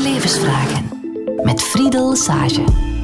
[0.00, 0.88] levensvragen
[1.42, 2.95] met Friedel Sage.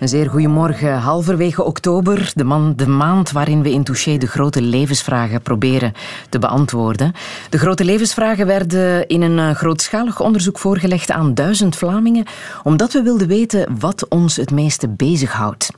[0.00, 0.98] Een zeer goedemorgen.
[0.98, 5.92] Halverwege oktober, de, man, de maand waarin we in Touché de grote levensvragen proberen
[6.28, 7.12] te beantwoorden.
[7.50, 12.26] De grote levensvragen werden in een eh, grootschalig onderzoek voorgelegd aan duizend Vlamingen,
[12.62, 15.70] omdat we wilden weten wat ons het meeste bezighoudt.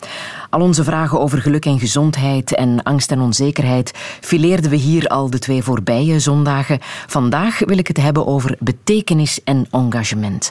[0.51, 5.31] Al onze vragen over geluk en gezondheid en angst en onzekerheid fileerden we hier al
[5.31, 6.79] de twee voorbije zondagen.
[7.07, 10.51] Vandaag wil ik het hebben over betekenis en engagement.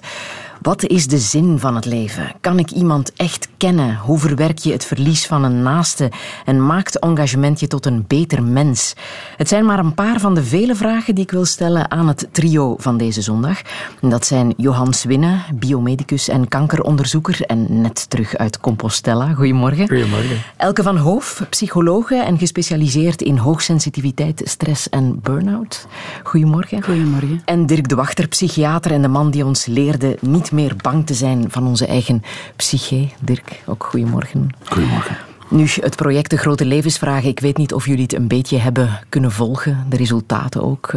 [0.62, 2.32] Wat is de zin van het leven?
[2.42, 3.96] Kan ik iemand echt kennen?
[3.96, 6.12] Hoe verwerk je het verlies van een naaste
[6.46, 8.94] en maakt engagement je tot een beter mens?
[9.38, 12.28] Het zijn maar een paar van de vele vragen die ik wil stellen aan het
[12.32, 13.62] trio van deze zondag.
[14.02, 19.34] Dat zijn Johan Swinne, biomedicus en kankeronderzoeker en net terug uit Compostela.
[19.34, 19.88] Goedemorgen.
[19.88, 20.38] Goedemorgen.
[20.58, 25.88] Elke van Hoof, psychologe en gespecialiseerd in hoogsensitiviteit, stress en burn-out.
[26.23, 26.84] Goedemorgen.
[26.84, 27.42] Goedemorgen.
[27.46, 31.13] En Dirk de Wachter, psychiater en de man die ons leerde niet meer bang te
[31.13, 32.23] zijn van onze eigen
[32.55, 33.09] psyche.
[33.19, 34.49] Dirk, ook goedemorgen.
[34.66, 35.17] Goedemorgen.
[35.49, 37.30] Nu, het project De Grote Levensvragen.
[37.30, 39.85] Ik weet niet of jullie het een beetje hebben kunnen volgen.
[39.89, 40.94] De resultaten ook.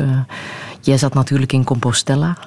[0.85, 2.37] Jij zat natuurlijk in Compostela.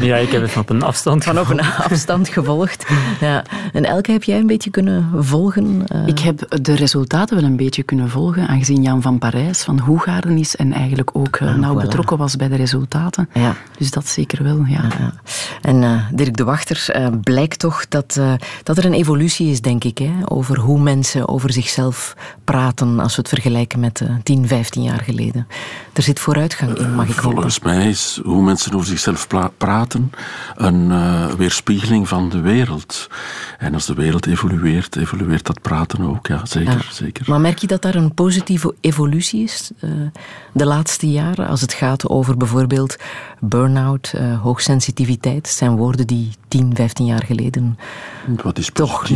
[0.00, 2.86] Ja, ik heb het op een afstand Van op een afstand gevolgd.
[3.20, 3.44] Ja.
[3.72, 5.84] En Elke, heb jij een beetje kunnen volgen?
[5.94, 6.06] Uh...
[6.06, 10.38] Ik heb de resultaten wel een beetje kunnen volgen, aangezien Jan van Parijs van Hoegaarden
[10.38, 11.82] is en eigenlijk ook uh, nauw voilà.
[11.82, 13.28] betrokken was bij de resultaten.
[13.32, 13.56] Ja.
[13.78, 14.82] Dus dat zeker wel, ja.
[14.98, 15.12] ja
[15.62, 18.20] en Dirk de Wachter, blijkt toch dat,
[18.62, 23.14] dat er een evolutie is, denk ik, hè, over hoe mensen over zichzelf praten als
[23.14, 25.46] we het vergelijken met uh, 10, 15 jaar geleden.
[25.92, 27.32] Er zit vooruitgang in, mag ik hopen.
[27.32, 30.12] Volgens mij is hoe mensen over zichzelf praten
[30.56, 33.08] een uh, weerspiegeling van de wereld.
[33.58, 36.26] En als de wereld evolueert, evolueert dat praten ook.
[36.26, 36.72] Ja, zeker.
[36.72, 36.92] Ja.
[36.92, 37.24] zeker.
[37.28, 39.90] Maar merk je dat daar een positieve evolutie is uh,
[40.52, 41.48] de laatste jaren?
[41.48, 42.96] Als het gaat over bijvoorbeeld
[43.40, 45.42] burn-out, hoogsensitiviteit.
[45.42, 47.78] Dat zijn woorden die 10, 15 jaar geleden
[48.42, 49.08] Wat is toch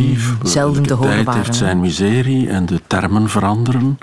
[0.43, 1.25] zelden te horen waren.
[1.25, 3.97] De heeft zijn miserie en de termen veranderen.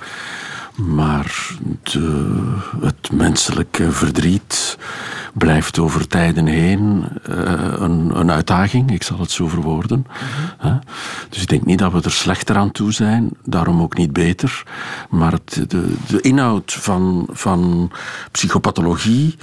[0.74, 2.36] Maar de,
[2.80, 4.78] het menselijke verdriet
[5.34, 7.36] blijft over tijden heen uh,
[7.78, 10.06] een, een, uitdaging, ik zal het zo verwoorden.
[11.28, 14.62] Dus ik denk niet dat we er slechter aan toe zijn, daarom ook niet beter.
[15.10, 17.90] Maar het, de, de inhoud van, van
[18.30, 19.36] psychopathologie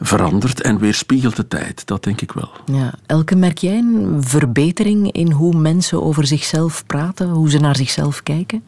[0.00, 2.50] verandert en weerspiegelt de tijd, dat denk ik wel.
[2.72, 2.94] Ja.
[3.06, 8.22] Elke, merk jij een verbetering in hoe mensen over zichzelf praten, hoe ze naar zichzelf
[8.22, 8.62] kijken?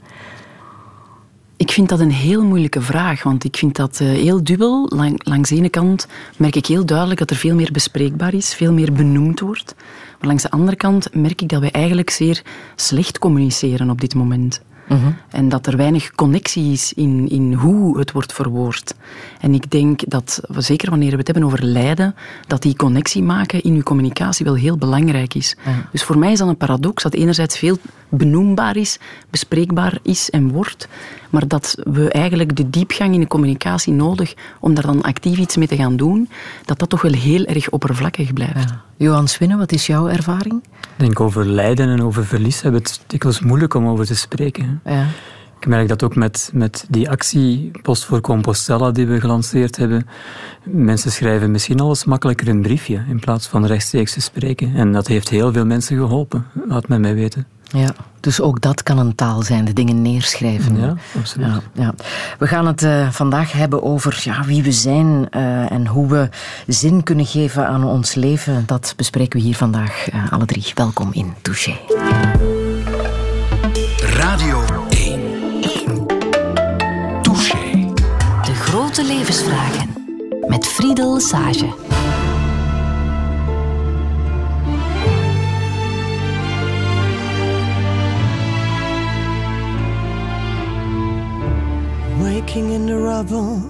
[1.59, 4.87] Ik vind dat een heel moeilijke vraag, want ik vind dat uh, heel dubbel.
[4.89, 6.07] Lang, langs de ene kant
[6.37, 9.75] merk ik heel duidelijk dat er veel meer bespreekbaar is, veel meer benoemd wordt.
[10.19, 12.43] Maar langs de andere kant merk ik dat wij eigenlijk zeer
[12.75, 14.61] slecht communiceren op dit moment.
[14.89, 15.13] Uh -huh.
[15.31, 18.95] En dat er weinig connectie is in, in hoe het wordt verwoord.
[19.41, 22.15] En ik denk dat, zeker wanneer we het hebben over lijden,
[22.47, 25.57] dat die connectie maken in uw communicatie wel heel belangrijk is.
[25.59, 25.75] Uh -huh.
[25.93, 27.79] Dus voor mij is dat een paradox dat enerzijds veel
[28.09, 28.99] benoembaar is,
[29.31, 30.89] bespreekbaar is en wordt,
[31.31, 35.57] maar dat we eigenlijk de diepgang in de communicatie nodig om daar dan actief iets
[35.57, 36.29] mee te gaan doen,
[36.65, 38.71] dat dat toch wel heel erg oppervlakkig blijft.
[38.71, 38.83] Ja.
[38.97, 40.63] Johan Swinnen, wat is jouw ervaring?
[40.81, 44.81] Ik denk over lijden en over verlies hebben het dikwijls moeilijk om over te spreken.
[44.85, 45.07] Ja.
[45.61, 50.07] Ik merk dat ook met, met die actie Post voor Compostela die we gelanceerd hebben.
[50.63, 54.75] Mensen schrijven misschien al eens makkelijker een briefje in plaats van rechtstreeks te spreken.
[54.75, 57.47] En dat heeft heel veel mensen geholpen, laat men mij weten.
[57.71, 60.81] Ja, dus ook dat kan een taal zijn, de dingen neerschrijven.
[60.81, 61.47] Ja, absoluut.
[61.47, 61.95] Ja, ja.
[62.39, 66.29] We gaan het uh, vandaag hebben over ja, wie we zijn uh, en hoe we
[66.67, 68.63] zin kunnen geven aan ons leven.
[68.67, 70.67] Dat bespreken we hier vandaag uh, alle drie.
[70.75, 71.77] Welkom in Touché.
[74.01, 75.21] Radio 1.
[75.61, 76.07] 1.
[77.23, 77.93] Touché.
[78.43, 79.95] De grote levensvragen.
[80.47, 81.86] Met Friedel Sage.
[92.37, 93.63] Waking in the rubble,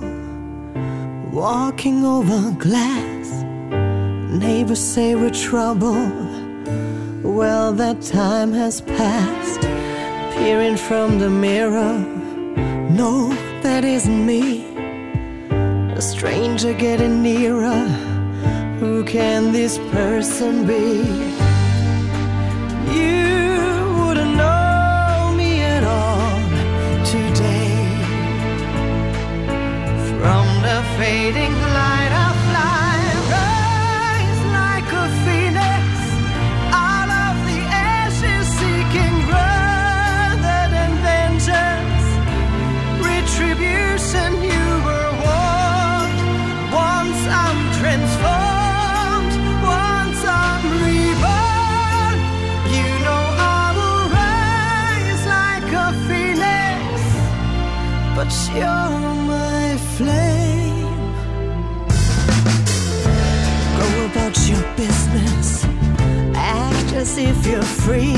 [1.31, 3.29] walking over glass.
[4.43, 6.11] Neighbors say we're trouble.
[7.23, 9.61] Well, that time has passed.
[10.37, 11.97] Peering from the mirror,
[12.91, 13.29] no,
[13.63, 14.67] that isn't me.
[15.95, 17.87] A stranger getting nearer.
[18.81, 21.05] Who can this person be?
[22.99, 23.36] You
[30.27, 32.99] From the fading light I fly,
[33.37, 35.85] rise like a phoenix
[36.75, 37.61] out of the
[37.95, 42.07] ashes, seeking rather than vengeance,
[43.07, 44.31] retribution.
[44.51, 46.19] You were warned.
[46.75, 49.35] Once I'm transformed,
[49.79, 52.17] once I'm reborn.
[52.77, 53.25] You know
[53.55, 56.85] I will rise like a phoenix,
[58.17, 59.06] but you're.
[67.15, 68.15] If you're free.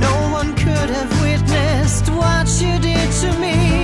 [0.00, 3.75] No one could have witnessed what you did to me.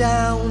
[0.00, 0.49] down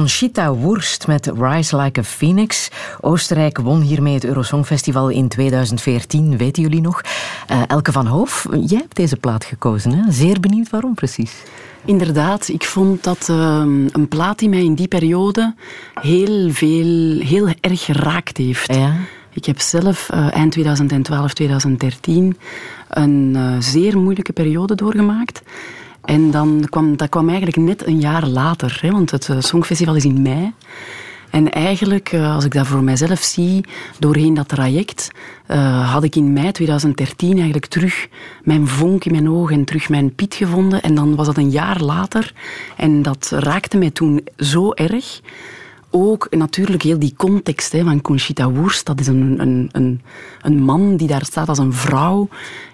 [0.00, 2.68] Conchita Wurst met Rise Like a Phoenix.
[3.00, 7.00] Oostenrijk won hiermee het Eurosongfestival in 2014, weten jullie nog?
[7.50, 9.92] Uh, Elke van Hoof, jij hebt deze plaat gekozen.
[9.92, 10.12] Hè?
[10.12, 11.32] Zeer benieuwd waarom precies.
[11.84, 13.36] Inderdaad, ik vond dat uh,
[13.92, 15.54] een plaat die mij in die periode
[16.00, 18.74] heel veel, heel erg geraakt heeft.
[18.74, 18.96] Ja.
[19.32, 22.38] Ik heb zelf uh, eind 2012, 2013
[22.88, 25.42] een uh, zeer moeilijke periode doorgemaakt.
[26.04, 29.94] En dan kwam, dat kwam eigenlijk net een jaar later, hè, want het uh, Songfestival
[29.94, 30.52] is in mei.
[31.30, 33.64] En eigenlijk, uh, als ik dat voor mijzelf zie,
[33.98, 35.10] doorheen dat traject,
[35.48, 38.08] uh, had ik in mei 2013 eigenlijk terug
[38.42, 40.82] mijn vonk in mijn ogen en terug mijn piet gevonden.
[40.82, 42.32] En dan was dat een jaar later.
[42.76, 45.20] En dat raakte mij toen zo erg
[45.90, 48.86] ook natuurlijk heel die context hè, van Conchita Wurst.
[48.86, 50.00] Dat is een, een, een,
[50.42, 52.28] een, man die daar staat als een vrouw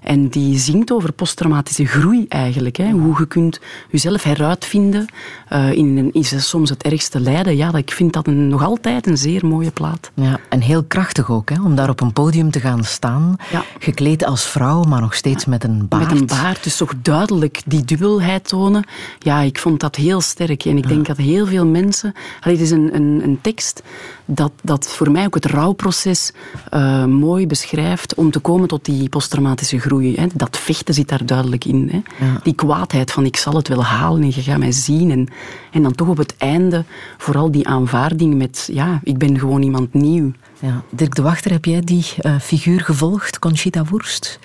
[0.06, 2.76] en die zingt over posttraumatische groei eigenlijk.
[2.76, 2.90] Hè.
[2.90, 3.60] Hoe je kunt
[3.90, 5.06] jezelf heruitvinden
[5.52, 7.56] uh, in, soms het ergste lijden.
[7.56, 10.10] Ja, ik vind dat een, nog altijd een zeer mooie plaat.
[10.14, 13.36] Ja, en heel krachtig ook, hè, om daar op een podium te gaan staan.
[13.50, 13.64] Ja.
[13.78, 15.50] Gekleed als vrouw, maar nog steeds ja.
[15.50, 16.12] met een baard.
[16.12, 18.84] Met een baard, dus toch duidelijk die dubbelheid tonen.
[19.18, 20.64] Ja, ik vond dat heel sterk.
[20.64, 20.90] En ik ja.
[20.90, 22.12] denk dat heel veel mensen...
[22.40, 23.82] Allee, het is een, een een, tekst
[24.24, 26.32] dat, dat voor mij ook het rouwproces
[26.74, 29.95] uh, mooi beschrijft om te komen tot die posttraumatische groei.
[30.02, 30.26] Hè.
[30.34, 31.88] Dat vechten zit daar duidelijk in.
[31.92, 32.26] Hè.
[32.26, 32.40] Ja.
[32.42, 35.10] Die kwaadheid van ik zal het wel halen en je gaat mij zien.
[35.10, 35.28] En,
[35.72, 36.84] en dan toch op het einde
[37.18, 40.32] vooral die aanvaarding met ja, ik ben gewoon iemand nieuw.
[40.58, 40.82] Ja.
[40.90, 44.38] Dirk de Wachter, heb jij die uh, figuur gevolgd, Conchita Wurst?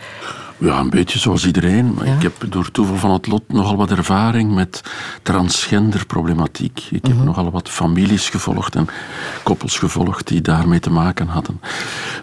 [0.62, 1.94] Ja, een beetje zoals iedereen.
[1.94, 2.16] Maar ja.
[2.16, 4.82] ik heb door toeval van het lot nogal wat ervaring met
[5.24, 6.78] transgenderproblematiek.
[6.78, 7.12] Ik heb Mhm.
[7.12, 7.26] mm -hmm.
[7.26, 8.88] nogal wat families gevolgd en
[9.44, 11.62] koppels gevolgd die daarmee te maken hadden.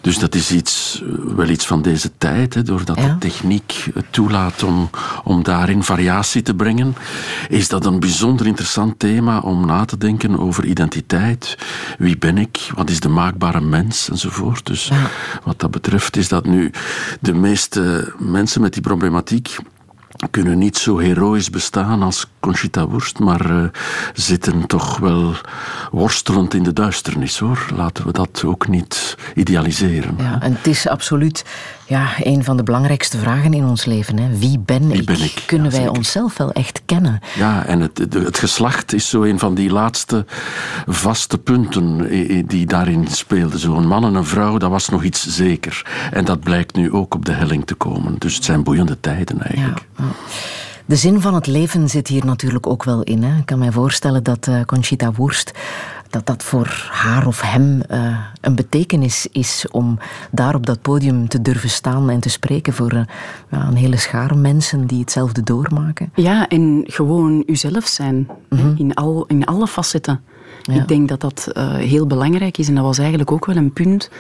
[0.01, 1.03] Dus dat is iets,
[1.37, 3.07] wel iets van deze tijd, hè, doordat ja.
[3.07, 4.91] de techniek het toelaat om,
[5.25, 6.97] om daarin variatie te brengen,
[7.49, 11.59] is dat een bijzonder interessant thema om na te denken over identiteit.
[11.99, 12.71] Wie ben ik?
[12.75, 14.09] Wat is de maakbare mens?
[14.11, 14.67] Enzovoort.
[14.67, 15.11] Dus ja.
[15.45, 16.71] wat dat betreft is dat nu
[17.21, 19.57] de meeste mensen met die problematiek
[20.31, 23.65] kunnen niet zo heroïs bestaan als Conchita Wurst, maar uh,
[24.15, 25.35] zitten toch wel
[25.91, 27.67] worstelend in de duisternis, hoor.
[27.77, 30.15] Laten we dat ook niet idealiseren.
[30.19, 31.45] Ja, en het is absoluut
[31.89, 34.19] ja, een van de belangrijkste vragen in ons leven.
[34.19, 34.39] Hè.
[34.39, 35.07] Wie ben Wie ik?
[35.07, 35.43] Ben ik?
[35.47, 35.97] Kunnen ja, wij zeker.
[35.97, 37.21] onszelf wel echt kennen?
[37.37, 40.25] Ja, en het, het geslacht is zo een van die laatste
[40.87, 42.09] vaste punten
[42.47, 43.59] die daarin speelden.
[43.59, 45.87] Zo'n man en een vrouw, dat was nog iets zeker.
[46.13, 48.19] En dat blijkt nu ook op de helling te komen.
[48.19, 49.87] Dus het zijn boeiende tijden eigenlijk.
[49.97, 50.05] Ja.
[50.89, 53.23] De zin van het leven zit hier natuurlijk ook wel in.
[53.23, 53.39] Hè.
[53.39, 55.53] Ik kan mij voorstellen dat uh, Conchita Wurst
[56.11, 59.99] dat dat voor haar of hem uh, een betekenis is om
[60.31, 63.01] daar op dat podium te durven staan en te spreken voor uh,
[63.51, 66.11] ja, een hele schare mensen die hetzelfde doormaken.
[66.15, 68.63] Ja, en gewoon uzelf zijn Mhm.
[68.63, 68.75] mm -hmm.
[68.79, 70.21] in, al, in alle facetten.
[70.63, 70.75] Ja.
[70.75, 73.73] Ik denk dat dat uh, heel belangrijk is en dat was eigenlijk ook wel een
[73.73, 74.11] punt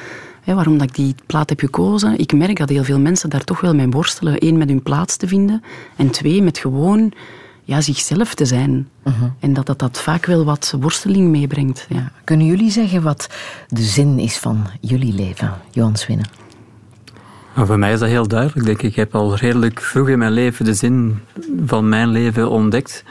[0.42, 2.18] hè, waarom dat ik die plaat heb gekozen.
[2.18, 4.46] Ik merk dat heel veel mensen daar toch wel mee worstelen.
[4.46, 5.62] Eén, met hun plaats te vinden
[5.96, 7.12] en twee, met gewoon
[7.68, 8.88] ja, zichzelf te zijn.
[9.04, 9.28] Mhm.
[9.40, 11.86] En dat, dat dat vaak wel wat worsteling meebrengt.
[11.88, 12.12] Ja.
[12.24, 13.28] Kunnen jullie zeggen wat
[13.68, 16.26] de zin is van jullie leven, Johan Swinnen?
[17.54, 18.66] voor mij is dat heel duidelijk.
[18.66, 18.90] Denk ik.
[18.90, 21.20] ik heb al redelijk vroeg in mijn leven de zin
[21.66, 23.04] van mijn leven ontdekt.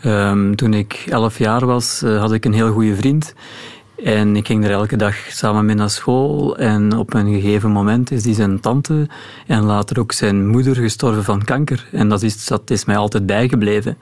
[0.00, 3.34] Ehm, toen ik elf jaar was, uh, had ik een heel goede vriend.
[4.04, 6.56] En ik ging er elke dag samen mee naar school.
[6.56, 9.08] En op een gegeven moment is die zijn tante
[9.46, 11.86] en later ook zijn moeder gestorven van kanker.
[11.92, 13.98] En dat is, dat is mij altijd bijgebleven.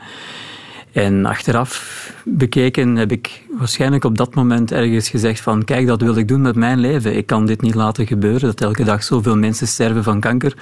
[0.92, 6.16] En achteraf bekeken heb ik waarschijnlijk op dat moment ergens gezegd van kijk, dat wil
[6.16, 7.16] ik doen met mijn leven.
[7.16, 10.56] Ik kan dit niet laten gebeuren, dat elke dag zoveel mensen sterven van kanker.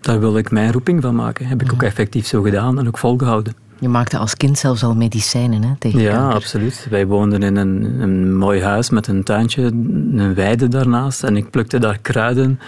[0.00, 1.46] Daar wil ik mijn roeping van maken.
[1.46, 3.63] Heb ik ook effectief zo gedaan en ook volgehouden.
[3.78, 6.86] Je maakte als kind zelfs al medicijnen hè, tegen Ja, absoluut.
[6.90, 11.22] Wij woonden in een, een mooi huis met een tuintje, een weide daarnaast.
[11.22, 12.60] En ik plukte daar kruiden.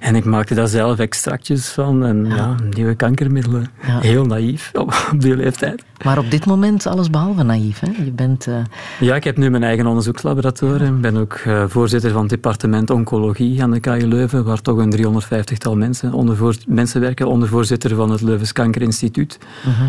[0.00, 2.04] En ik maakte daar zelf extractjes van.
[2.04, 3.70] En ja, nieuwe kankermiddelen.
[3.80, 5.84] Heel naïef op, die leeftijd.
[6.04, 7.80] Maar op dit moment alles behalve naïef.
[7.80, 8.04] Hè?
[8.04, 8.56] Je bent, uh...
[9.00, 10.94] Ja, ik heb nu mijn eigen onderzoekslaboratorium.
[10.94, 14.78] Ik ben ook uh, voorzitter van het departement Oncologie aan de KU Leuven, waar toch
[14.78, 19.38] een 350-tal mensen, onder mensen werken, ondervoorzitter van het Leuvens Kankerinstituut.
[19.66, 19.80] Uh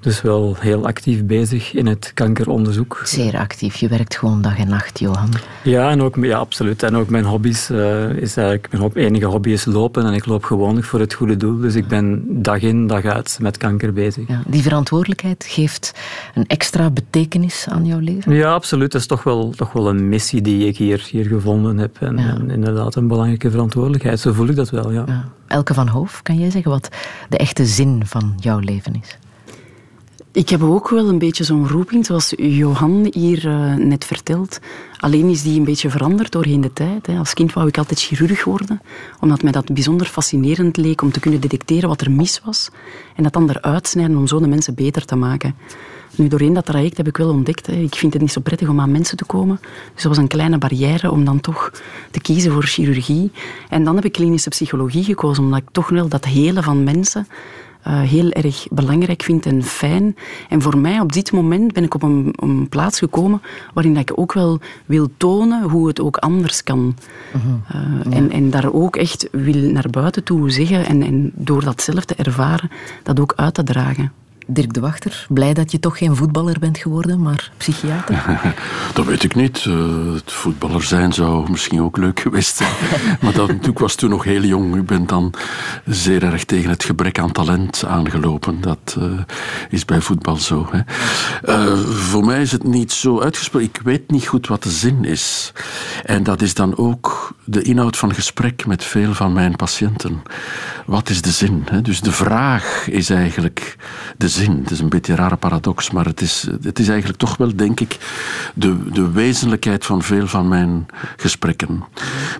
[0.00, 3.00] dus wel heel actief bezig in het kankeronderzoek.
[3.04, 3.76] Zeer actief.
[3.76, 5.30] Je werkt gewoon dag en nacht, Johan.
[5.62, 6.82] Ja, en ook, ja absoluut.
[6.82, 8.68] En ook mijn hobby's uh, is eigenlijk...
[8.72, 11.58] Mijn enige hobby is lopen en ik loop gewoonlijk voor het goede doel.
[11.58, 14.28] Dus ik ben dag in, dag uit met kanker bezig.
[14.28, 15.94] Ja, die verantwoordelijkheid geeft
[16.34, 18.34] een extra betekenis aan jouw leven?
[18.34, 18.92] Ja, absoluut.
[18.92, 21.96] Dat is toch wel, toch wel een missie die ik hier, hier gevonden heb.
[22.00, 24.20] En, en inderdaad een belangrijke verantwoordelijkheid.
[24.20, 25.04] Zo voel ik dat wel, ja.
[25.06, 25.28] ja.
[25.46, 26.88] Elke van Hoof, kan jij zeggen wat
[27.28, 29.18] de echte zin van jouw leven is?
[30.32, 34.58] Ik heb ook wel een beetje zo'n roeping, zoals Johan hier uh, net vertelt.
[34.96, 37.06] Alleen is die een beetje veranderd doorheen de tijd.
[37.06, 37.18] Hè.
[37.18, 38.80] Als kind wou ik altijd chirurg worden,
[39.20, 42.70] omdat mij dat bijzonder fascinerend leek om te kunnen detecteren wat er mis was
[43.16, 45.54] en dat dan eruit snijden om zo de mensen beter te maken.
[46.14, 48.68] Nu, doorheen dat traject heb ik wel ontdekt, hè, ik vind het niet zo prettig
[48.68, 49.60] om aan mensen te komen.
[49.94, 51.72] Dus dat was een kleine barrière om dan toch
[52.10, 53.30] te kiezen voor chirurgie.
[53.68, 57.26] En dan heb ik klinische psychologie gekozen, omdat ik toch wel dat hele van mensen
[57.88, 60.16] uh, heel erg belangrijk vind en fijn.
[60.48, 63.42] En voor mij op dit moment ben ik op een, een plaats gekomen
[63.74, 66.94] waarin ik ook wel wil tonen hoe het ook anders kan.
[67.34, 71.82] Uh, en, en daar ook echt wil naar buiten toe zeggen en, en door dat
[71.82, 72.70] zelf te ervaren,
[73.02, 74.12] dat ook uit te dragen.
[74.50, 78.40] Dirk de Wachter, blij dat je toch geen voetballer bent geworden, maar psychiater?
[78.94, 79.64] dat weet ik niet.
[79.64, 82.72] Uh, het voetballer zijn zou misschien ook leuk geweest zijn.
[83.22, 84.76] maar dat, ik was toen nog heel jong.
[84.76, 85.34] Ik ben dan
[85.84, 88.60] zeer erg tegen het gebrek aan talent aangelopen.
[88.60, 89.04] Dat uh,
[89.70, 90.68] is bij voetbal zo.
[90.70, 90.80] Hè.
[91.44, 93.68] Uh, voor mij is het niet zo uitgesproken.
[93.68, 95.52] Ik weet niet goed wat de zin is.
[96.04, 100.22] En dat is dan ook de inhoud van gesprek met veel van mijn patiënten.
[100.86, 101.64] Wat is de zin?
[101.70, 101.82] Hè?
[101.82, 103.76] Dus de vraag is eigenlijk
[104.16, 107.18] de zin het is een beetje een rare paradox, maar het is, het is eigenlijk
[107.18, 107.98] toch wel, denk ik,
[108.54, 111.84] de, de wezenlijkheid van veel van mijn gesprekken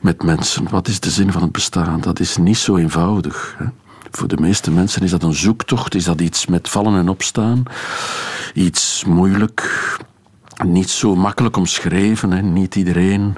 [0.02, 0.68] met mensen.
[0.70, 2.00] Wat is de zin van het bestaan?
[2.00, 3.54] Dat is niet zo eenvoudig.
[3.58, 3.64] Hè?
[4.10, 7.62] Voor de meeste mensen is dat een zoektocht, is dat iets met vallen en opstaan,
[8.54, 9.96] iets moeilijk,
[10.64, 12.30] niet zo makkelijk omschreven.
[12.30, 12.42] Hè.
[12.42, 13.34] Niet iedereen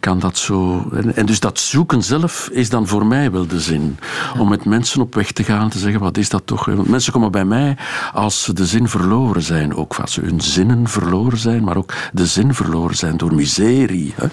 [0.00, 0.88] kan dat zo.
[1.14, 3.98] En, dus dat zoeken zelf is dan voor mij wel de zin.
[4.38, 6.64] Om met mensen op weg te gaan en te zeggen: wat is dat toch?
[6.64, 7.76] Want mensen komen bij mij
[8.12, 9.74] als ze de zin verloren zijn.
[9.74, 14.14] Ook als ze hun zinnen verloren zijn, maar ook de zin verloren zijn door miserie.
[14.16, 14.26] Hè.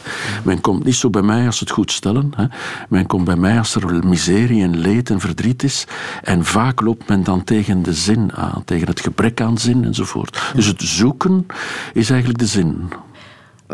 [0.43, 2.31] Men komt niet zo bij mij als ze het goed stellen.
[2.35, 2.45] Hè.
[2.89, 5.85] Men komt bij mij als er miserie en leed en verdriet is.
[6.23, 10.51] En vaak loopt men dan tegen de zin aan, tegen het gebrek aan zin enzovoort.
[10.55, 11.45] Dus het zoeken
[11.93, 12.89] is eigenlijk de zin.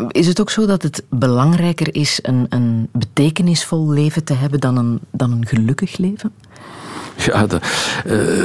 [0.08, 4.76] Is het ook zo dat het belangrijker is een, een betekenisvol leven te hebben dan
[4.76, 6.32] een, dan een gelukkig leven?
[7.26, 7.62] Ja, dat,
[8.06, 8.44] uh,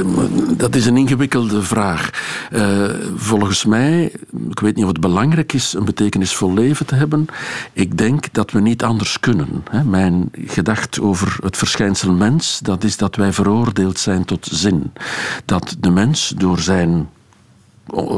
[0.56, 2.10] dat, is een ingewikkelde vraag.
[2.52, 4.12] Uh, volgens mij,
[4.50, 7.26] ik weet niet of het belangrijk is een betekenisvol leven te hebben.
[7.72, 9.64] Ik denk dat we niet anders kunnen.
[9.70, 9.84] Hè.
[9.84, 14.92] Mijn gedacht over het verschijnsel mens, dat is dat wij veroordeeld zijn tot zin.
[15.44, 17.08] Dat de mens door zijn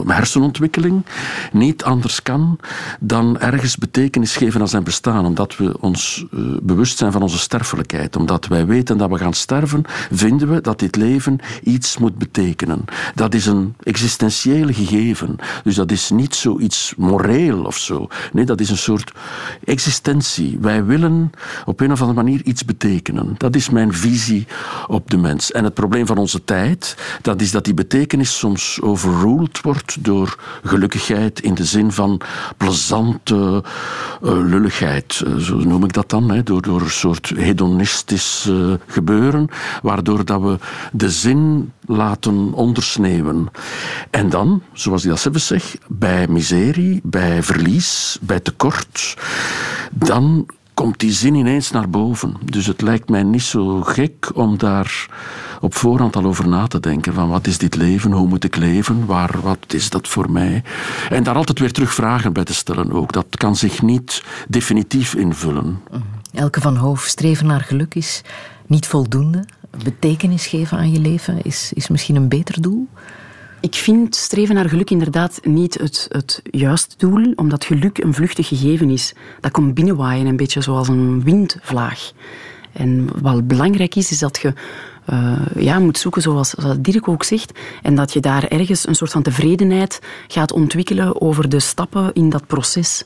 [0.06, 1.04] hersenontwikkeling
[1.52, 2.58] niet anders kan
[3.00, 5.26] dan ergens betekenis geven aan zijn bestaan.
[5.26, 8.16] Omdat we ons uh, bewust zijn van onze sterfelijkheid.
[8.16, 12.84] Omdat wij weten dat we gaan sterven, vinden we dat dit leven iets moet betekenen.
[13.14, 15.36] Dat is een existentiële gegeven.
[15.62, 18.08] Dus dat is niet zoiets moreel of zo.
[18.32, 19.12] Nee, dat is een soort
[19.64, 20.58] existentie.
[20.60, 21.30] Wij willen
[21.64, 23.34] op een of andere manier iets betekenen.
[23.36, 24.46] Dat is mijn visie
[24.86, 25.52] op de mens.
[25.52, 30.38] En het probleem van onze tijd, dat is dat die betekenis soms overruled wordt door
[30.64, 32.20] gelukkigheid in de zin van
[32.56, 33.64] plezante
[34.22, 38.50] uh, lulligheid, uh, zo noem ik dat dan, hè, door, door een soort hedonistisch
[38.86, 39.48] gebeuren,
[39.82, 40.58] waardoor dat we
[40.92, 43.48] de zin laten ondersneeuwen.
[44.10, 49.16] En dan, zoals ik dat zelf zeg, bij miserie, bij verlies, bij tekort,
[49.90, 52.34] dan komt die zin ineens naar boven.
[52.44, 55.08] Dus het lijkt mij niet zo gek om daar
[55.60, 57.14] op voorhand al over na te denken.
[57.14, 58.12] Van wat is dit leven?
[58.12, 59.06] Hoe moet ik leven?
[59.06, 60.62] Waar, wat is dat voor mij?
[61.10, 63.12] En daar altijd weer terug vragen bij te stellen ook.
[63.12, 65.80] Dat kan zich niet definitief invullen.
[65.90, 66.00] Mhm.
[66.34, 68.22] Elke van Hoof, streven naar geluk is
[68.66, 69.44] niet voldoende.
[69.84, 72.88] Betekenis geven aan je leven is, is misschien een beter doel?
[73.60, 78.48] Ik vind streven naar geluk inderdaad niet het, het juiste doel, omdat geluk een vluchtig
[78.48, 79.14] gegeven is.
[79.40, 82.12] Dat komt binnenwaaien, een beetje zoals een windvlaag.
[82.72, 84.52] En wat belangrijk is, is dat je
[85.10, 88.94] uh, ja, moet zoeken, zoals, zoals Dirk ook zegt, en dat je daar ergens een
[88.94, 93.04] soort van tevredenheid gaat ontwikkelen over de stappen in dat proces.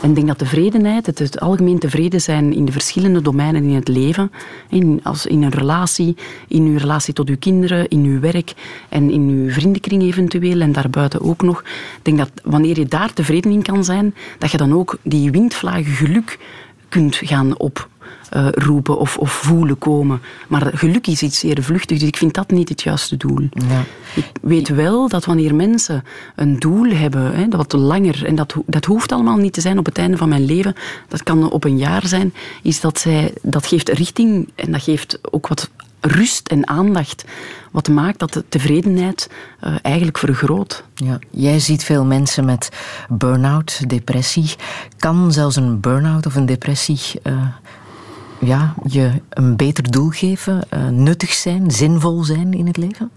[0.00, 3.74] En ik denk dat tevredenheid, het, het algemeen tevreden zijn in de verschillende domeinen in
[3.74, 4.32] het leven,
[4.68, 6.16] in, als in een relatie,
[6.48, 8.52] in uw relatie tot uw kinderen, in uw werk
[8.88, 11.60] en in uw vriendenkring eventueel en daarbuiten ook nog.
[11.60, 15.30] Ik denk dat wanneer je daar tevreden in kan zijn, dat je dan ook die
[15.30, 16.38] windvlagen geluk
[16.88, 17.88] kunt gaan op
[18.36, 20.20] uh, roepen of, of voelen komen.
[20.48, 23.48] Maar geluk is iets zeer vluchtig, dus ik vind dat niet het juiste doel.
[23.50, 23.84] Ja.
[24.14, 26.04] Ik weet wel dat wanneer mensen
[26.36, 29.86] een doel hebben, hè, wat langer, en dat, dat hoeft allemaal niet te zijn op
[29.86, 30.74] het einde van mijn leven,
[31.08, 35.18] dat kan op een jaar zijn, is dat zij, dat geeft richting en dat geeft
[35.30, 35.70] ook wat
[36.00, 37.24] rust en aandacht.
[37.70, 39.30] Wat maakt dat de tevredenheid
[39.64, 40.84] uh, eigenlijk vergroot.
[40.94, 42.68] Ja, jij ziet veel mensen met
[43.08, 44.54] burn-out, depressie.
[44.98, 47.32] Kan zelfs een burn-out of een depressie uh,
[48.44, 53.10] ja, je een beter doel geven, uh, nuttig zijn, zinvol zijn in het leven?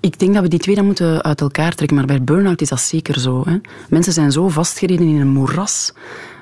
[0.00, 2.68] Ik denk dat we die twee dan moeten uit elkaar trekken, maar bij burn-out is
[2.68, 3.42] dat zeker zo.
[3.46, 3.56] Hè.
[3.88, 5.92] Mensen zijn zo vastgereden in een moeras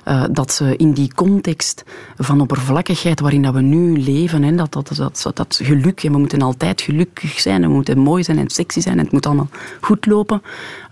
[0.09, 1.85] uh, dat ze in die context
[2.17, 6.19] van oppervlakkigheid waarin dat we nu leven, hè, dat, dat, dat, dat, geluk, en we
[6.19, 9.49] moeten altijd gelukkig zijn, we moeten mooi zijn en sexy zijn en het moet allemaal
[9.81, 10.43] goed lopen.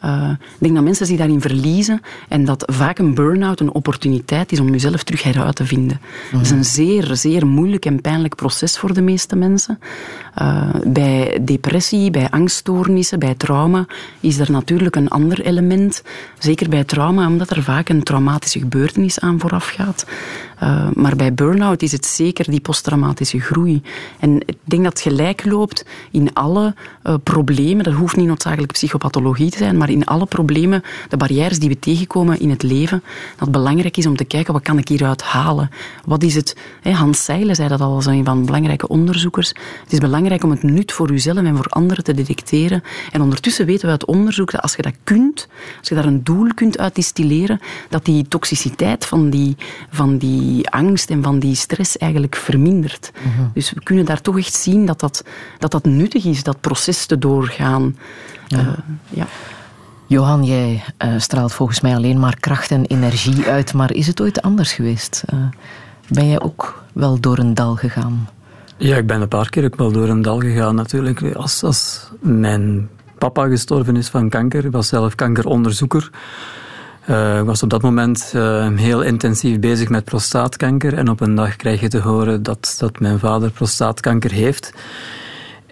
[0.05, 4.53] Uh, ik denk dat mensen zich daarin verliezen en dat vaak een burn-out een opportuniteit
[4.53, 6.01] is om jezelf terug heruit te vinden.
[6.31, 9.79] Het is een zeer, zeer moeilijk en pijnlijk proces voor de meeste mensen.
[10.43, 13.87] Uh, bij depressie, bij angststoornissen, bij trauma
[14.21, 16.03] is er natuurlijk een ander element.
[16.39, 20.07] Zeker bij trauma, omdat er vaak een traumatische gebeurtenis aan vooraf gaat.
[20.63, 23.83] Uh, maar bij burn-out is het zeker die posttraumatische groei.
[24.19, 27.85] En ik denk dat het gelijk loopt in alle uh, problemen.
[27.85, 31.79] Dat hoeft niet noodzakelijk psychopathologie te zijn, maar in alle problemen, de barrières die we
[31.79, 35.23] tegenkomen in het leven, dat het belangrijk is om te kijken wat kan ik hieruit
[35.23, 35.71] halen.
[36.05, 36.57] Wat is het?
[36.81, 39.49] Hè, Hans Seile zei dat al als een van de belangrijke onderzoekers.
[39.83, 42.83] Het is belangrijk om het nut voor uzelf en voor anderen te detecteren.
[43.13, 46.25] En ondertussen weten we uit onderzoek dat als je dat kunt, als je daar een
[46.25, 49.57] doel kunt uit distilleren, dat die toxiciteit van die,
[49.91, 53.11] van die die angst en van die stress eigenlijk vermindert.
[53.15, 53.49] Mhm.
[53.55, 55.25] Dus we kunnen daar toch echt zien dat dat,
[55.59, 57.97] dat dat nuttig is, dat proces doorgaan.
[58.47, 58.59] Ja.
[58.59, 58.69] Uh,
[59.09, 59.27] ja.
[60.07, 64.21] Johan, jij uh, straalt volgens mij alleen maar kracht en energie uit, maar is het
[64.21, 65.25] ooit anders geweest?
[65.35, 65.41] Uh,
[66.09, 68.29] ben jij ook wel door een dal gegaan?
[68.77, 71.35] Ja, ik ben een paar keer ook wel door een dal gegaan natuurlijk.
[71.35, 76.11] Als, als mijn papa gestorven is van kanker, ik was zelf kankeronderzoeker.
[77.11, 80.95] Uh, ik was op dat moment uh, heel intensief bezig met prostaatkanker.
[80.95, 84.73] En op een dag krijg je te horen dat, dat mijn vader prostaatkanker heeft.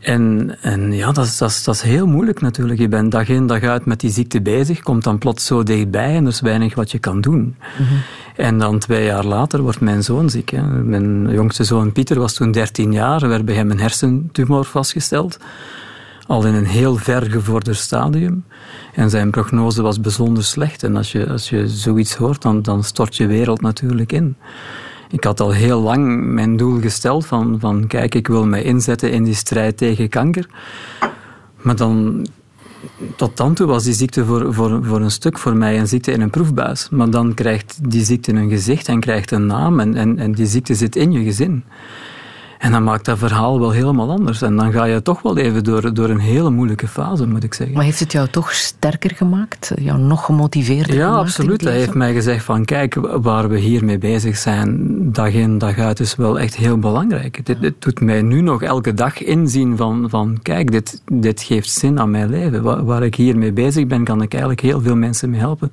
[0.03, 2.81] En, en ja, dat is, dat, is, dat is heel moeilijk natuurlijk.
[2.81, 6.17] Je bent dag in dag uit met die ziekte bezig, komt dan plots zo dichtbij
[6.17, 7.57] en er is weinig wat je kan doen.
[7.79, 7.95] Mhm.
[8.37, 10.51] En dan twee jaar later wordt mijn zoon ziek.
[10.51, 10.63] Hè.
[10.63, 15.39] Mijn jongste zoon Pieter was toen 13 jaar, er werd bij hem een hersentumor vastgesteld
[16.27, 18.45] al in een heel ver gevorderd stadium.
[18.95, 20.83] En zijn prognose was bijzonder slecht.
[20.83, 24.37] En als je, als je zoiets hoort, dan, dan stort je wereld natuurlijk in.
[25.13, 29.13] Ik had al heel lang mijn doel gesteld van, van kijk, ik wil mij inzetten
[29.13, 30.47] in die strijd tegen kanker.
[31.63, 32.27] Maar dan,
[33.17, 36.13] tot dan toe was die ziekte voor, voor, voor een stuk voor mij een ziekte
[36.13, 36.89] in een proefbuis.
[36.91, 40.47] Maar dan krijgt die ziekte een gezicht en krijgt een naam en, en, en die
[40.47, 41.65] ziekte zit in je gezin.
[42.63, 44.43] En dan maakt dat verhaal wel helemaal anders.
[44.43, 47.55] En dan ga je toch wel even door, door een hele moeilijke fase, moet ik
[47.55, 47.77] zeggen.
[47.77, 49.73] Maar heeft het jou toch sterker gemaakt?
[49.81, 51.15] Jou nog gemotiveerder ja, gemaakt?
[51.15, 51.61] Ja, absoluut.
[51.61, 54.79] Hij heeft mij gezegd van, kijk, waar we hiermee bezig zijn,
[55.13, 57.47] dag in, dag uit, is wel echt heel belangrijk.
[57.47, 61.71] Dit, dit doet mij nu nog elke dag inzien van, van kijk, dit, dit geeft
[61.71, 62.63] zin aan mijn leven.
[62.63, 65.71] Waar, waar ik hiermee bezig ben, kan ik eigenlijk heel veel mensen mee helpen.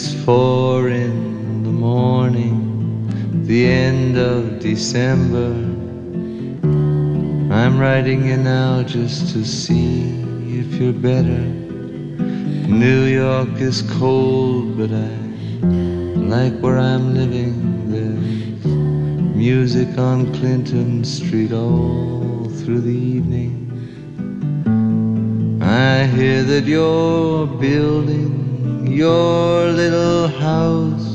[0.00, 3.10] It's four in the morning
[3.46, 5.50] the end of December.
[7.52, 10.02] I'm writing you now just to see
[10.60, 11.42] if you're better.
[12.84, 15.10] New York is cold, but I
[16.14, 17.90] like where I'm living.
[17.90, 18.64] There's
[19.34, 23.66] music on Clinton Street all through the evening.
[25.60, 28.37] I hear that you're building
[28.90, 31.08] your little house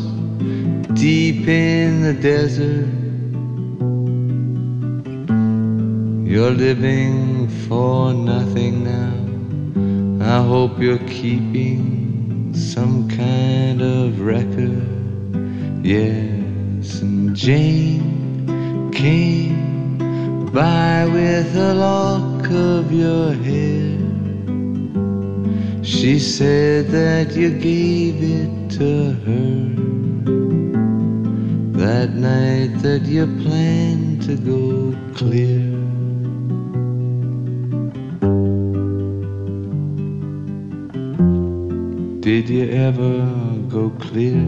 [0.93, 2.87] deep in the desert.
[6.25, 9.13] You're living for nothing now.
[10.25, 14.87] I hope you're keeping some kind of record.
[15.85, 23.92] Yes, and Jane came by with a lock of your hair.
[25.83, 29.83] She said that you gave it to her
[31.77, 35.71] that night that you planned to go clear.
[42.21, 43.25] Did you ever
[43.67, 44.47] go clear?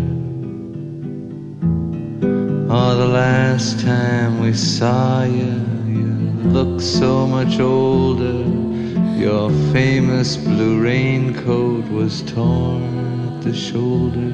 [2.69, 5.53] Oh, the last time we saw you,
[5.85, 6.13] you
[6.55, 8.74] looked so much older.
[9.17, 12.83] Your famous blue raincoat was torn
[13.27, 14.33] at the shoulder.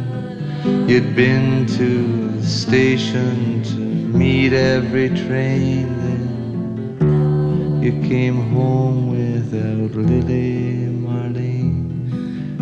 [0.87, 7.81] You'd been to the station to meet every train then.
[7.83, 12.11] You came home without Lily Marlene,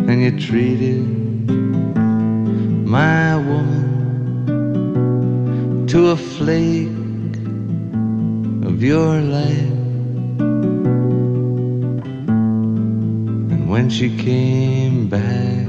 [0.08, 1.06] and you treated
[2.86, 3.86] my woman
[5.88, 6.88] to a flake
[8.66, 9.69] of your life.
[13.90, 15.66] She came back,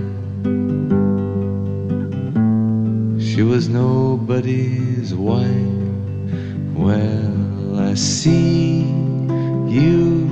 [3.19, 5.49] she was nobody's wife.
[6.75, 8.81] Well, I see
[9.67, 10.29] you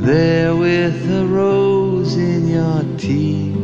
[0.00, 3.54] there with a rose in your teeth.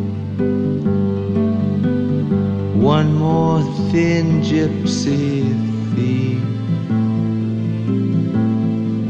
[2.77, 5.43] One more thin gypsy
[5.95, 6.43] thief.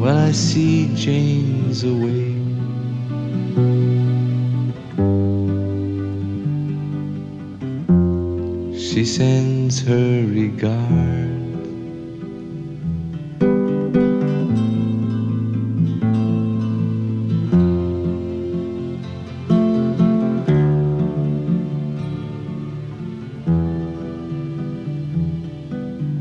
[0.00, 2.31] Well, I see Jane's away.
[9.16, 10.80] Sends her regards.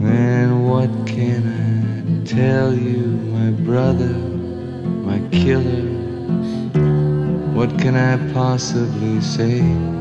[0.01, 4.13] And what can I tell you, my brother,
[5.07, 5.87] my killer?
[7.53, 10.00] What can I possibly say?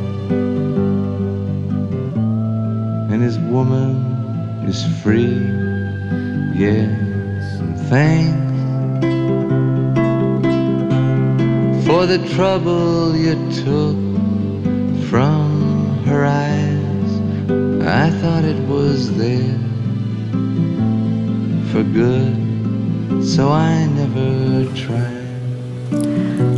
[3.51, 5.35] woman is free.
[6.55, 8.39] Yes, and thanks
[11.85, 13.97] for the trouble you took
[15.09, 17.11] from her eyes.
[17.83, 19.59] I thought it was there
[21.71, 25.10] for good, so I never tried.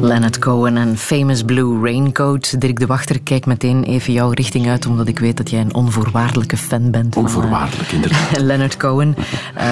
[0.03, 2.61] Leonard Cohen en Famous Blue Raincoat.
[2.61, 5.73] Dirk de Wachter, kijk meteen even jouw richting uit, omdat ik weet dat jij een
[5.73, 7.15] onvoorwaardelijke fan bent.
[7.15, 8.41] Onvoorwaardelijk, van, uh, inderdaad.
[8.49, 9.15] Leonard Cohen.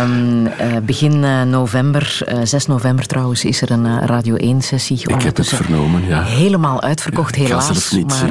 [0.04, 0.52] Um, uh,
[0.84, 4.98] begin uh, november, 6 november trouwens, is er een Radio 1-sessie.
[5.10, 6.24] Ik heb het vernomen, ja.
[6.24, 7.92] Helemaal uitverkocht, helaas.
[7.92, 8.30] Ik niet maar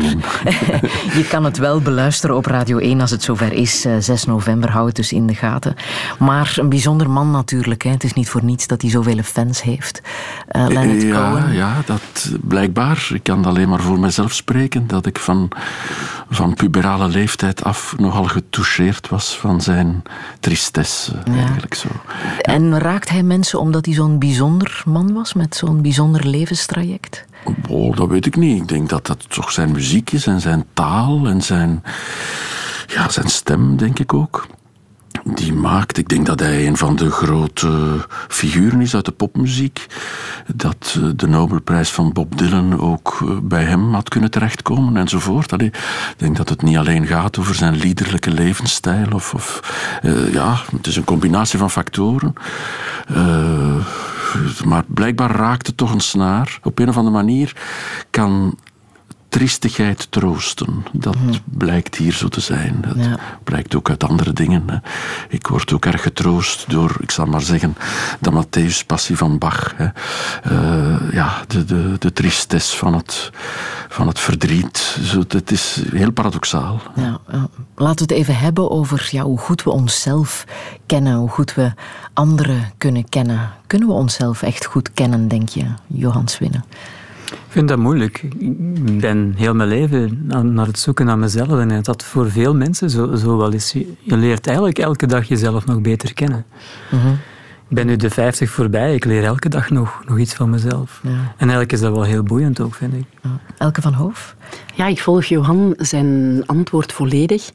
[1.18, 3.86] je kan het wel beluisteren op Radio 1 als het zover is.
[3.98, 5.74] 6 november, hou het dus in de gaten.
[6.18, 7.82] Maar een bijzonder man natuurlijk.
[7.82, 7.90] Hè.
[7.90, 10.00] Het is niet voor niets dat hij zoveel fans heeft.
[10.48, 11.52] Leonard ja, Cohen.
[11.52, 13.08] Ja, dat blijkbaar.
[13.14, 14.86] Ik kan alleen maar voor mezelf spreken.
[14.86, 15.48] Dat ik van,
[16.30, 20.02] van puberale leeftijd af nogal getoucheerd was van zijn
[20.40, 21.12] tristesse.
[21.24, 21.32] Ja.
[21.32, 21.88] Eigenlijk zo.
[22.22, 22.42] Ja.
[22.42, 25.32] En raakt hij mensen omdat hij zo'n bijzonder man was?
[25.32, 27.24] Met zo'n bijzonder levenstraject?
[27.68, 28.60] Oh, dat weet ik niet.
[28.60, 31.82] Ik denk dat dat toch zijn muziek is en zijn taal en zijn,
[32.86, 34.46] ja, zijn stem, denk ik ook.
[35.24, 35.98] Die maakt.
[35.98, 39.86] Ik denk dat hij een van de grote figuren is uit de popmuziek.
[40.54, 45.52] Dat eh, de Nobelprijs van Bob Dylan ook eh, bij hem had kunnen terechtkomen enzovoort.
[45.52, 49.06] Allee, ik denk dat het niet alleen gaat over zijn liederlijke levensstijl.
[49.12, 49.60] Of, of
[50.02, 52.34] uh, ja, het is een combinatie van factoren.
[54.64, 56.58] Maar blijkbaar raakt het toch een snaar.
[56.62, 57.56] Op een of andere manier
[58.10, 58.58] kan
[59.30, 60.84] triestigheid troosten.
[60.92, 61.34] Dat mhm.
[61.44, 62.84] blijkt hier zo te zijn.
[62.86, 64.82] Dat blijkt ook uit andere dingen.
[65.28, 67.76] Ik word ook erg getroost door, ik zal maar zeggen,
[68.20, 69.74] de Matthäus-passie van Bach.
[69.78, 73.30] Uh, ja, de, de, de tristesse van het,
[73.88, 74.98] van het verdriet.
[75.02, 76.80] Zo, het is heel paradoxaal.
[76.94, 77.20] Ja,
[77.74, 80.44] Laten we het even hebben over ja, hoe goed we onszelf
[80.86, 81.72] kennen, hoe goed we
[82.12, 83.50] anderen kunnen kennen.
[83.66, 86.64] Kunnen we onszelf echt goed kennen, denk je, Johan Swinnen?
[87.50, 88.22] Ik vind dat moeilijk.
[88.38, 91.58] Ik ben heel mijn leven naar het zoeken naar mezelf.
[91.58, 93.72] En dat voor veel mensen zo, zo wel is.
[93.72, 96.44] Je leert eigenlijk elke dag jezelf nog beter kennen.
[96.90, 97.08] Mhm.
[97.68, 98.94] Ik ben nu de 50 voorbij.
[98.94, 101.00] Ik leer elke dag nog, nog iets van mezelf.
[101.02, 101.10] Ja.
[101.10, 103.04] En eigenlijk is dat wel heel boeiend ook, vind ik.
[103.58, 104.36] Elke van Hoof?
[104.74, 107.50] Ja, ik volg Johan zijn antwoord volledig.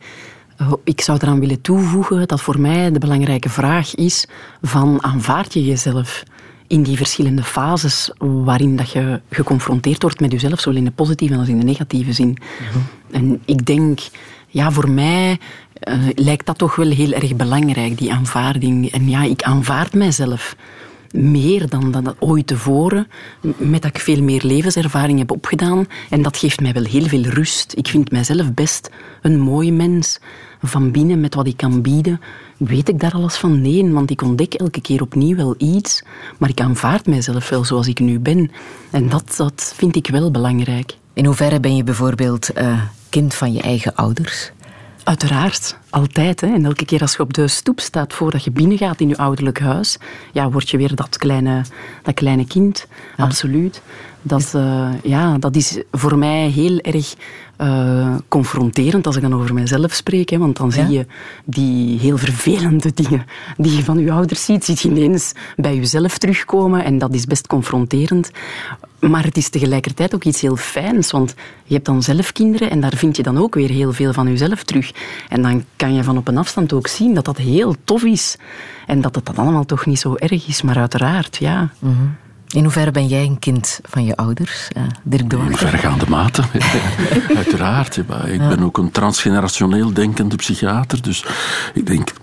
[0.84, 4.28] Ik zou eraan willen toevoegen dat voor mij de belangrijke vraag is
[4.62, 6.24] van aanvaard je jezelf?
[6.68, 11.36] In die verschillende fases waarin dat je geconfronteerd wordt met jezelf, zowel in de positieve
[11.36, 12.38] als in de negatieve zin.
[12.70, 12.80] Mhm.
[13.12, 14.00] En ik denk,
[14.48, 15.40] ja, voor mij
[15.84, 18.92] uh, lijkt dat toch wel heel erg belangrijk, die aanvaarding.
[18.92, 20.56] En ja, ik aanvaard mijzelf
[21.12, 23.08] meer dan, dan ooit tevoren,
[23.58, 25.88] met dat ik veel meer levenservaring heb opgedaan.
[26.10, 27.74] En dat geeft mij wel heel veel rust.
[27.76, 28.90] Ik vind mijzelf best
[29.22, 30.20] een mooi mens.
[30.62, 32.22] Van binnen, met wat ik kan bieden,
[32.58, 33.62] weet ik daar alles van?
[33.62, 36.04] Nee, want ik ontdek elke keer opnieuw wel iets,
[36.38, 38.52] maar ik aanvaard mijzelf wel zoals ik nu ben.
[38.92, 40.98] En dat, dat vind ik wel belangrijk.
[41.14, 44.52] In hoeverre ben je bijvoorbeeld uh, kind van je eigen ouders?
[45.04, 46.42] Uiteraard, altijd.
[46.42, 46.48] Hè.
[46.48, 49.60] En elke keer als je op de stoep staat voordat je binnengaat in je ouderlijk
[49.60, 49.98] huis,
[50.32, 51.62] ja, word je weer dat kleine,
[52.04, 52.88] dat kleine kind.
[53.18, 53.82] Absoluut.
[54.28, 57.16] Dat, uh, ja, dat is voor mij heel erg
[57.62, 60.30] uh, confronterend als ik dan over mezelf spreek.
[60.30, 61.06] Hè, want dan zie je
[61.44, 63.26] die heel vervelende dingen
[63.58, 66.84] die je van je ouders ziet, ziet je ineens bij jezelf terugkomen.
[66.84, 68.32] En dat is best confronterend.
[69.00, 71.34] Maar het is tegelijkertijd ook iets heel fijns, want
[71.64, 74.28] je hebt dan zelf kinderen en daar vind je dan ook weer heel veel van
[74.28, 74.92] jezelf terug.
[75.30, 78.38] En dan kan je van op een afstand ook zien dat dat heel tof is.
[78.88, 81.70] En dat het dan allemaal toch niet zo erg is, maar uiteraard, ja.
[81.80, 82.16] Mm
[82.48, 86.44] in hoeverre ben jij een kind van je ouders, uh, Dirk In vergaande mate,
[87.36, 87.98] uiteraard.
[87.98, 91.26] Ik ben ook een transgenerationeel denkende psychiater, dus
[91.74, 92.14] ik denk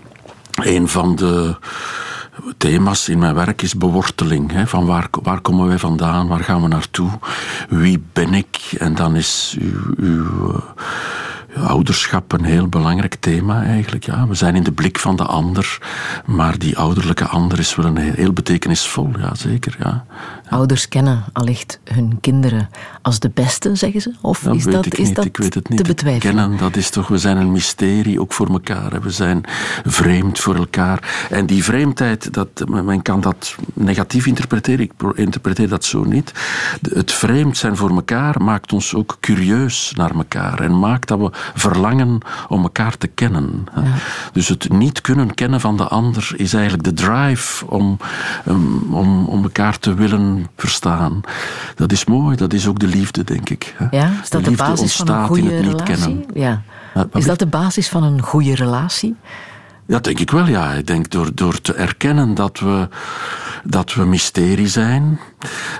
[0.53, 1.55] een van de
[2.57, 4.51] thema's in mijn werk is beworteling.
[4.51, 7.09] Hè, van waar, waar komen wij vandaan, waar gaan we naartoe,
[7.69, 8.75] wie ben ik?
[8.77, 10.63] En dan is uw, uw
[11.55, 14.05] ouderschap een heel belangrijk thema eigenlijk.
[14.05, 14.27] Ja.
[14.27, 15.77] We zijn in de blik van de ander,
[16.25, 19.75] maar die ouderlijke ander is wel een heel betekenisvol, ja, zeker.
[19.79, 20.05] Ja.
[20.53, 22.69] Ouders kennen allicht hun kinderen
[23.01, 24.13] als de beste, zeggen ze?
[24.21, 25.77] Of dat is, dat, is dat ik weet het niet.
[25.77, 26.35] te betwijfelen?
[26.35, 29.01] Kennen, dat is toch, we zijn een mysterie, ook voor elkaar.
[29.01, 29.43] We zijn
[29.85, 31.27] vreemd voor elkaar.
[31.29, 34.79] En die vreemdheid, dat, men kan dat negatief interpreteren.
[34.79, 36.31] Ik interpreteer dat zo niet.
[36.93, 40.59] Het vreemd zijn voor elkaar maakt ons ook curieus naar elkaar.
[40.59, 43.63] En maakt dat we verlangen om elkaar te kennen.
[44.33, 47.97] Dus het niet kunnen kennen van de ander is eigenlijk de drive om,
[48.89, 51.21] om, om elkaar te willen verstaan.
[51.75, 53.75] Dat is mooi, dat is ook de liefde, denk ik.
[53.91, 56.25] Ja, is dat de, de basis van een goede relatie?
[56.33, 56.61] Ja.
[57.13, 59.15] Is dat de basis van een goede relatie?
[59.85, 60.71] Ja, denk ik wel, ja.
[60.71, 62.87] Ik denk door, door te erkennen dat we,
[63.63, 65.19] dat we mysterie zijn,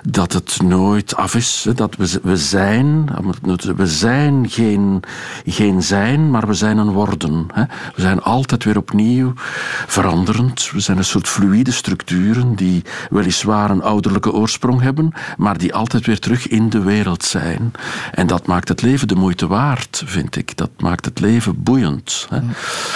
[0.10, 3.10] dat het nooit af is, dat we, we zijn,
[3.76, 5.04] we zijn geen,
[5.46, 7.48] geen zijn, maar we zijn een worden.
[7.96, 9.34] We zijn altijd weer opnieuw
[9.88, 10.72] veranderend.
[10.72, 16.06] We zijn een soort fluïde structuren die weliswaar een ouderlijke oorsprong hebben, maar die altijd
[16.06, 17.72] weer terug in de wereld zijn.
[18.12, 20.58] En dat maakt het leven de moeite waard, vind ik.
[20.58, 22.28] Dat maakt het leven boeiend.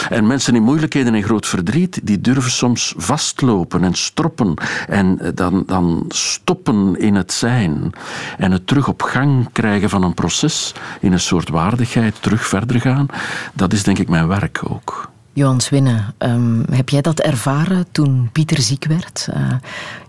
[0.09, 4.53] En mensen in moeilijkheden en groot verdriet, die durven soms vastlopen en stroppen
[4.87, 7.91] en eh, dan, dan stoppen in het zijn
[8.37, 12.81] en het terug op gang krijgen van een proces in een soort waardigheid, terug verder
[12.81, 13.07] gaan.
[13.53, 15.09] Dat is denk ik mijn werk ook.
[15.33, 19.27] Johan Swinnen, um, heb jij dat ervaren toen Pieter ziek werd?
[19.29, 19.51] Uh,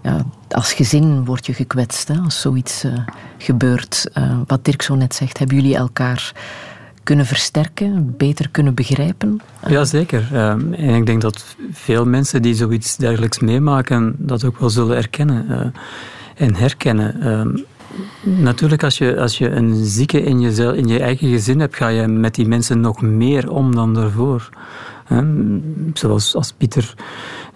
[0.02, 2.92] ja, als gezin word je gekwetst hè, als zoiets uh,
[3.38, 4.10] gebeurt.
[4.46, 6.32] Wat Dirk zo net zegt, hebben jullie elkaar
[7.08, 9.40] kunnen versterken, beter kunnen begrijpen?
[9.68, 10.50] Jazeker.
[10.50, 14.96] Um, en ik denk dat veel mensen die zoiets dergelijks meemaken, dat ook wel zullen
[14.96, 15.60] erkennen uh,
[16.34, 17.26] en herkennen.
[17.26, 17.64] Um,
[18.22, 21.88] natuurlijk, als je, als je een zieke in je, in je eigen gezin hebt, ga
[21.88, 24.48] je met die mensen nog meer om dan daarvoor.
[25.92, 26.94] Zoals als Pieter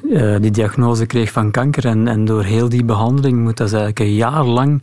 [0.03, 3.99] uh, die diagnose kreeg van kanker en, en door heel die behandeling moet dat eigenlijk
[3.99, 4.83] een jaar lang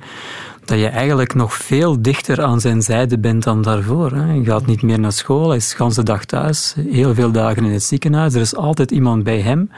[0.69, 4.12] dat je eigenlijk nog veel dichter aan zijn zijde bent dan daarvoor.
[4.12, 4.34] Hè.
[4.34, 7.65] Je gaat niet meer naar school, hij is de hele dag thuis, heel veel dagen
[7.65, 9.71] in het ziekenhuis, er is altijd iemand bij hem.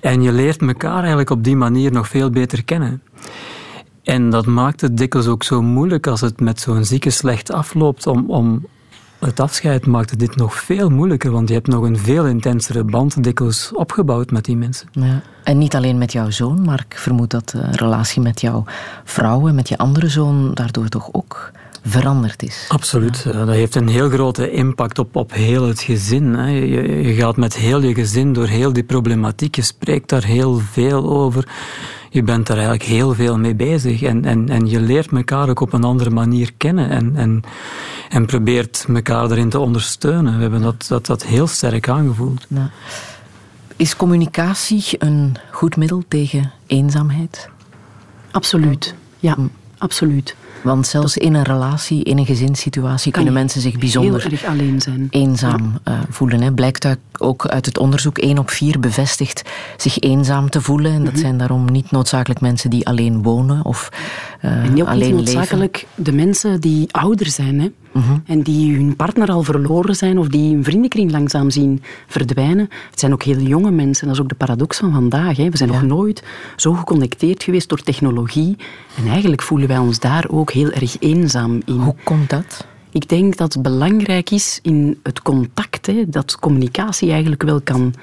[0.00, 3.02] En je leert elkaar eigenlijk op die manier nog veel beter kennen.
[4.02, 8.06] En dat maakt het dikwijls ook zo moeilijk als het met zo'n zieke slecht afloopt
[8.06, 8.66] om, om
[9.26, 13.24] het afscheid maakte dit nog veel moeilijker, want je hebt nog een veel intensere band
[13.24, 14.88] dikwijls opgebouwd met die mensen.
[14.92, 15.22] Ja.
[15.44, 18.64] En niet alleen met jouw zoon, maar ik vermoed dat de relatie met jouw
[19.04, 21.50] vrouw en met je andere zoon daardoor toch ook
[21.84, 22.66] veranderd is.
[22.68, 23.22] Absoluut.
[23.24, 26.36] Dat heeft een heel grote impact op, op heel het gezin.
[26.46, 29.56] Je, je gaat met heel je gezin door heel die problematiek.
[29.56, 31.48] Je spreekt daar heel veel over
[32.12, 34.02] je bent daar eigenlijk heel veel mee bezig.
[34.02, 36.90] En, en, en je leert elkaar ook op een andere manier kennen.
[36.90, 37.42] En, en,
[38.08, 40.36] en probeert elkaar daarin te ondersteunen.
[40.36, 42.46] We hebben dat, dat, dat heel sterk aangevoeld.
[42.48, 42.70] Ja.
[43.76, 47.48] Is communicatie een goed middel tegen eenzaamheid?
[48.30, 48.94] Absoluut.
[49.18, 49.36] Ja,
[49.78, 50.36] absoluut.
[50.62, 54.80] Want zelfs in een relatie, in een gezinssituatie, kunnen mensen zich bijzonder heel erg alleen
[54.80, 55.06] zijn.
[55.10, 55.92] eenzaam ja.
[55.92, 56.40] uh, voelen.
[56.40, 56.52] Hè.
[56.52, 59.42] Blijkt ook uit het onderzoek, 1 op 4 bevestigt
[59.76, 60.92] zich eenzaam te voelen.
[60.92, 61.22] En dat mhm.
[61.22, 63.88] zijn daarom niet noodzakelijk mensen die alleen wonen of
[64.44, 67.60] uh, en ook alleen niet noodzakelijk de mensen die ouder zijn.
[67.60, 67.72] Hè.
[67.92, 68.18] Mhm.
[68.26, 72.68] En die hun partner al verloren zijn of die hun vriendenkring langzaam zien verdwijnen.
[72.90, 74.06] Het zijn ook heel jonge mensen.
[74.06, 75.36] Dat is ook de paradox van vandaag.
[75.36, 75.50] Hè.
[75.50, 76.22] We zijn nog nooit
[76.56, 78.56] zo geconnecteerd geweest door technologie.
[78.96, 81.74] En eigenlijk voelen wij ons daar ook heel erg eenzaam in.
[81.74, 82.66] Hoe komt dat?
[82.90, 87.94] Ik denk dat het belangrijk is in het contact, hè, dat communicatie eigenlijk wel kan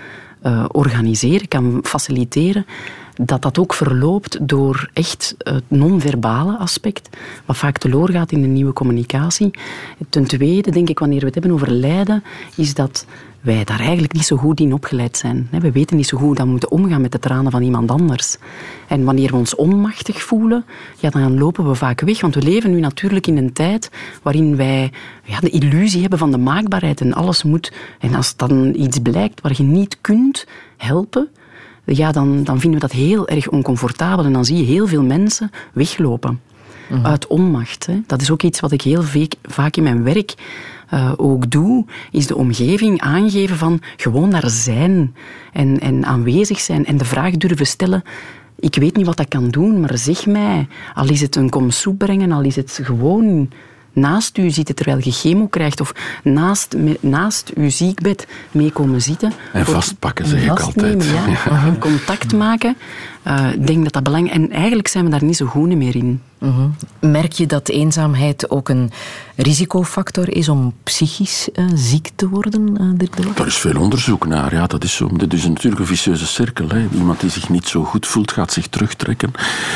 [0.44, 2.66] uh, organiseren, kan faciliteren
[3.26, 7.10] dat dat ook verloopt door echt het non-verbale aspect,
[7.46, 9.52] wat vaak teloor gaat in de nieuwe communicatie.
[10.10, 12.24] Ten tweede, denk ik, wanneer we het hebben over lijden,
[12.56, 13.06] is dat
[13.42, 15.48] wij daar eigenlijk niet zo goed in opgeleid zijn.
[15.52, 18.38] We weten niet zo goed hoe we moeten omgaan met de tranen van iemand anders.
[18.88, 20.66] En wanneer we ons onmachtig voelen,
[21.00, 22.22] ja, dan lopen we vaak weg.
[22.22, 24.92] Want we leven nu natuurlijk in een tijd waarin wij
[25.24, 27.74] ja, de illusie hebben van de maakbaarheid en alles moet.
[28.00, 30.48] En als dan iets blijkt waar je niet kunt
[30.78, 31.30] helpen,
[31.86, 34.26] ja, dan, dan vinden we dat heel erg oncomfortabel.
[34.26, 36.40] En dan zie je heel veel mensen weglopen.
[36.90, 37.06] Mhm.
[37.06, 37.86] Uit onmacht.
[37.86, 38.02] Hè.
[38.08, 39.04] Dat is ook iets wat ik heel
[39.44, 40.36] vaak in mijn werk
[40.94, 45.16] uh, ook doe, is de omgeving aangeven van gewoon daar zijn
[45.54, 48.04] en, en aanwezig zijn en de vraag durven stellen.
[48.60, 50.68] Ik weet niet wat dat kan doen, maar zeg mij.
[50.94, 53.50] Al is het een kom soep brengen, al is het gewoon
[53.94, 59.34] naast u zitten terwijl je chemo krijgt of naast, naast uw ziekbed meekomen zitten.
[59.54, 61.06] En vastpakken, zeg ik altijd.
[61.06, 61.76] ja.
[61.80, 62.76] Contact maken.
[63.24, 65.96] Eh, ik denk dat dat belangrijk En eigenlijk zijn we daar niet zo goed meer
[65.96, 66.22] in.
[66.40, 66.68] Mhm.
[67.00, 68.92] Merk je dat eenzaamheid ook een
[69.36, 72.98] risicofactor is om psychisch uh, ziek te worden?
[73.02, 74.54] Uh, Daar is veel onderzoek naar.
[74.54, 75.08] Ja, dat is zo.
[75.08, 76.70] Dit is natuurlijk een vicieuze cirkel.
[76.70, 76.88] Hè.
[76.94, 79.32] Iemand die zich niet zo goed voelt, gaat zich terugtrekken,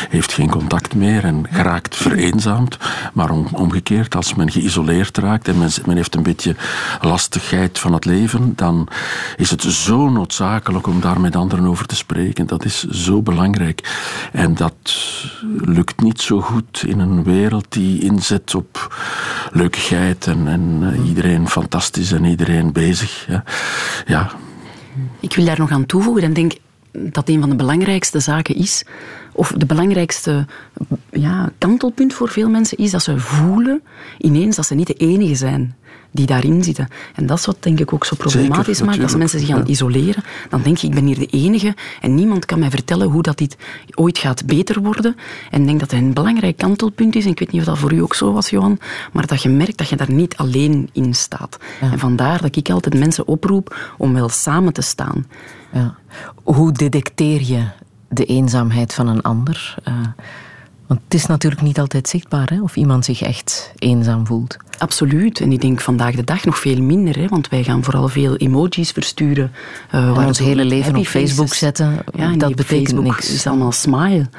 [0.10, 2.78] heeft geen contact meer en geraakt vereenzaamd.
[3.14, 6.56] Maar om, omgekeerd, als men geïsoleerd raakt en men, men heeft een beetje
[7.02, 8.88] lastigheid van het leven, dan
[9.38, 12.48] is het zo noodzakelijk om daar met anderen over te spreken.
[12.48, 13.33] Dat is zo belangrijk.
[14.32, 14.96] En dat
[15.58, 18.98] lukt niet zo goed in een wereld die inzet op
[19.52, 23.26] leukigheid en, en eh, iedereen fantastisch en iedereen bezig.
[23.28, 23.44] Ja.
[24.06, 24.32] ja.
[25.20, 26.54] Ik wil daar nog aan toevoegen en denk
[26.92, 28.86] dat een van de belangrijkste zaken is,
[29.32, 30.46] of de belangrijkste
[31.12, 33.82] ja, kantelpunt voor veel mensen is dat ze voelen
[34.18, 35.76] ineens dat ze niet de enige zijn
[36.14, 36.88] die daarin zitten.
[37.16, 39.04] En dat is wat denk ik ook zo problematisch maakt.
[39.04, 42.46] Als mensen zich gaan isoleren, dan denk je, ik ben hier de enige en niemand
[42.46, 43.58] kan mij vertellen hoe dat dit
[43.96, 45.16] ooit gaat beter worden.
[45.52, 47.78] En ik denk dat het een belangrijk kantelpunt is, en ik weet niet of dat
[47.78, 48.80] voor u ook zo was, Johan,
[49.12, 51.58] maar dat je merkt dat je daar niet alleen in staat.
[51.82, 55.28] En vandaar dat ik altijd mensen oproep om wel samen te staan.
[55.74, 55.96] Ja.
[56.44, 57.64] Hoe detecteer je
[58.10, 59.76] de eenzaamheid van een ander?
[59.88, 59.94] Uh,
[60.94, 64.58] want het is natuurlijk niet altijd zichtbaar hè, of iemand zich echt eenzaam voelt.
[64.78, 65.40] Absoluut.
[65.40, 67.18] En ik denk vandaag de dag nog veel minder.
[67.18, 69.52] Hè, want wij gaan vooral veel emojis versturen.
[69.96, 72.04] Uh, waar ons hele leven op Facebook zetten.
[72.16, 73.34] Ja, dat betekent Facebook niks.
[73.34, 74.30] is allemaal smile.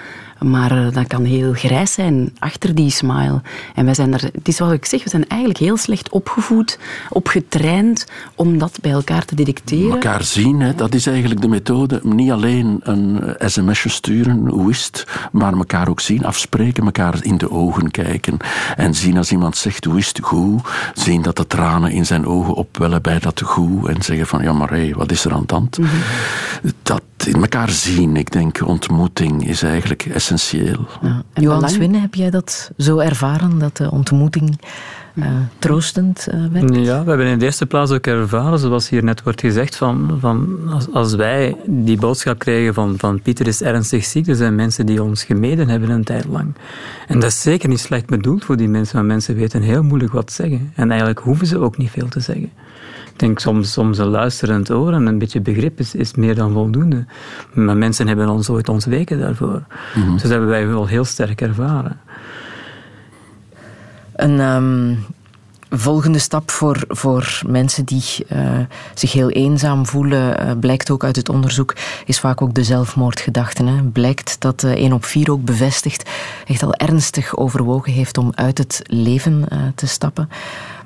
[0.45, 3.43] Maar uh, dat kan heel grijs zijn achter die smile.
[3.75, 6.79] En wij zijn er, het is wat ik zeg, we zijn eigenlijk heel slecht opgevoed,
[7.11, 9.91] opgetraind om dat bij elkaar te detecteren.
[9.91, 12.01] Elkaar zien, hè, dat is eigenlijk de methode.
[12.03, 17.39] Niet alleen een sms'je sturen, hoe is het, maar elkaar ook zien, afspreken, elkaar in
[17.39, 18.37] de ogen kijken.
[18.77, 20.63] En zien als iemand zegt, hoe is het, goed.
[20.95, 23.89] Zien dat de tranen in zijn ogen opwellen bij dat goed.
[23.89, 25.79] En zeggen van, ja maar hé, hey, wat is er aan de hand?
[25.79, 25.89] Mhm.
[26.83, 30.34] Dat in elkaar zien, ik denk, ontmoeting is eigenlijk essentieel.
[31.03, 31.23] Ja.
[31.35, 34.61] Johan Swinnen, heb jij dat zo ervaren, dat de ontmoeting
[35.15, 35.27] uh,
[35.59, 36.75] troostend uh, werkt?
[36.75, 40.17] Ja, we hebben in de eerste plaats ook ervaren, zoals hier net wordt gezegd, van,
[40.21, 44.55] van als, als wij die boodschap krijgen van, van Pieter is ernstig ziek, er zijn
[44.55, 46.55] mensen die ons gemeden hebben een tijd lang.
[47.07, 50.13] En dat is zeker niet slecht bedoeld voor die mensen, want mensen weten heel moeilijk
[50.13, 50.73] wat zeggen.
[50.75, 52.51] En eigenlijk hoeven ze ook niet veel te zeggen.
[53.15, 56.53] Ik denk soms, soms een luisterend oor en een beetje begrip is, is meer dan
[56.53, 57.05] voldoende.
[57.53, 59.63] Maar mensen hebben ons ooit ontweken daarvoor.
[59.95, 62.01] Mm Dus dat hebben wij wel heel sterk ervaren.
[64.17, 65.05] Een um,
[65.71, 68.03] volgende stap voor, voor mensen die
[68.33, 68.59] uh,
[68.95, 73.67] zich heel eenzaam voelen, uh, blijkt ook uit het onderzoek, is vaak ook de zelfmoordgedachten.
[73.67, 73.83] Hè.
[73.83, 76.11] Blijkt dat uh, 1 op 4 ook bevestigt,
[76.47, 79.45] echt al ernstig overwogen heeft om uit het leven
[79.75, 80.29] te stappen.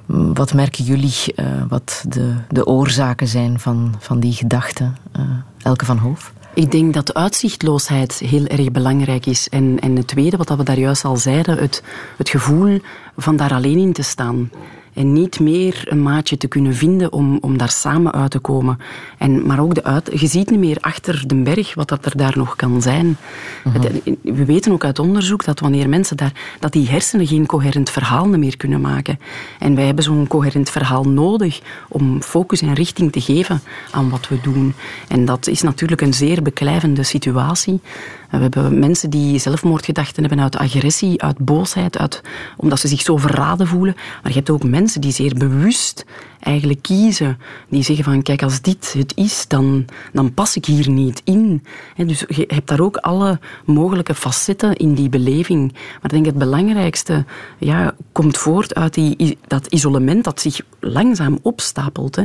[0.09, 4.97] Wat merken jullie uh, wat de, de oorzaken zijn van, van die gedachten?
[5.17, 5.23] Uh,
[5.63, 6.33] Elke van Hoof?
[6.55, 9.49] Ik denk dat uitzichtloosheid heel erg belangrijk is.
[9.49, 11.83] En, en het tweede, wat we daar juist al zeiden, het,
[12.17, 12.81] het gevoel
[13.17, 14.51] van daar alleen in te staan.
[14.99, 18.79] En niet meer een maatje te kunnen vinden om, om daar samen uit te komen.
[19.19, 22.17] En, maar ook de uit, je ziet niet meer achter de berg wat dat er
[22.17, 23.17] daar nog kan zijn.
[23.65, 23.89] Mhm.
[24.23, 28.29] We weten ook uit onderzoek dat wanneer mensen daar, dat die hersenen geen coherent verhaal
[28.29, 29.19] meer kunnen maken.
[29.59, 34.29] En wij hebben zo'n coherent verhaal nodig om focus en richting te geven aan wat
[34.29, 34.75] we doen.
[35.09, 37.81] En dat is natuurlijk een zeer beklijvende situatie.
[38.31, 42.23] We hebben mensen die zelfmoordgedachten hebben uit agressie, uit boosheid, uit,
[42.57, 43.95] omdat ze zich zo verraden voelen.
[43.97, 46.05] Maar je hebt ook mensen die zeer bewust
[46.41, 47.39] eigenlijk kiezen.
[47.69, 51.65] Die zeggen van, kijk, als dit het is, dan, dan pas ik hier niet in.
[51.97, 55.73] dus je hebt daar ook alle mogelijke facetten in die beleving.
[55.73, 57.25] Maar ik denk het belangrijkste
[57.59, 62.17] ja, komt voort uit die, dat isolement dat zich langzaam opstapelt.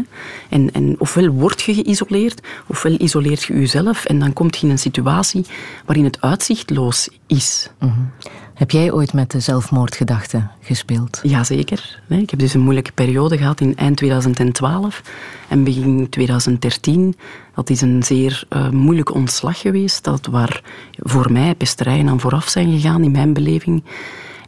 [0.49, 4.71] En, en ofwel word je geïsoleerd, ofwel isoleert je jezelf en dan komt je in
[4.71, 5.45] een situatie
[5.93, 7.69] waarin het uitzichtloos is.
[7.79, 8.11] Mm
[8.53, 11.19] heb jij ooit met de zelfmoordgedachte gespeeld?
[11.23, 12.01] Jazeker.
[12.09, 15.01] Ik heb dus een moeilijke periode gehad in eind 2012
[15.47, 17.15] en begin 2013.
[17.55, 20.61] Dat is een zeer uh, moeilijk ontslag geweest, dat waar
[20.97, 23.83] voor mij pesterijen aan vooraf zijn gegaan in mijn beleving.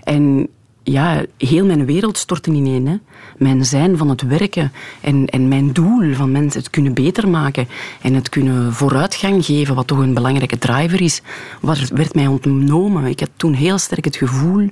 [0.03, 0.47] En
[0.85, 2.87] ja, heel mijn wereld stortte ineen.
[2.87, 2.95] Hè.
[3.37, 4.71] Mijn zijn van het werken
[5.01, 7.67] en, en mijn doel van mensen het kunnen beter maken
[8.01, 11.21] en het kunnen vooruitgang geven, wat toch een belangrijke driver is,
[11.93, 13.05] werd mij ontnomen.
[13.05, 14.67] Ik had toen heel sterk het gevoel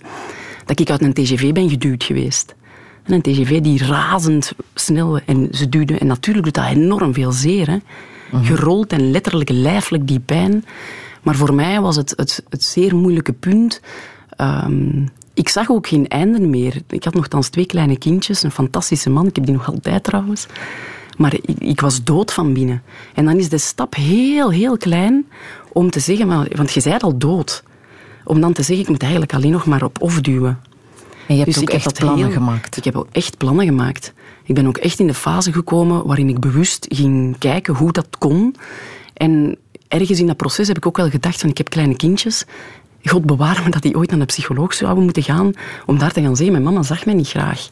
[0.66, 2.56] dat ik uit een TGV ben geduwd geweest.
[3.04, 5.98] En een TGV die razend snel en ze duwde.
[5.98, 7.70] En natuurlijk doet dat enorm veel zeer.
[7.70, 7.78] Hè.
[8.32, 8.44] Mhm.
[8.44, 10.66] Gerold en letterlijk lijfelijk die pijn.
[11.22, 13.82] Maar voor mij was het het, het zeer moeilijke punt
[14.38, 16.82] um, ik zag ook geen einde meer.
[16.90, 19.28] Ik had nogthans twee kleine kindjes, een fantastische man.
[19.28, 20.46] Ik heb die nog altijd trouwens.
[21.18, 22.84] Maar ik, ik, was dood van binnen.
[23.14, 25.28] En dan is de stap heel, heel klein
[25.72, 27.64] om te zeggen, want je bent al dood.
[28.24, 30.60] Om dan te zeggen, ik moet eigenlijk alleen nog maar op of duwen.
[31.28, 32.78] En je hebt dus ook echt plannen gemaakt?
[32.78, 34.14] Ik heb ook echt plannen gemaakt.
[34.44, 38.08] Ik ben ook echt in de fase gekomen waarin ik bewust ging kijken hoe dat
[38.18, 38.56] kon.
[39.14, 39.58] En
[39.88, 42.46] ergens in dat proces heb ik ook wel gedacht van ik heb kleine kindjes
[43.04, 45.54] God bewaar me dat die ooit naar de psycholoog zouden moeten gaan
[45.86, 47.70] om daar te gaan zeggen, mijn mama zag mij niet graag.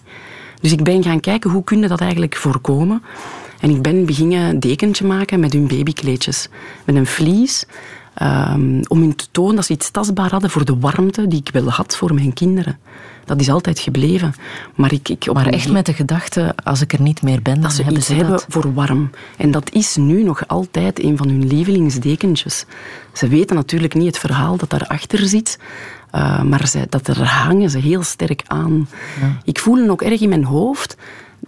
[0.62, 3.04] Dus ik ben gaan kijken hoe kun dat eigenlijk voorkomen.
[3.60, 6.50] En ik ben beginnen dekentje maken met hun babykleedjes.
[6.86, 7.66] Met een vlies.
[8.22, 11.50] Um, om hun te tonen dat ze iets tastbaar hadden voor de warmte die ik
[11.54, 12.80] wel had voor mijn kinderen.
[13.26, 14.34] Dat is altijd gebleven.
[14.76, 17.72] Maar, ik, ik maar echt met de gedachte, als ik er niet meer ben, dan
[17.72, 19.10] ze hebben ze hebben voor warm.
[19.38, 22.66] En dat is nu nog altijd een van hun lievelingsdekentjes.
[23.14, 25.60] Ze weten natuurlijk niet het verhaal dat daarachter zit.
[26.16, 28.90] Uh, maar ze, dat er hangen ze heel sterk aan.
[29.22, 29.38] Ja.
[29.44, 30.98] Ik voel ook erg in mijn hoofd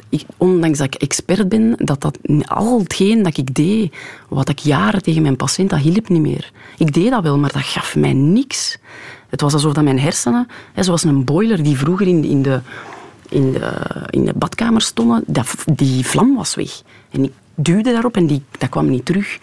[0.09, 3.95] ik, ondanks dat ik expert ben, dat, dat al hetgeen dat ik deed,
[4.29, 6.51] wat ik jaren tegen mijn patiënt, dat hielp niet meer.
[6.77, 8.77] Ik deed dat wel, maar dat gaf mij niks.
[9.33, 12.61] Het was alsof dat mijn hersenen, hè, zoals een boiler die vroeger in, in, de,
[13.29, 13.71] in, de,
[14.09, 16.81] in de badkamer stonden, dat, die vlam was weg.
[17.11, 19.39] En ik duwde daarop en die, dat kwam niet terug.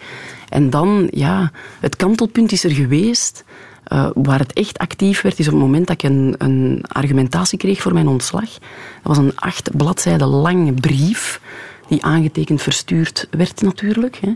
[0.49, 3.43] En dan, ja, het kantelpunt is er geweest.
[3.87, 7.57] Uh, waar het echt actief werd, is op het moment dat ik een, een argumentatie
[7.57, 8.49] kreeg voor mijn ontslag.
[8.49, 8.59] Dat
[9.03, 11.41] was een acht bladzijden lange brief,
[11.87, 14.15] die aangetekend verstuurd werd natuurlijk.
[14.15, 14.33] Hè.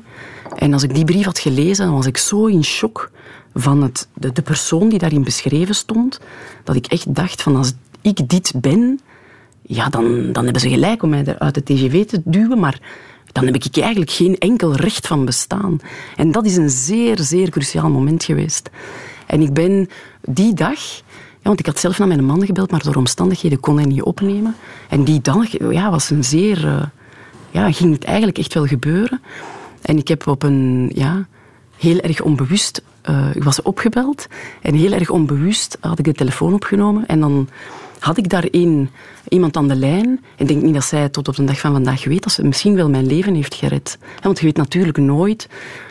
[0.56, 3.12] En als ik die brief had gelezen, dan was ik zo in shock
[3.58, 6.20] van het, de, de persoon die daarin beschreven stond,
[6.64, 9.00] dat ik echt dacht van als ik dit ben,
[9.62, 12.80] ja, dan, dan hebben ze gelijk om mij uit de TGV te duwen, maar
[13.32, 15.80] dan heb ik eigenlijk geen enkel recht van bestaan.
[16.16, 18.70] En dat is een zeer, zeer cruciaal moment geweest.
[19.26, 19.90] En ik ben
[20.22, 20.80] die dag,
[21.10, 24.02] ja, want ik had zelf naar mijn man gebeld, maar door omstandigheden kon hij niet
[24.02, 24.56] opnemen.
[24.90, 26.84] En die dag ja, was een zeer, uh,
[27.52, 29.22] ja, ging het eigenlijk echt wel gebeuren.
[29.82, 31.28] En ik heb op een ja,
[31.78, 34.28] heel erg onbewust uh, ik was opgebeld
[34.62, 37.50] en heel erg onbewust had ik de telefoon opgenomen en dan
[38.00, 38.90] had ik daarin
[39.30, 40.24] iemand aan de lijn.
[40.38, 42.76] Ik denk niet dat zij tot op de dag van vandaag weet dat ze misschien
[42.76, 43.98] wel mijn leven heeft gered.
[44.22, 45.48] want je weet natuurlijk nooit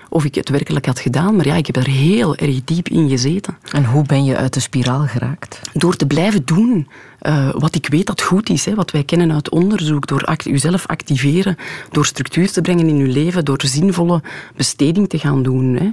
[0.09, 1.37] of ik het werkelijk had gedaan.
[1.37, 3.57] Maar ja, ik heb er heel erg diep in gezeten.
[3.71, 5.61] En hoe ben je uit de spiraal geraakt?
[5.73, 6.89] Door te blijven doen
[7.27, 8.65] uh, wat ik weet dat goed is.
[8.65, 10.07] Hè, wat wij kennen uit onderzoek.
[10.07, 11.57] Door act uzelf activeren.
[11.91, 13.45] Door structuur te brengen in je leven.
[13.45, 14.23] Door zinvolle
[14.57, 15.75] besteding te gaan doen.
[15.75, 15.89] Hè.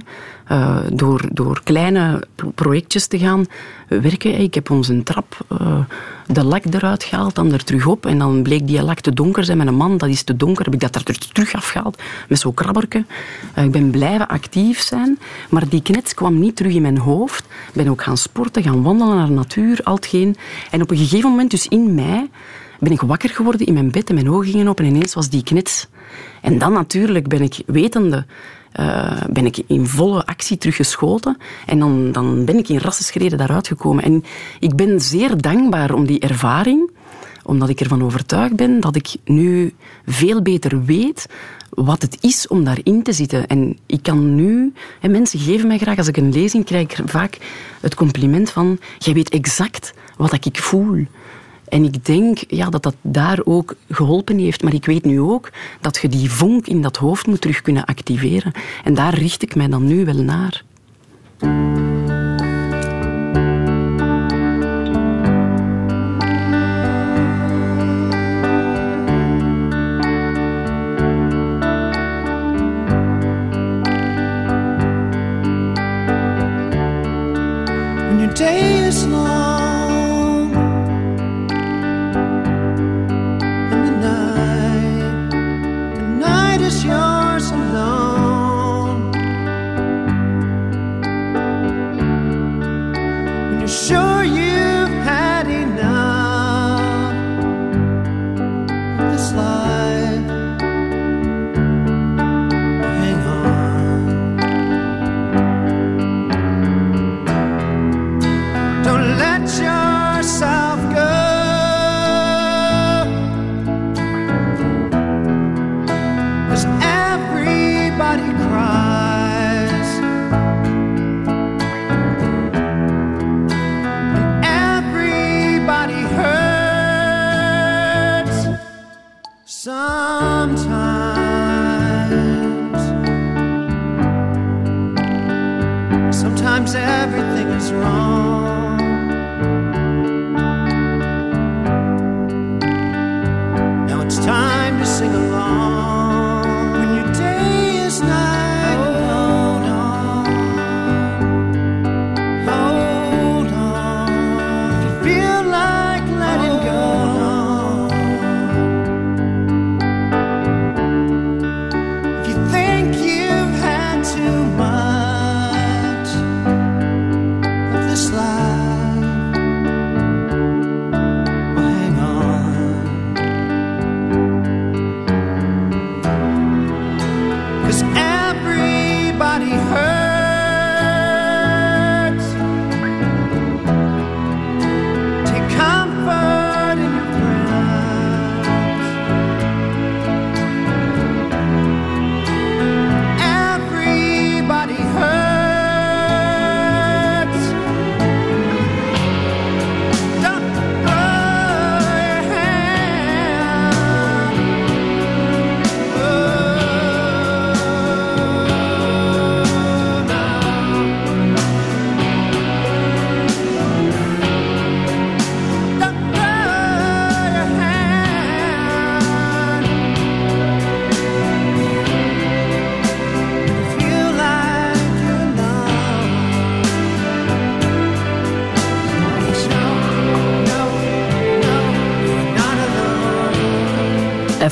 [0.50, 2.22] Uh, door, door kleine
[2.54, 3.46] projectjes te gaan
[3.88, 4.40] werken.
[4.40, 5.78] Ik heb onze trap, uh,
[6.26, 8.06] de lak eruit gehaald, dan er terug op.
[8.06, 9.98] En dan bleek die lak te donker zijn met een man.
[9.98, 10.64] Dat is te donker.
[10.64, 13.04] Heb ik dat er terug afgehaald met zo'n krabberke.
[13.54, 15.18] ik ben blijven actief zijn.
[15.50, 17.44] Maar die knets kwam niet terug in mijn hoofd.
[17.44, 20.36] Ik ben ook gaan sporten, gaan wandelen naar de natuur, al hetgeen.
[20.70, 22.30] En op een gegeven moment, dus in mei,
[22.80, 25.28] ben ik wakker geworden in mijn bed en mijn ogen gingen open en ineens was
[25.28, 25.88] die knits.
[26.40, 28.26] En dan natuurlijk ben ik wetende,
[28.80, 33.66] uh, ben ik in volle actie teruggeschoten en dan, dan ben ik in rassenschreden daaruit
[33.66, 34.04] gekomen.
[34.04, 34.24] En
[34.60, 36.90] ik ben zeer dankbaar om die ervaring,
[37.42, 39.74] omdat ik ervan overtuigd ben dat ik nu
[40.06, 41.26] veel beter weet
[41.70, 43.46] wat het is om daarin te zitten.
[43.46, 44.72] En ik kan nu...
[45.00, 47.38] En mensen geven mij graag, als ik een lezing krijg, vaak
[47.80, 48.78] het compliment van...
[48.98, 51.06] Jij weet exact wat ik voel.
[51.68, 54.62] En ik denk ja, dat dat daar ook geholpen heeft.
[54.62, 55.50] Maar ik weet nu ook
[55.80, 58.52] dat je die vonk in dat hoofd moet terug kunnen activeren.
[58.84, 60.64] En daar richt ik mij dan nu wel naar.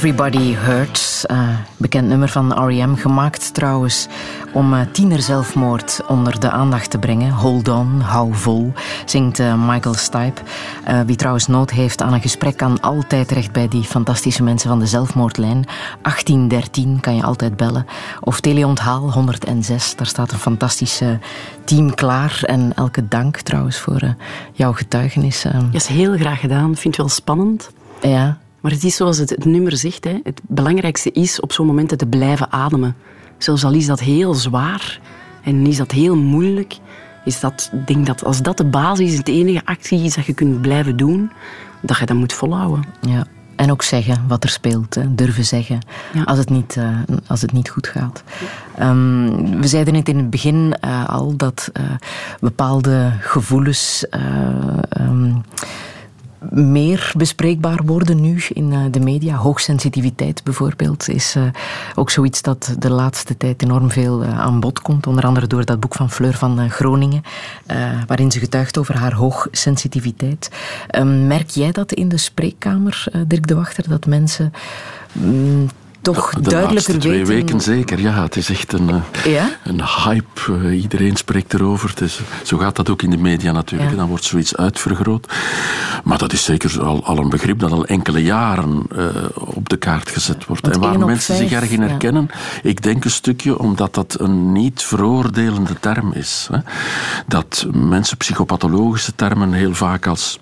[0.00, 2.94] Everybody Hurts, uh, bekend nummer van R.E.M.
[2.94, 4.06] Gemaakt trouwens
[4.52, 7.32] om uh, tienerzelfmoord onder de aandacht te brengen.
[7.32, 8.72] Hold on, hou vol,
[9.04, 10.40] zingt uh, Michael Stipe.
[11.06, 14.78] wie trouwens nood heeft aan een gesprek kan altijd terecht bij die fantastische mensen van
[14.78, 15.66] de zelfmoordlijn.
[16.02, 17.86] 1813 kan je altijd bellen.
[18.20, 21.02] Of teleonthaal 106, daar staat een fantastisch
[21.64, 22.40] team klaar.
[22.44, 24.14] En elke dank trouwens voor
[24.52, 25.42] jouw getuigenis.
[25.42, 27.70] Dat is heel graag gedaan, vind je wel spannend.
[28.02, 31.66] Ja, maar het is zoals het, het nummer zegt, hè, het belangrijkste is op zo'n
[31.66, 32.96] momenten te blijven ademen.
[33.38, 35.00] Zelfs al is dat heel zwaar,
[35.42, 36.78] En is dat heel moeilijk,
[37.24, 40.32] is dat, denk dat als dat de basis is, de enige actie is dat je
[40.32, 41.30] kunt blijven doen,
[41.82, 42.84] dat je dat moet volhouden.
[43.00, 43.26] Ja.
[43.56, 45.78] En ook zeggen wat er speelt, durven zeggen
[46.24, 48.22] als, het niet, uh, als het niet goed gaat.
[48.80, 51.84] Um, we zeiden het in het begin uh, al dat uh,
[52.40, 54.06] bepaalde gevoelens.
[55.00, 55.42] Um,
[56.50, 59.34] meer bespreekbaar worden nu in eh, de media.
[59.34, 61.42] Hoogsensitiviteit bijvoorbeeld is uh,
[61.94, 65.06] ook zoiets dat de laatste tijd enorm veel uh, aan bod komt.
[65.06, 67.22] Onder andere door dat boek van Fleur van Groningen,
[68.06, 70.50] waarin ze getuigt over haar hoogsensitiviteit.
[70.86, 74.52] Ehm, merk jij dat in de spreekkamer, Dirk de Wachter, dat mensen
[75.12, 75.68] mm,
[76.02, 77.34] toch de duidelijker twee weten...
[77.34, 78.22] weken zeker, ja.
[78.22, 79.50] Het is echt een, eh, ja?
[79.64, 80.52] een hype.
[80.52, 81.88] Uh, iedereen spreekt erover.
[81.88, 83.90] Het is, zo gaat dat ook in de media natuurlijk.
[83.90, 83.96] Ja.
[83.96, 85.32] Dan wordt zoiets uitvergroot.
[86.04, 89.76] Maar dat is zeker al, al een begrip dat al enkele jaren uh, op de
[89.76, 90.62] kaart gezet wordt.
[90.62, 92.28] Want en waar mensen vijf, zich erg in herkennen,
[92.62, 96.48] ik denk een stukje omdat dat een niet veroordelende term is.
[96.52, 96.58] Hè.
[97.26, 100.38] Dat mensen psychopathologische termen heel vaak als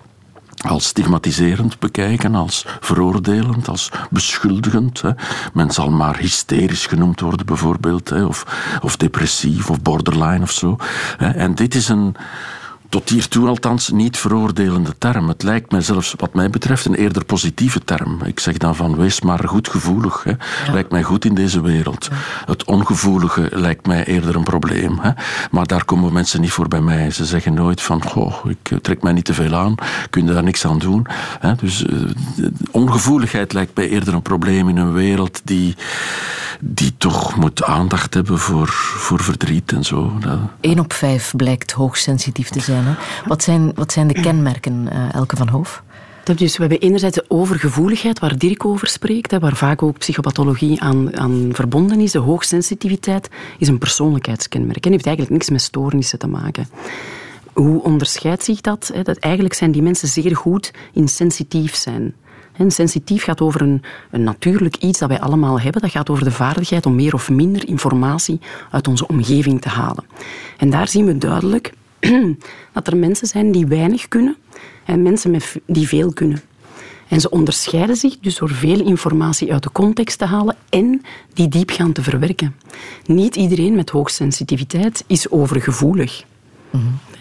[0.67, 5.01] als stigmatiserend bekijken, als veroordelend, als beschuldigend.
[5.01, 5.11] Hè.
[5.53, 8.45] Men zal maar hysterisch genoemd worden, bijvoorbeeld, hè, of,
[8.81, 10.75] of depressief of borderline of zo.
[11.17, 11.29] Hè.
[11.29, 12.15] En dit is een
[12.89, 15.27] tot hiertoe althans niet veroordelende term.
[15.27, 18.21] Het lijkt mij zelfs, wat mij betreft, een eerder positieve term.
[18.23, 20.23] Ik zeg dan van, wees maar goed gevoelig.
[20.23, 20.29] Hè.
[20.29, 20.73] Ja.
[20.73, 22.07] Lijkt mij goed in deze wereld.
[22.11, 22.15] Ja.
[22.45, 24.99] Het ongevoelige lijkt mij eerder een probleem.
[25.01, 25.11] Hè.
[25.51, 27.11] Maar daar komen mensen niet voor bij mij.
[27.11, 29.75] Ze zeggen nooit van, goh, ik trek mij niet te veel aan.
[30.09, 31.05] Kun je daar niks aan doen.
[31.39, 31.55] Hè.
[31.55, 32.09] Dus uh,
[32.71, 35.75] ongevoeligheid lijkt mij eerder een probleem in een wereld die,
[36.59, 38.67] die toch moet aandacht hebben voor,
[38.97, 40.13] voor verdriet en zo.
[40.61, 42.78] Eén op vijf blijkt hoogsensitief te zijn.
[43.25, 45.83] Wat zijn, wat zijn de kenmerken, uh, Elke van Hoof?
[46.35, 51.17] Dus we hebben enerzijds de overgevoeligheid, waar Dirk over spreekt, waar vaak ook psychopathologie aan,
[51.17, 52.11] aan verbonden is.
[52.11, 56.67] De hoogsensitiviteit is een persoonlijkheidskenmerk en heeft eigenlijk niks met stoornissen te maken.
[57.53, 58.91] Hoe onderscheidt zich dat?
[59.03, 62.15] Dat eigenlijk zijn die mensen zeer goed in sensitief zijn.
[62.51, 65.81] En sensitief gaat over een, een, natuurlijk iets dat wij allemaal hebben.
[65.81, 68.39] Dat gaat over de vaardigheid om meer of minder informatie
[68.71, 70.05] uit onze omgeving te halen.
[70.57, 71.73] En daar zien we duidelijk
[72.73, 74.35] dat er mensen zijn die weinig kunnen
[74.85, 76.41] en mensen met, die veel kunnen.
[77.07, 81.01] En ze onderscheiden zich dus door veel informatie uit de context te halen en
[81.33, 82.55] die diepgaand te verwerken.
[83.05, 86.23] Niet iedereen met hoogsensitiviteit is overgevoelig.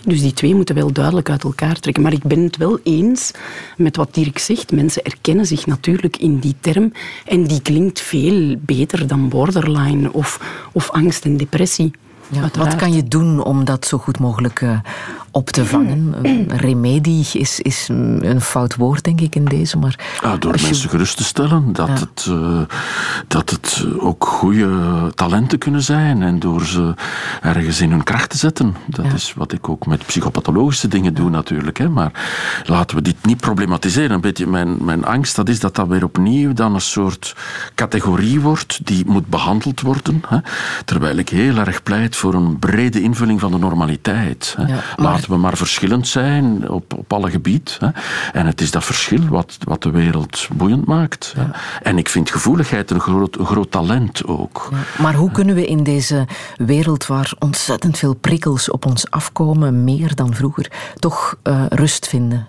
[0.05, 2.03] Dus die twee moeten wel duidelijk uit elkaar trekken.
[2.03, 3.31] Maar ik ben het wel eens
[3.77, 4.73] met wat Dirk zegt.
[4.73, 6.93] Mensen erkennen zich natuurlijk in die term
[7.27, 10.41] en die klinkt veel beter dan borderline of,
[10.73, 11.91] of angst en depressie.
[12.31, 14.79] Ja, wat kan je doen om dat zo goed mogelijk uh,
[15.31, 16.15] op te vangen?
[16.23, 19.79] Een remedie is, is een fout woord, denk ik, in deze.
[19.79, 19.97] Maar
[20.39, 20.89] door mensen je...
[20.89, 21.95] gerust te stellen dat, ja.
[21.95, 22.61] het, uh,
[23.29, 24.69] dat het ook goede
[25.15, 26.95] talenten kunnen zijn en door ze
[27.43, 28.77] ergens in hun kracht te zetten.
[28.87, 29.13] Dat ja.
[29.13, 31.79] is wat ik ook met psychopathologische dingen doe, natuurlijk.
[31.79, 31.89] Hè.
[31.89, 32.13] Maar
[32.65, 34.11] laten we dit niet problematiseren.
[34.11, 37.37] Een beetje mijn, mijn angst dat is dat dat weer opnieuw dan een soort
[37.75, 40.23] categorie wordt die moet behandeld worden.
[40.29, 40.39] Hè.
[40.85, 44.55] Terwijl ik heel erg pleit voor een brede invulling van de normaliteit.
[44.57, 44.67] Hè.
[44.67, 45.18] Ja, maar...
[45.19, 47.77] Laten we maar verschillend zijn op, op alle gebied.
[47.81, 47.89] Hè.
[48.33, 51.33] En het is dat verschil wat, wat de wereld boeiend maakt.
[51.37, 51.51] Ja.
[51.83, 54.69] En ik vind gevoeligheid een groot, een groot talent ook.
[54.71, 59.85] Ja, maar hoe kunnen we in deze wereld waar ontzettend veel prikkels op ons afkomen,
[59.85, 62.47] meer dan vroeger, toch uh, rust vinden?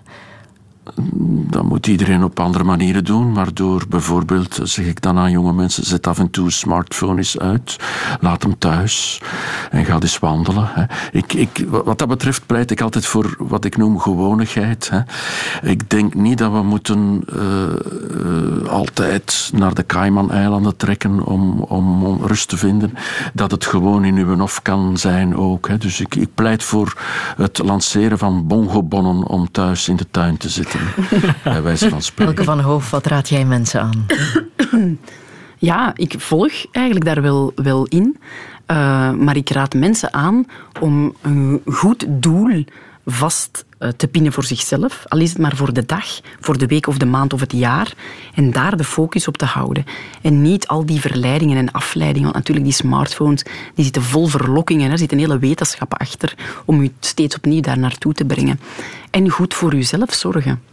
[1.50, 5.52] Dat moet iedereen op andere manieren doen, maar door bijvoorbeeld, zeg ik dan aan jonge
[5.52, 7.76] mensen, zet af en toe smartphone eens uit,
[8.20, 9.22] laat hem thuis
[9.70, 10.68] en ga eens wandelen.
[10.72, 10.84] Hè.
[11.12, 14.90] Ik, ik, wat dat betreft pleit ik altijd voor wat ik noem gewonigheid.
[14.90, 15.00] Hè.
[15.70, 17.42] Ik denk niet dat we moeten uh,
[18.24, 22.94] uh, altijd naar de Cayman-eilanden trekken om, om, om, rust te vinden,
[23.34, 25.68] dat het gewoon in uw hof kan zijn ook.
[25.68, 25.78] Hè.
[25.78, 26.96] Dus ik, ik pleit voor
[27.36, 30.69] het lanceren van bongobonnen om thuis in de tuin te zitten.
[31.44, 32.34] Bij wijze van spreken.
[32.34, 34.06] Welke van Hoof, wat raad jij mensen aan?
[35.60, 38.16] Ja, ik volg eigenlijk daar wel, wel in.
[38.66, 40.46] Uh, maar ik raad mensen aan
[40.80, 42.64] om een goed doel
[43.10, 43.64] vast
[43.96, 45.04] te pinnen voor zichzelf.
[45.08, 47.52] Al is het maar voor de dag, voor de week of de maand of het
[47.52, 47.92] jaar.
[48.34, 49.84] En daar de focus op te houden.
[50.22, 52.22] En niet al die verleidingen en afleidingen.
[52.22, 53.42] Want natuurlijk, die smartphones
[53.74, 54.90] die zitten vol verlokkingen.
[54.90, 56.34] Er zit een hele wetenschap achter
[56.64, 58.60] om u steeds opnieuw daar naartoe te brengen.
[59.10, 60.69] En goed voor uzelf zorgen.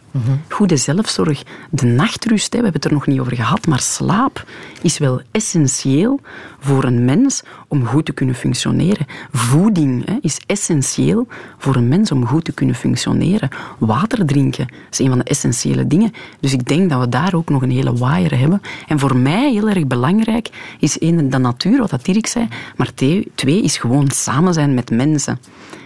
[0.50, 4.46] Goede zelfzorg, de nachtrust, hè, we hebben het er nog niet over gehad, maar slaap
[4.82, 6.20] is wel essentieel
[6.60, 9.06] voor een mens om goed te kunnen functioneren.
[9.32, 11.28] Voeding hè, is essentieel
[11.58, 13.50] voor een mens om goed te kunnen functioneren.
[13.78, 16.12] Water drinken is een van de essentiële dingen.
[16.40, 18.62] Dus ik denk dat we daar ook nog een hele waaier hebben.
[18.88, 20.50] En voor mij heel erg belangrijk
[20.80, 22.94] is één, de natuur, wat dat Dirk zei, maar
[23.36, 25.40] twee is gewoon samen zijn met mensen.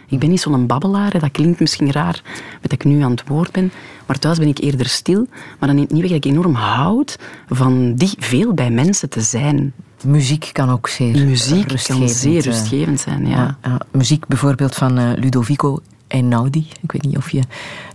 [0.07, 2.21] Ik ben niet zo'n babbelaar, dat klinkt misschien raar
[2.61, 3.71] dat ik nu aan het woord ben,
[4.11, 5.27] maar thuis ben ik eerder stil.
[5.59, 9.21] Maar dan neemt niet weg dat ik enorm houd van die veel bij mensen te
[9.21, 9.73] zijn.
[10.05, 13.57] Muziek kan ook zeer Muziek rustgevend, kan zeer rustgevend zijn, ja.
[13.91, 16.67] muziek bijvoorbeeld van uh, Ludovico Einaudi.
[16.81, 17.41] Ik weet niet of je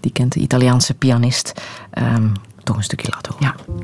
[0.01, 1.63] die kent, de Italiaanse pianist.
[1.99, 3.55] Um, toch een stukje laten horen.
[3.57, 3.75] Ja.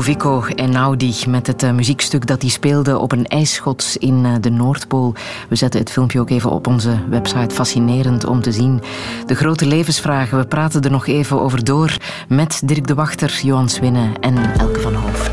[0.00, 4.50] Ludovico Einaudi met het uh, muziekstuk dat hij speelde op een ijsschots in uh, de
[4.50, 5.14] Noordpool.
[5.48, 7.54] We zetten het filmpje ook even op onze website.
[7.54, 8.82] Fascinerend om te zien.
[9.26, 10.38] De grote levensvragen.
[10.38, 11.96] We praten er nog even over door
[12.28, 15.30] met Dirk de Wachter, Johan Swinnen en Elke van Hoof.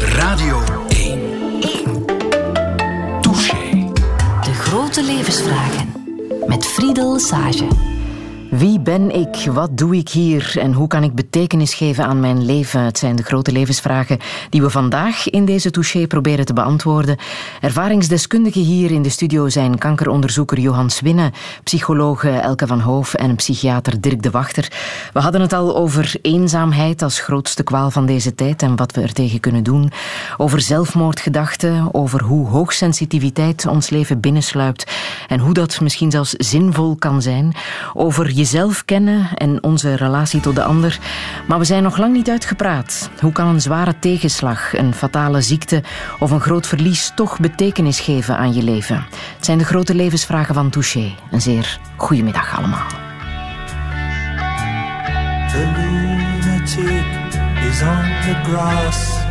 [0.00, 1.20] Radio 1.
[1.60, 2.04] 1.
[3.20, 3.92] Touché.
[4.42, 5.92] De grote levensvragen
[6.46, 7.97] met Friedel Sage.
[8.50, 9.50] Wie ben ik?
[9.52, 10.54] Wat doe ik hier?
[10.58, 12.80] En hoe kan ik betekenis geven aan mijn leven?
[12.80, 14.18] Het zijn de grote levensvragen
[14.50, 17.16] die we vandaag in deze touché proberen te beantwoorden.
[17.60, 21.32] Ervaringsdeskundigen hier in de studio zijn kankeronderzoeker Johan Swinne,
[21.64, 24.72] psycholoog Elke van Hoof en psychiater Dirk de Wachter.
[25.12, 29.02] We hadden het al over eenzaamheid als grootste kwaal van deze tijd en wat we
[29.02, 29.90] er tegen kunnen doen.
[30.36, 34.92] Over zelfmoordgedachten, over hoe hoogsensitiviteit ons leven binnensluipt
[35.26, 37.54] en hoe dat misschien zelfs zinvol kan zijn.
[37.94, 40.98] Over jezelf kennen en onze relatie tot de ander.
[41.46, 43.10] Maar we zijn nog lang niet uitgepraat.
[43.20, 45.82] Hoe kan een zware tegenslag, een fatale ziekte
[46.18, 49.06] of een groot verlies toch betekenis geven aan je leven?
[49.36, 51.14] Het zijn de grote levensvragen van Touché.
[51.30, 52.86] Een zeer goede middag allemaal.
[55.50, 57.04] The lunatic
[57.70, 59.26] is on the grass.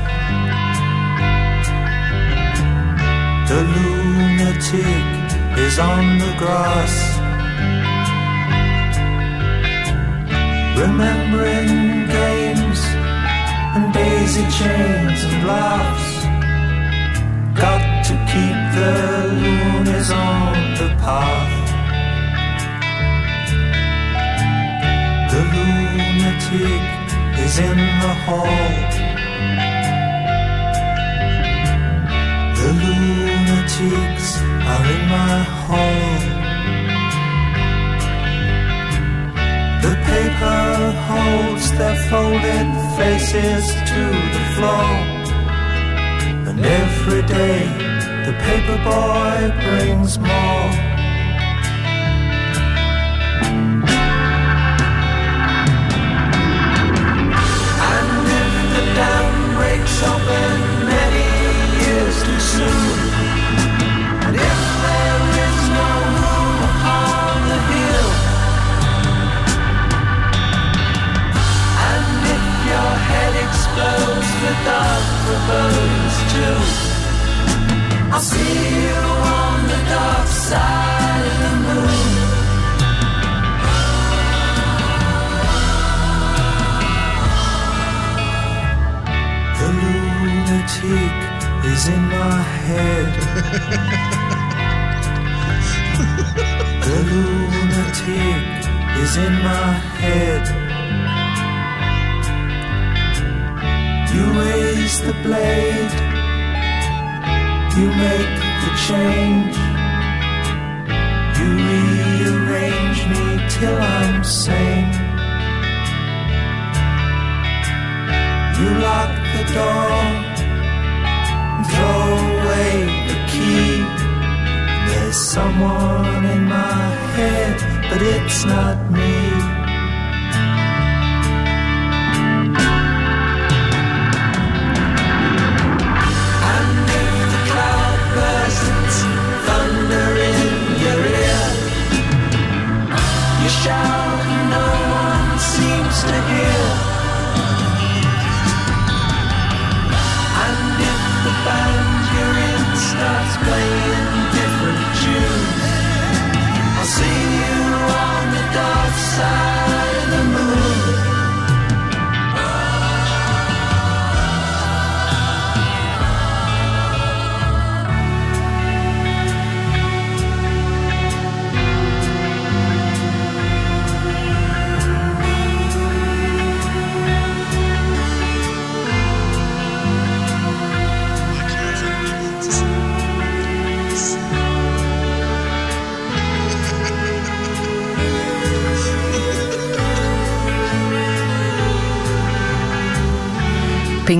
[3.45, 5.05] The lunatic
[5.65, 7.16] is on the grass.
[10.77, 12.81] Remembering games
[13.75, 16.09] and daisy chains and laughs.
[17.59, 18.93] Got to keep the
[19.41, 21.53] loonies on the path.
[25.31, 26.85] The lunatic
[27.43, 28.67] is in the hall.
[32.59, 34.27] The lunatics
[34.71, 36.16] are in my hall.
[40.39, 44.03] The holds their folded faces to
[44.35, 44.93] the floor.
[46.47, 47.65] And every day
[48.25, 50.96] the paper boy brings more.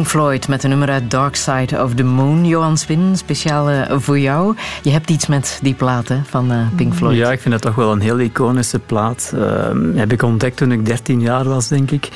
[0.07, 2.45] Floyd met een nummer uit Dark Side of the Moon.
[2.45, 4.55] Johan Swin, speciaal eh, voor jou.
[4.81, 7.17] Je hebt iets met die plaat hè, van eh, Pink Floyd.
[7.17, 9.31] Ja, ik vind dat toch wel een heel iconische plaat.
[9.35, 12.09] Uh, heb ik ontdekt toen ik 13 jaar was, denk ik.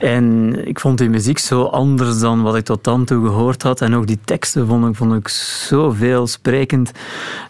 [0.00, 3.80] En ik vond die muziek zo anders dan wat ik tot dan toe gehoord had.
[3.80, 6.92] En ook die teksten vond ik, vond ik zo veelsprekend.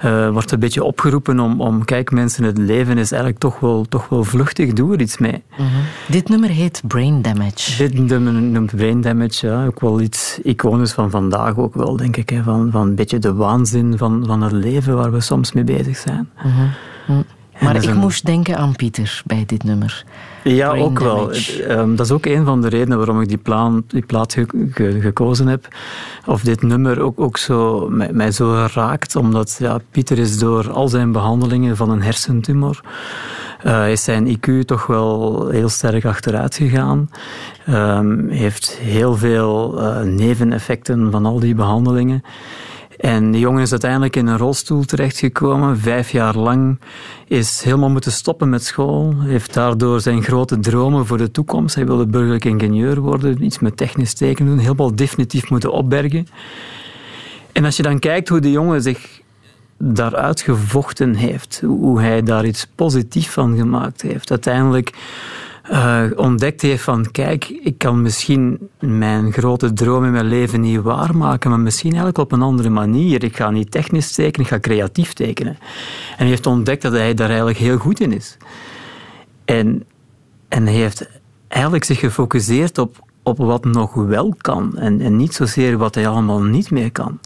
[0.05, 3.85] Uh, wordt een beetje opgeroepen om, om, kijk mensen, het leven is eigenlijk toch wel,
[3.89, 5.43] toch wel vluchtig, doe er iets mee.
[5.59, 5.83] Mm -hmm.
[6.09, 7.77] Dit nummer heet Brain Damage.
[7.77, 9.67] Dit nummer noemt Brain Damage, ja.
[9.67, 12.31] Ook wel iets iconisch van vandaag ook wel, denk ik.
[12.31, 12.43] Hè.
[12.43, 15.97] Van, van een beetje de waanzin van, van het leven waar we soms mee bezig
[15.97, 16.29] zijn.
[16.45, 16.71] Mm -hmm.
[17.07, 17.25] mm.
[17.61, 17.97] Maar ik een...
[17.97, 20.05] moest denken aan Pieter bij dit nummer.
[20.45, 21.67] Ja, Brain ook damage.
[21.67, 21.79] wel.
[21.79, 24.47] Um, dat is ook een van de redenen waarom ik die, plan, die plaat ge,
[24.71, 25.69] ge, gekozen heb.
[26.27, 29.17] Of dit nummer ook, ook zo, mij, mij, zo raakt.
[29.17, 32.81] Omdat ja, Pieter is door al zijn behandelingen van een hersentumor...
[33.67, 37.11] Uh, is zijn IQ toch wel heel sterk achteruit gegaan.
[37.69, 42.23] Um, heeft heel veel uh, neveneffecten van al die behandelingen.
[42.99, 45.79] En die jongen is uiteindelijk in een rolstoel terechtgekomen.
[45.79, 46.79] Vijf jaar lang
[47.27, 49.15] is helemaal moeten stoppen met school.
[49.21, 51.75] Heeft daardoor zijn grote dromen voor de toekomst.
[51.75, 54.61] Hij wilde burgerlijk ingenieur worden, iets met technisch tekenen doen.
[54.61, 56.27] Helemaal definitief moeten opbergen.
[57.53, 59.21] En als je dan kijkt hoe de jongen zich
[59.79, 64.31] daaruit gevochten heeft, hoe hij daar iets positiefs van gemaakt heeft.
[64.31, 64.93] Uiteindelijk
[65.71, 70.81] uh, ontdekt heeft van kijk, ik kan misschien mijn grote droom in mijn leven niet
[70.81, 73.25] waarmaken, maar misschien eigenlijk op een andere manier.
[73.25, 75.53] Ik ga niet technisch tekenen, ik ga creatief tekenen.
[76.11, 78.37] En hij heeft ontdekt dat hij daar eigenlijk heel goed in is.
[79.45, 79.85] En,
[80.49, 81.09] en hij heeft
[81.49, 86.09] eigenlijk zich gefocust op, op wat nog wel kan en, en niet zozeer wat hij
[86.09, 87.19] allemaal niet meer kan.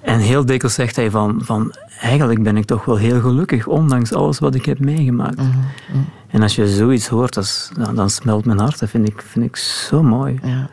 [0.00, 4.12] En heel dikwijls zegt hij van, van eigenlijk ben ik toch wel heel gelukkig, ondanks
[4.12, 5.36] alles wat ik heb meegemaakt.
[5.36, 5.52] Mm
[5.86, 6.04] -hmm.
[6.34, 8.78] En als je zoiets hoort, dat, dan, dan smelt mijn hart.
[8.78, 10.38] Dat vind ik, vind ik zo mooi.
[10.42, 10.68] Ja.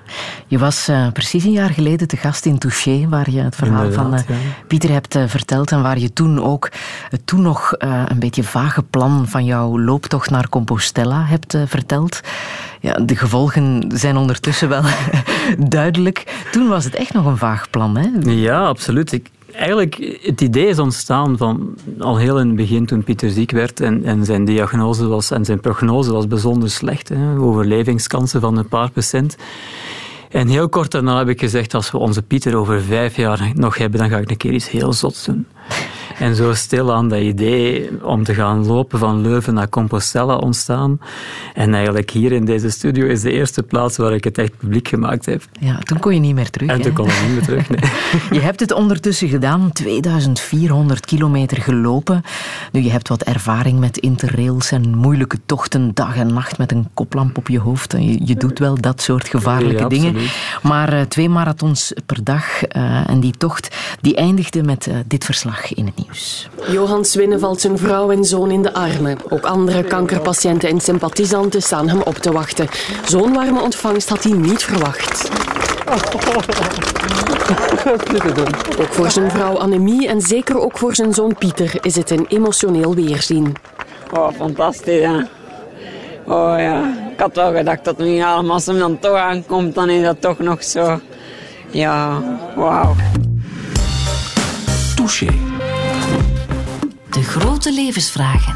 [0.48, 3.84] Je was uh, precies een jaar geleden te gast in Touché, waar je het verhaal
[3.84, 4.50] Inderdaad, van uh, ja.
[4.68, 6.70] Pieter hebt uh, verteld en waar je toen ook
[7.10, 12.22] het toen nog een beetje vage plan van jouw looptocht naar Compostela hebt verteld.
[12.80, 14.84] Ja, de gevolgen zijn ondertussen wel
[15.58, 16.46] duidelijk.
[16.52, 18.32] Toen was het echt nog een vaag plan, hè?
[18.32, 19.12] Ja, absoluut.
[19.12, 23.52] Ik, eigenlijk, het idee is ontstaan van al heel in het begin toen Pieter ziek
[23.52, 27.10] werd en, en zijn diagnose was en zijn prognose was bijzonder slecht.
[27.10, 29.36] Hè, overlevingskansen van een paar procent.
[30.30, 33.78] En heel kort daarna heb ik gezegd, als we onze Pieter over vijf jaar nog
[33.78, 35.48] hebben, dan ga ik een keer iets heel zots doen.
[36.22, 41.00] En zo stil aan dat idee om te gaan lopen van Leuven naar Compostela ontstaan.
[41.54, 44.88] En eigenlijk hier in deze studio is de eerste plaats waar ik het echt publiek
[44.88, 45.44] gemaakt heb.
[45.60, 46.70] Ja, toen kon je niet meer terug.
[46.70, 47.92] En toen kon ik niet meer terug, nee.
[48.40, 52.22] Je hebt het ondertussen gedaan, 2400 kilometer gelopen.
[52.72, 56.88] Nu, je hebt wat ervaring met interrails en moeilijke tochten, dag en nacht met een
[56.94, 57.92] koplamp op je hoofd.
[57.92, 60.16] Je, je doet wel dat soort gevaarlijke dingen.
[60.64, 65.26] Maar uh, twee marathons per dag uh, en die tocht, die eindigde met uh, dit
[65.26, 66.11] verslag in het nieuws.
[66.68, 69.18] Johan Swinnen valt zijn vrouw en zoon in de armen.
[69.30, 72.68] Ook andere kankerpatiënten en sympathisanten staan hem op te wachten.
[73.06, 75.30] Zo'n warme ontvangst had hij niet verwacht.
[78.80, 82.26] Ook voor zijn vrouw Annemie en zeker ook voor zijn zoon Pieter is het een
[82.30, 83.56] emotioneel weerzien.
[84.14, 85.18] Oh, fantastisch, hè?
[86.26, 89.76] Oh ja, ik had wel gedacht dat het niet allemaal als hem dan toch aankomt,
[89.76, 91.00] dan is dat toch nog zo.
[91.70, 92.22] Ja,
[92.56, 92.96] wauw.
[94.96, 95.51] Touché.
[97.12, 98.56] De grote levensvragen.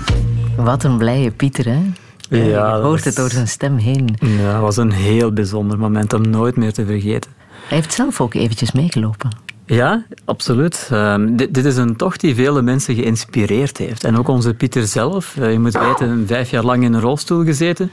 [0.57, 1.81] Wat een blije Pieter, hè?
[2.29, 4.17] Ja, je hoort het door zijn stem heen.
[4.19, 7.31] Ja, het was een heel bijzonder moment om nooit meer te vergeten.
[7.67, 9.37] Hij heeft zelf ook eventjes meegelopen.
[9.65, 10.89] Ja, absoluut.
[10.91, 14.03] Uh, dit, dit, is een tocht die vele mensen geïnspireerd heeft.
[14.03, 15.35] En ook onze Pieter zelf.
[15.39, 17.91] Uh, je moet weten, vijf jaar lang in een rolstoel gezeten.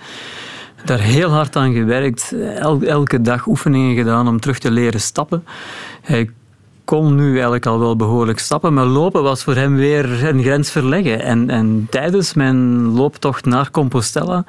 [0.85, 2.35] Daar heel hard aan gewerkt.
[2.59, 5.45] El, elke dag oefeningen gedaan om terug te leren stappen.
[6.03, 6.31] Hij
[6.93, 10.71] kon nu eigenlijk al wel behoorlijk stappen, maar lopen was voor hem weer een grens
[10.71, 11.21] verleggen.
[11.23, 14.45] En, en tijdens mijn looptocht naar Compostela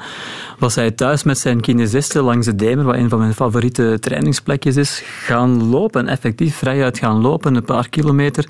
[0.59, 4.75] was hij thuis met zijn kinesiste langs de Demer, wat een van mijn favoriete trainingsplekjes
[4.75, 6.07] is, gaan lopen.
[6.07, 8.45] Effectief vrijuit gaan lopen, een paar kilometer.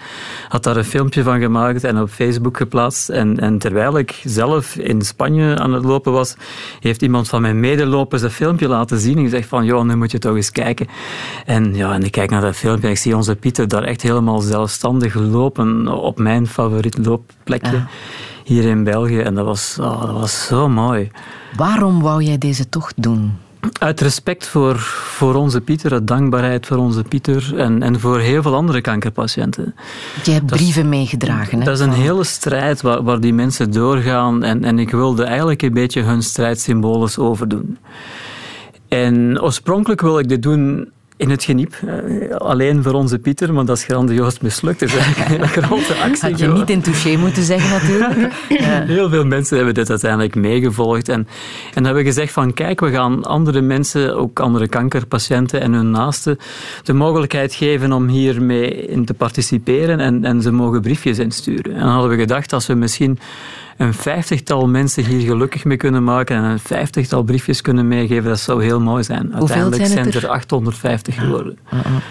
[0.47, 3.09] Had daar een filmpje van gemaakt en op Facebook geplaatst.
[3.09, 6.35] En, en terwijl ik zelf in Spanje aan het lopen was,
[6.79, 9.17] heeft iemand van mijn medelopers dat filmpje laten zien.
[9.17, 10.87] En gezegd van, joh, nu moet je toch eens kijken.
[11.45, 14.01] En, ja, en ik kijk naar dat filmpje en ik zie onze Pieter daar echt
[14.01, 17.75] helemaal zelfstandig lopen op mijn favoriet loopplekje.
[17.75, 17.85] Ah.
[18.43, 19.19] Hier in België.
[19.19, 21.11] En dat was, oh, dat was zo mooi.
[21.55, 23.31] Waarom wou jij deze tocht doen?
[23.79, 28.41] Uit respect voor, voor onze Pieter, uit dankbaarheid voor onze Pieter en, en voor heel
[28.41, 29.75] veel andere kankerpatiënten.
[30.23, 31.59] Je hebt dat brieven is, meegedragen.
[31.59, 31.65] Hè?
[31.65, 35.61] Dat is een hele strijd waar, waar die mensen doorgaan en, en ik wilde eigenlijk
[35.61, 37.77] een beetje hun strijd symbolisch overdoen.
[38.87, 41.75] En oorspronkelijk wil ik dit doen in het geniep.
[41.85, 44.79] Uh, alleen voor onze Pieter, maar dat is grandioos mislukt.
[44.79, 46.29] Het is eigenlijk een grote actie.
[46.29, 48.33] Had je niet in touché moeten zeggen natuurlijk.
[48.95, 51.09] Heel veel mensen hebben dit uiteindelijk meegevolgd.
[51.09, 51.27] En,
[51.73, 56.37] en hebben gezegd van kijk, we gaan andere mensen, ook andere kankerpatiënten en hun naasten,
[56.83, 61.73] de mogelijkheid geven om hiermee in te participeren en, en ze mogen briefjes insturen.
[61.73, 63.19] En dan hadden we gedacht, als we misschien
[63.77, 68.39] een vijftigtal mensen hier gelukkig mee kunnen maken en een vijftigtal briefjes kunnen meegeven, dat
[68.39, 69.35] zou heel mooi zijn.
[69.35, 71.57] Uiteindelijk zijn, er 850 geworden.
[71.71, 71.77] Ja.
[71.77, 72.01] Ja.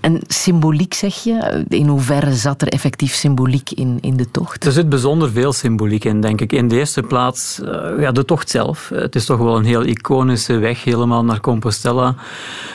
[0.00, 1.64] En symboliek zeg je?
[1.68, 4.66] In hoeverre zat er effectief symboliek in, in de tocht?
[4.66, 6.52] Er zit bijzonder veel symboliek in, denk ik.
[6.52, 8.90] In de eerste plaats uh, ja, de tocht zelf.
[8.94, 12.14] Het is toch wel een heel iconische weg, helemaal naar Compostela.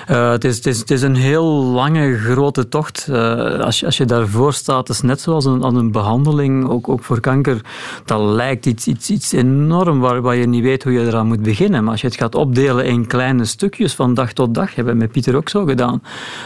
[0.10, 3.10] Uh, het, is, het, is, een heel lange, grote tocht.
[3.10, 7.20] Als, je, als je daarvoor staat, is net zoals een, een behandeling, ook, ook voor
[7.20, 7.62] kanker.
[8.06, 11.42] Dat lijkt iets, iets, iets enorm waar, waar je niet weet hoe je eraan moet
[11.42, 11.84] beginnen.
[11.84, 15.00] Maar als je het gaat opdelen in kleine stukjes van dag tot dag, hebben we
[15.00, 16.02] met Pieter ook zo gedaan,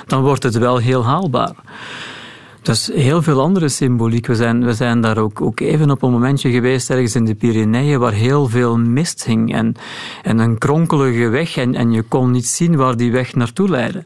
[0.08, 1.56] dan wordt het wel heel haalbaar.
[2.62, 4.28] Dus heel veel andere symboliek.
[4.28, 7.36] We zijn, we zijn daar ook, ook even op een momentje geweest, ergens in de
[7.36, 9.76] Pyreneeën, waar heel veel mist hing en,
[10.24, 14.06] en een kronkelige weg en, en je kon niet zien waar die weg naartoe leidde.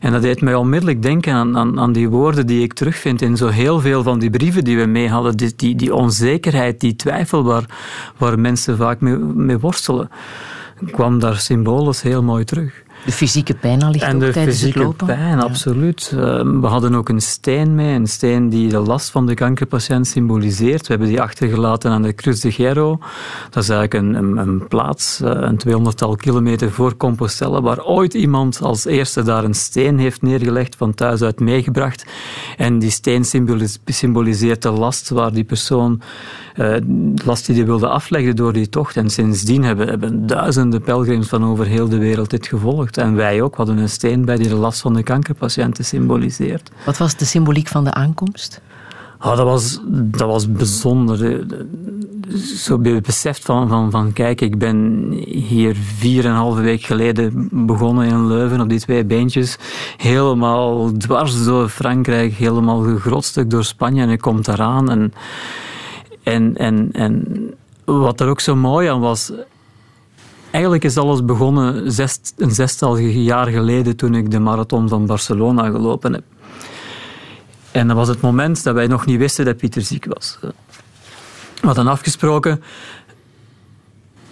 [0.00, 3.48] En dat deed mij onmiddellijk denken aan, aan, die woorden die ik terugvind in zo
[3.48, 5.36] heel veel van die brieven die we mee hadden.
[5.36, 7.64] Die, die, die onzekerheid, die twijfel waar,
[8.18, 10.10] waar mensen vaak mee, mee worstelen,
[10.90, 12.82] kwam daar symbolisch heel mooi terug.
[13.04, 15.06] De fysieke pijn ligt en ook de tijdens fysieke het lopen?
[15.06, 16.12] pijn, absoluut.
[16.14, 16.20] Uh,
[16.60, 20.80] we hadden ook een steen mee, een steen die de last van de kankerpatiënt symboliseert.
[20.80, 22.98] We hebben die achtergelaten aan de Cruz de Hierro.
[23.50, 28.14] Dat is eigenlijk een, een, een plaats, uh, een tweehonderdtal kilometer voor Compostela, waar ooit
[28.14, 32.04] iemand als eerste daar een steen heeft neergelegd, van thuis uit meegebracht.
[32.56, 33.24] En die steen
[33.84, 36.00] symboliseert de last waar die persoon
[36.56, 36.76] uh,
[37.24, 38.96] last die die wilde afleggen door die tocht.
[38.96, 42.96] En sindsdien hebben, hebben duizenden pelgrims van over heel de wereld dit gevolgd.
[42.96, 46.70] En wij ook hadden een steen bij die de last van de kankerpatiënten symboliseert.
[46.84, 48.60] Wat was de symboliek van de aankomst?
[49.24, 51.46] Oh, dat, was, dat was bijzonder.
[52.56, 57.48] Zo beseft van, van, van, kijk, ik ben hier vier en een halve week geleden
[57.66, 59.58] begonnen in Leuven op die twee beentjes.
[59.96, 64.90] Helemaal dwars door Frankrijk, helemaal gegrotstuk door Spanje en ik kom daaraan.
[64.90, 65.12] En,
[66.22, 67.26] en, en, en
[67.84, 69.32] wat er ook zo mooi aan was,
[70.52, 75.70] Eigenlijk is alles begonnen zes, een zestal jaar geleden toen ik de marathon van Barcelona
[75.70, 76.24] gelopen heb.
[77.70, 80.38] En dat was het moment dat wij nog niet wisten dat Pieter ziek was.
[81.60, 82.62] We hadden afgesproken,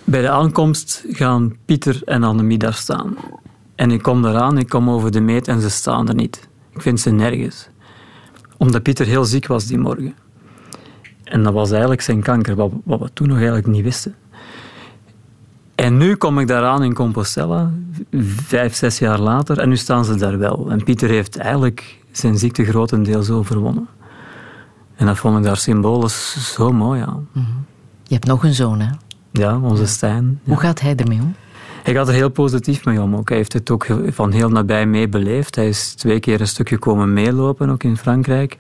[0.05, 3.17] bij de aankomst gaan Pieter en Annemie daar staan.
[3.75, 6.49] En ik kom eraan, ik kom over de meet en ze staan er niet.
[6.75, 7.69] Ik vind ze nergens.
[8.57, 10.15] Omdat Pieter heel ziek was die morgen.
[11.31, 14.15] En dat was eigenlijk zijn kanker, wat, wat we toen nog eigenlijk niet wisten.
[15.75, 17.71] En nu kom ik daaraan in Compostela,
[18.47, 20.71] vijf, zes jaar later, en nu staan ze daar wel.
[20.71, 23.89] En Pieter heeft eigenlijk zijn ziekte grotendeels overwonnen.
[24.97, 27.29] En dat vond ik daar symbolisch zo mooi aan.
[27.33, 27.47] Mhm.
[28.03, 28.91] Je hebt nog een zoon, hè?
[29.33, 30.41] Ja, onze Stijn.
[30.45, 31.35] Hoe gaat hij ermee om?
[31.83, 33.17] Hij gaat er heel positief mee om.
[33.17, 33.29] Ook.
[33.29, 35.55] Hij heeft het ook van heel nabij meebeleefd.
[35.55, 38.57] Hij is twee keer een stukje komen meelopen, ook in Frankrijk.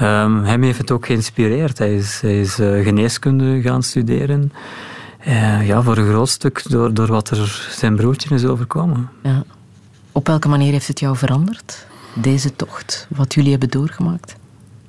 [0.00, 1.78] Um, hem heeft het ook geïnspireerd.
[1.78, 4.52] Hij is, hij is uh, geneeskunde gaan studeren.
[5.26, 9.08] Uh, ja, voor een groot stuk door, door wat er zijn broertje is overkomen.
[9.22, 9.44] Ja.
[10.12, 14.36] Op welke manier heeft het jou veranderd, deze tocht, wat jullie hebben doorgemaakt?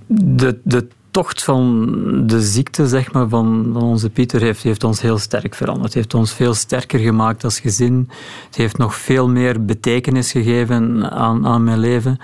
[0.07, 1.87] De, de tocht van
[2.27, 5.85] de ziekte zeg maar, van, van onze Pieter heeft, heeft ons heel sterk veranderd.
[5.85, 8.09] Het heeft ons veel sterker gemaakt als gezin.
[8.45, 12.17] Het heeft nog veel meer betekenis gegeven aan, aan mijn leven.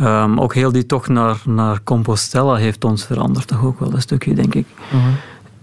[0.00, 4.00] Um, ook heel die tocht naar, naar Compostela heeft ons veranderd, toch ook wel een
[4.00, 4.66] stukje, denk ik.
[4.90, 5.16] -hmm.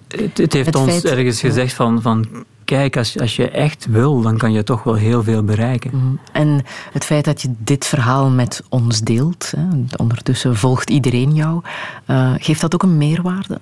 [0.07, 1.47] het, het, heeft het ons feit, ergens ja.
[1.47, 2.25] gezegd van, van
[2.65, 5.91] kijk, als, als je echt wil, dan kan je toch wel heel veel bereiken.
[5.93, 6.19] Mm.
[6.31, 9.67] En het feit dat je dit verhaal met ons deelt, hè,
[9.97, 11.61] ondertussen volgt iedereen jou,
[12.07, 13.59] uh, geeft dat ook een meerwaarde?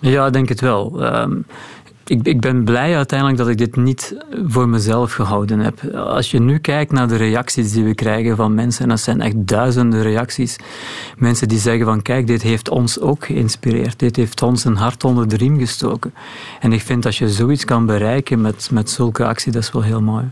[0.00, 1.14] Ja, ik denk het wel.
[1.14, 1.46] Um,
[2.10, 5.94] ik, ik, ben blij uiteindelijk dat ik dit niet voor mezelf gehouden heb.
[5.94, 9.20] Als je nu kijkt naar de reacties die we krijgen van mensen, en dat zijn
[9.20, 10.56] echt duizenden reacties,
[11.18, 15.04] mensen die zeggen van kijk, dit heeft ons ook geïnspireerd, dit heeft ons een hart
[15.04, 16.14] onder de riem gestoken.
[16.60, 19.82] En ik vind dat je zoiets kan bereiken met, met zulke actie, dat is wel
[19.82, 20.24] heel mooi.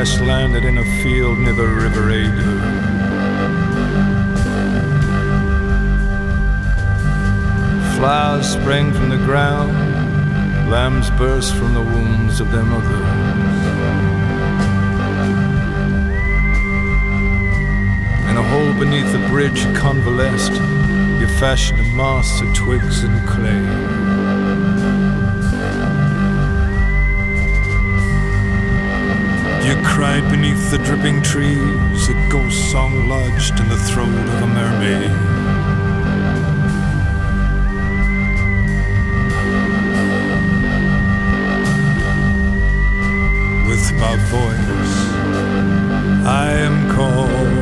[0.00, 2.42] Crash landed in a field near the River Ada.
[7.96, 9.72] Flowers sprang from the ground,
[10.70, 13.10] lambs burst from the wombs of their mothers.
[18.30, 20.54] In a hole beneath the bridge convalesced,
[21.20, 23.99] you fashioned a mast of twigs and clay.
[30.90, 35.10] Dripping trees, a ghost song lodged in the throat of a mermaid.
[43.68, 44.96] With my voice,
[46.26, 47.56] I am calling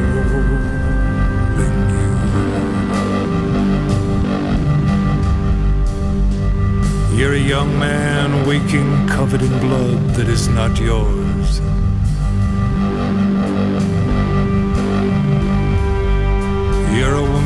[7.13, 7.19] you.
[7.19, 11.28] You're a young man waking covered in blood that is not yours.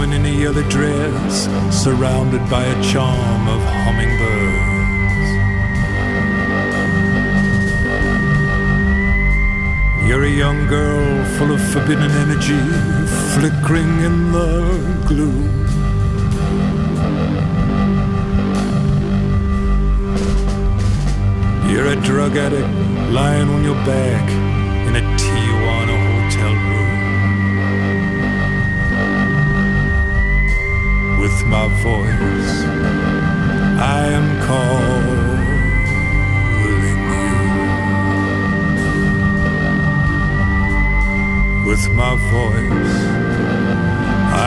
[0.03, 5.29] Woman in a yellow dress, surrounded by a charm of hummingbirds.
[10.09, 12.63] You're a young girl full of forbidden energy,
[13.35, 15.49] flickering in the gloom.
[21.71, 22.69] You're a drug addict
[23.13, 24.52] lying on your back
[31.53, 32.55] my voice.
[33.99, 35.45] I am calling
[36.63, 36.79] you.
[41.69, 42.97] With my voice,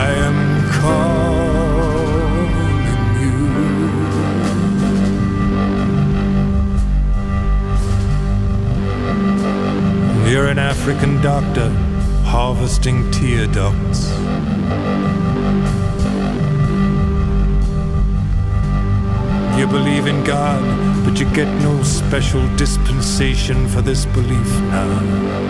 [0.04, 0.40] I am
[0.82, 2.52] calling
[3.22, 3.38] you.
[10.32, 11.70] You're an African doctor
[12.26, 14.10] harvesting tear ducts.
[19.58, 25.46] You believe in God, but you get no special dispensation for this belief now.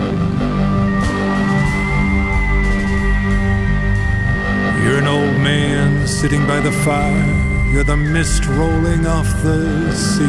[4.82, 7.26] You're an old man sitting by the fire.
[7.72, 10.24] You're the mist rolling off the sea.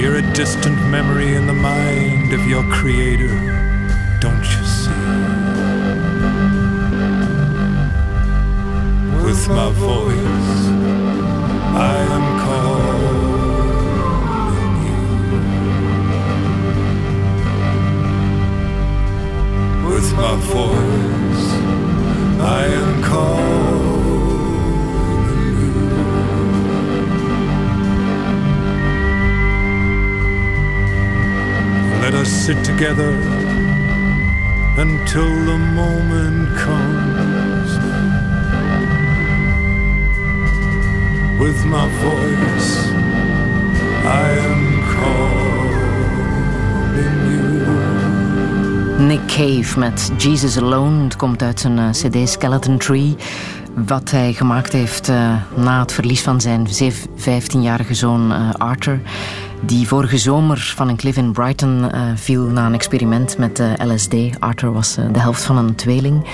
[0.00, 3.30] You're a distant memory in the mind of your creator,
[9.42, 10.68] with my voice.
[11.74, 13.12] I am calling
[14.86, 15.02] you.
[19.88, 21.46] With my voice
[22.40, 24.02] I am calling
[25.60, 25.72] you.
[32.02, 33.12] Let us sit together
[34.78, 37.01] until the moment comes.
[41.42, 42.88] With my voice,
[44.04, 45.82] I am calling
[47.30, 49.06] you.
[49.06, 51.04] Nick Cave met Jesus Alone.
[51.04, 53.16] Het komt uit zijn eh, CD Skeleton Tree.
[53.86, 56.66] Wat hij gemaakt heeft uh, na het verlies van zijn
[57.16, 59.00] 15-jarige zoon uh, Arthur.
[59.60, 64.14] Die vorige zomer van een cliff in Brighton viel na een experiment met LSD.
[64.38, 66.24] Arthur was de helft van een tweeling.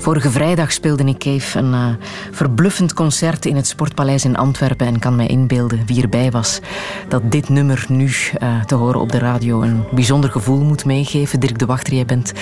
[0.00, 1.86] Vorige vrijdag speelde Nick Cave een uh,
[2.30, 6.60] verbluffend concert in het Sportpaleis in Antwerpen en kan mij inbeelden wie erbij was
[7.08, 11.40] dat dit nummer nu uh, te horen op de radio een bijzonder gevoel moet meegeven.
[11.40, 12.32] Dirk de Wachter, jij bent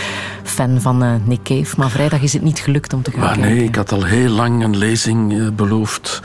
[0.43, 3.33] fan van uh, Nick Cave, maar vrijdag is het niet gelukt om te gaan maar
[3.33, 3.55] kijken.
[3.55, 6.23] Nee, ik had al heel lang een lezing beloofd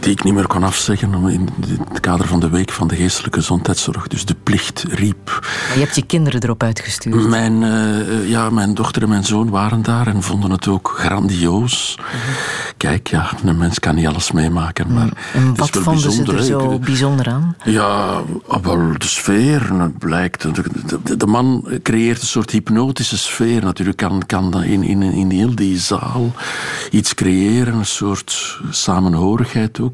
[0.00, 1.48] die ik niet meer kon afzeggen in
[1.88, 4.08] het kader van de Week van de Geestelijke Gezondheidszorg.
[4.08, 5.26] Dus de plicht riep.
[5.40, 7.28] Maar je hebt je kinderen erop uitgestuurd.
[7.28, 7.60] Mijn,
[8.26, 11.98] ja, mijn dochter en mijn zoon waren daar en vonden het ook grandioos.
[11.98, 12.04] Mm.
[12.76, 16.78] Kijk, ja, een mens kan niet alles meemaken, maar en wat vonden ze er zo
[16.78, 17.56] bijzonder aan?
[17.64, 18.22] Ja,
[18.62, 19.72] wel de sfeer.
[19.80, 20.62] Het blijkt, de,
[21.04, 23.64] de, de, man creëert een soort hypnotische sfeer.
[23.64, 26.32] Natuurlijk kan, kan in, in, in heel die zaal
[26.90, 29.89] iets creëren, een soort samenhorigheid ook,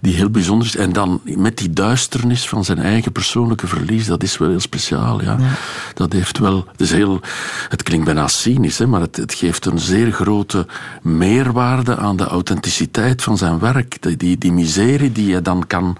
[0.00, 0.76] die heel bijzonder is.
[0.76, 5.22] En dan met die duisternis van zijn eigen persoonlijke verlies, dat is wel heel speciaal.
[5.22, 5.36] Ja.
[5.38, 5.48] ja.
[5.94, 7.20] Dat heeft wel, het, is heel,
[7.68, 10.66] het klinkt bijna cynisch, hè, maar het, het geeft een zeer grote
[11.02, 14.02] meerwaarde aan de authenticiteit van zijn werk.
[14.02, 15.96] Die, die, die miserie die je dan kan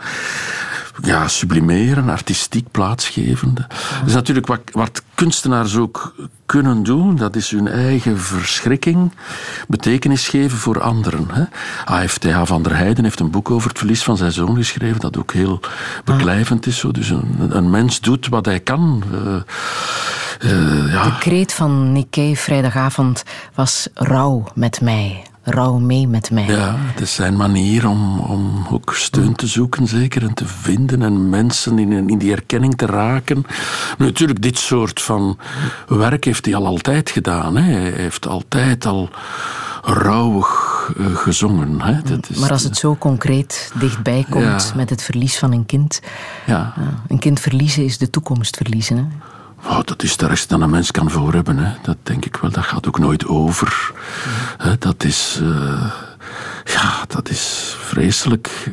[1.03, 3.67] ja, sublimeren, artistiek plaatsgevende.
[3.69, 6.15] Dat is natuurlijk wat, wat kunstenaars ook
[6.47, 7.17] kunnen doen.
[7.17, 9.13] Dat is hun eigen verschrikking
[9.69, 11.27] betekenis geven voor anderen.
[11.33, 11.45] Hè.
[11.85, 15.19] AFTH van der Heijden heeft een boek over het verlies van zijn zoon geschreven, dat
[15.19, 15.61] ook heel
[16.05, 16.79] beklijvend is.
[16.79, 16.91] Zo.
[16.91, 19.03] Dus een, een mens doet wat hij kan.
[19.13, 19.35] Uh,
[20.41, 21.05] uh, ja.
[21.05, 23.23] De kreet van Cave vrijdagavond
[23.55, 26.47] was rouw met mij rouw mee met mij.
[26.47, 31.03] Ja, het is zijn manier om, om ook steun te zoeken, zeker, en te vinden
[31.03, 33.45] en mensen in, in die erkenning te raken.
[33.99, 35.39] Natuurlijk, dit soort van
[35.89, 37.57] werk heeft hij al altijd gedaan.
[37.57, 37.73] Hè.
[37.73, 39.11] Hij heeft altijd al
[39.83, 40.49] rouwig
[40.97, 41.81] uh, gezongen.
[41.81, 42.03] Hè.
[42.03, 44.77] Dat is, maar als het zo concreet dichtbij komt ja.
[44.77, 46.01] met het verlies van een kind.
[46.47, 46.75] Ja.
[46.79, 48.97] Uh, een kind verliezen is de toekomst verliezen.
[48.97, 49.05] Hè.
[49.69, 51.59] Oh, dat is de rest dan een mens kan voor hebben.
[51.59, 51.73] Hè.
[51.83, 52.51] Dat denk ik wel.
[52.51, 53.93] Dat gaat ook nooit over.
[54.79, 55.39] Dat is...
[55.43, 55.93] Uh,
[56.65, 58.71] ja, dat is vreselijk.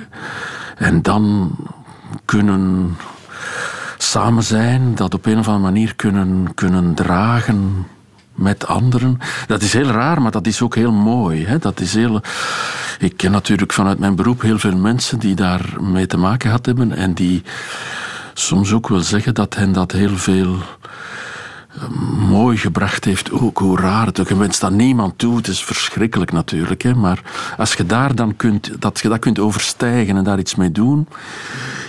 [0.78, 1.56] En dan
[2.26, 2.98] kunnen
[3.98, 7.88] samen zijn, dat op een of andere manier kunnen, kunnen dragen
[8.36, 9.20] met anderen.
[9.48, 11.46] Dat is heel raar, maar dat is ook heel mooi.
[11.46, 11.58] Hè?
[11.58, 12.22] Dat is heel...
[13.00, 16.66] Ik ken natuurlijk vanuit mijn beroep heel veel mensen die daar mee te maken gehad
[16.66, 17.44] hebben en die
[18.34, 20.58] soms ook wil zeggen dat hen dat heel veel
[22.30, 23.32] mooi gebracht heeft.
[23.32, 25.38] Ook hoe raar het Je wenst dat niemand toe.
[25.38, 26.82] Het is verschrikkelijk natuurlijk.
[26.82, 26.96] Hè?
[26.96, 27.22] Maar
[27.58, 31.08] als je daar dan kunt, dat je dat kunt overstijgen en daar iets mee doen,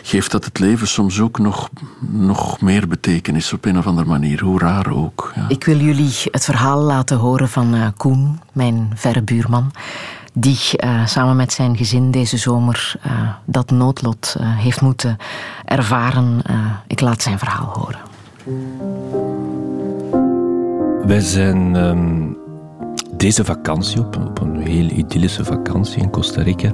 [0.03, 1.71] geeft dat het leven soms ook nog,
[2.11, 4.41] nog meer betekenis op een of andere manier.
[4.41, 5.33] Hoe raar ook.
[5.35, 5.45] Ja.
[5.49, 9.73] Ik wil jullie het verhaal laten horen van uh, Koen, mijn verre buurman
[10.35, 13.13] die uh, samen met zijn gezin deze zomer uh,
[13.45, 15.17] dat noodlot uh, heeft moeten
[15.65, 16.43] ervaren.
[16.87, 17.99] ik laat zijn verhaal horen.
[21.07, 22.37] Wij zijn um,
[23.17, 26.73] deze vakantie, op, op, een heel idyllische vakantie in Costa Rica,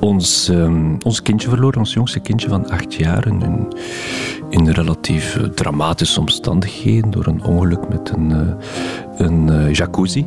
[0.00, 3.72] ons, um, ons kindje verloren, ons jongste kindje van acht jaar, in,
[4.50, 8.56] in relatief dramatische omstandigheden, door een ongeluk met een,
[9.16, 10.26] een jacuzzi.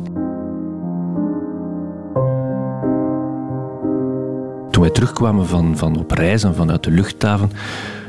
[4.80, 7.50] Wij terugkwamen van, van op reis en vanuit de luchthaven,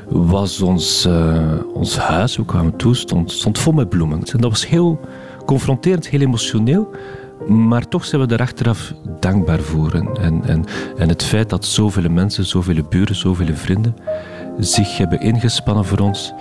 [0.09, 4.17] was ons, uh, ons huis, we kwamen toe, stond, stond vol met bloemen.
[4.17, 4.99] En dat was heel
[5.45, 6.89] confronterend, heel emotioneel.
[7.47, 9.93] Maar toch zijn we er achteraf dankbaar voor.
[9.93, 10.65] En, en,
[10.97, 13.95] en, het feit dat zoveel mensen, zoveel buren, zoveel vrienden
[14.59, 16.33] zich hebben ingespannen voor ons,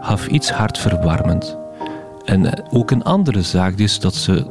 [0.00, 1.58] gaf iets hartverwarmend.
[2.24, 4.46] En ook een andere zaak is dat ze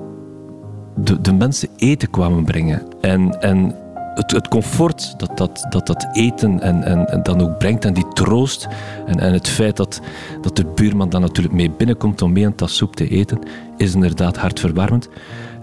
[0.96, 2.82] de, de mensen eten kwamen brengen.
[3.02, 3.76] En, en
[4.18, 7.94] het, het, comfort dat dat, dat, dat eten en, en, en, dan ook brengt en
[7.94, 8.68] die troost
[9.06, 10.02] en, en het feit dat,
[10.42, 13.40] dat de buurman dan natuurlijk mee binnenkomt om mee een tas soep te eten,
[13.78, 15.10] is inderdaad hartverwarmend.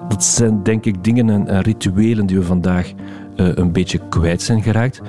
[0.08, 2.92] Dat zijn denk ik dingen en, en rituelen die we vandaag
[3.36, 5.00] uh, een beetje kwijt zijn geraakt.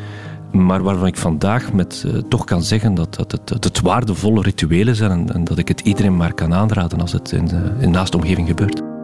[0.52, 4.96] maar waarvan ik vandaag met, uh, toch kan zeggen dat, dat, het, het waardevolle rituelen
[4.96, 8.16] zijn en, dat ik het iedereen maar kan aanraden als het in de, in naast
[8.16, 8.95] omgeving gebeurt.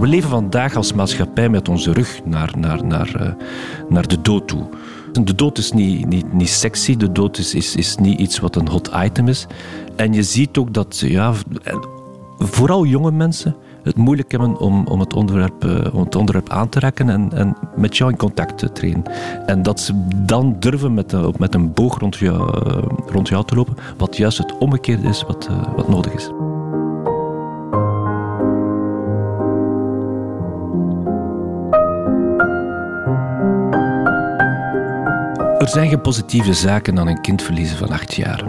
[0.00, 3.28] We leven vandaag als maatschappij met onze rug naar, naar, naar, uh,
[3.88, 4.68] naar de dood toe.
[5.12, 8.68] De dood is niet, niet, niet sexy, de dood is, is, niet iets wat een
[8.68, 9.46] hot item is.
[9.96, 11.32] En je ziet ook dat ja,
[12.38, 16.68] vooral jonge mensen het moeilijk hebben om, om, het, onderwerp, uh, om het onderwerp aan
[16.68, 19.02] te raken en, en met jou in contact te treden.
[19.46, 22.50] En dat ze dan durven met, uh, met een boog rond jou,
[23.06, 26.30] rond jou te lopen, wat juist het omgekeerde is wat, wat nodig is.
[35.60, 38.44] Er zijn geen positieve zaken dan een kind verliezen van acht jaar.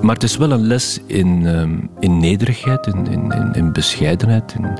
[0.00, 4.78] Maar het is wel een les in, ehm, in nederigheid, in, in, in bescheidenheid, in,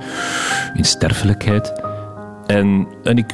[0.75, 1.73] in sterfelijkheid.
[2.47, 3.31] En, en ik,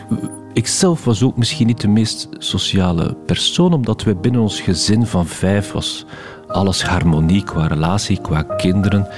[0.53, 5.07] ik zelf was ook misschien niet de meest sociale persoon, omdat we binnen ons gezin
[5.07, 6.07] van vijf was
[6.47, 9.09] alles harmonie qua relatie, qua kinderen.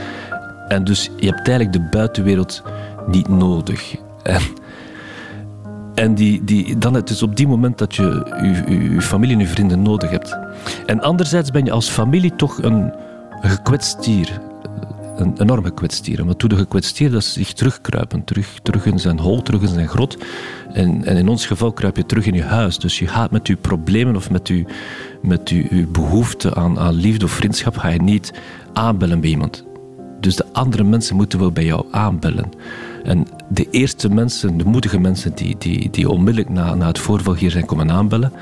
[0.69, 2.63] En dus je hebt eigenlijk de buitenwereld
[3.07, 3.97] niet nodig.
[4.23, 4.43] En
[5.95, 8.27] en die, die, dan het is op die moment dat je
[8.69, 10.39] je, familie en je vrienden nodig hebt.
[10.87, 12.93] En anderzijds ben je als familie toch een,
[13.43, 14.41] gekwetst dier.
[15.17, 16.19] Een enorm gekwetst dier.
[16.19, 17.11] En wat doet de gekwetst dier?
[17.11, 18.25] Dat zich terugkruipen.
[18.25, 20.17] Terug, terug in zijn hol, terug in zijn grot.
[20.73, 22.79] En, en in ons geval kruip je terug in je huis.
[22.79, 24.65] Dus je gaat met je problemen of met je,
[25.23, 28.33] met je, behoefte aan, aan liefde of vriendschap ga je niet
[28.73, 29.65] aanbellen bij iemand.
[30.21, 32.51] Dus de andere mensen moeten wel bij jou aanbellen.
[33.05, 37.35] En de eerste mensen, de moedige mensen die, die, die onmiddellijk na, na het voorval
[37.35, 38.33] hier zijn komen aanbellen,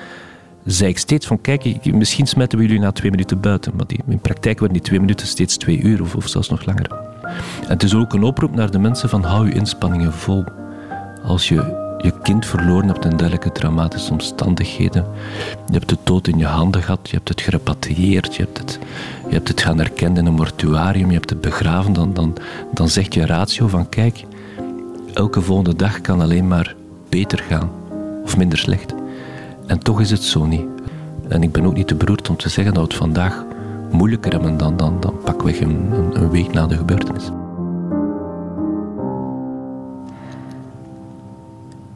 [0.64, 3.72] zei ik steeds van kijk, misschien smijten we jullie na twee minuten buiten.
[3.76, 6.64] Maar die, in praktijk worden die twee minuten steeds twee uur of, of zelfs nog
[6.64, 6.90] langer.
[7.62, 10.44] En het is ook een oproep naar de mensen van hou je inspanningen vol.
[11.22, 15.04] Als je je kind verloren hebt in dergelijke dramatische omstandigheden.
[15.66, 18.78] Je hebt de dood in je handen gehad, je hebt het gerepatrieerd, je hebt het,
[19.28, 21.92] je hebt het gaan herkennen in een mortuarium, je hebt het begraven.
[21.92, 22.36] Dan, dan,
[22.72, 24.24] dan zegt je ratio van kijk,
[25.12, 26.74] elke volgende dag kan alleen maar
[27.08, 27.70] beter gaan
[28.24, 28.94] of minder slecht.
[29.66, 30.66] En toch is het zo niet.
[31.28, 33.44] En ik ben ook niet te beroerd om te zeggen dat het vandaag
[33.90, 37.30] moeilijker hebben dan, dan, dan pakweg een, een week na de gebeurtenis.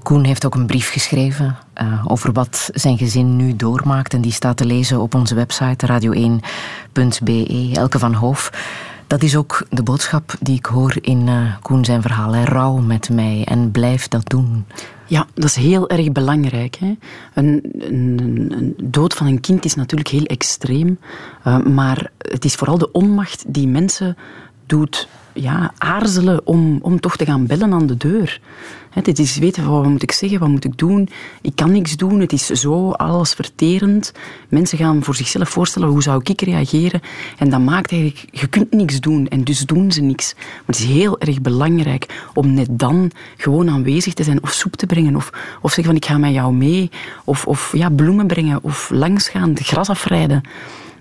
[0.02, 4.14] Koen heeft ook een brief geschreven uh, over wat zijn gezin nu doormaakt.
[4.14, 7.70] En die staat te lezen op onze website radio1.be.
[7.74, 8.50] Elke van Hoof.
[9.14, 12.34] Dat is ook de boodschap die ik hoor in uh, Koen zijn verhaal.
[12.34, 14.66] Hij rouw met mij en blijf dat doen.
[15.06, 16.76] Ja, dat is heel erg belangrijk.
[16.76, 16.96] Hè.
[17.34, 20.98] Een, een, een, dood van een kind is natuurlijk heel extreem.
[21.46, 24.16] Uh, maar het is vooral de onmacht die mensen
[24.66, 28.40] doet ja, aarzelen om, om toch te gaan bellen aan de deur.
[28.90, 31.08] Het is weten wat moet ik zeggen, wat moet ik doen.
[31.40, 34.12] Ik kan niks doen, het is zo alles verterend.
[34.48, 37.00] Mensen gaan voor zichzelf voorstellen, hoe zou ik reageren?
[37.38, 40.34] En dat maakt eigenlijk, je kunt niks doen en dus doen ze niks.
[40.34, 44.76] Maar het is heel erg belangrijk om net dan gewoon aanwezig te zijn of soep
[44.76, 45.30] te brengen of,
[45.60, 46.90] of zeggen van ik ga met jou mee
[47.24, 50.42] of, of ja, bloemen brengen of langsgaan, gras afrijden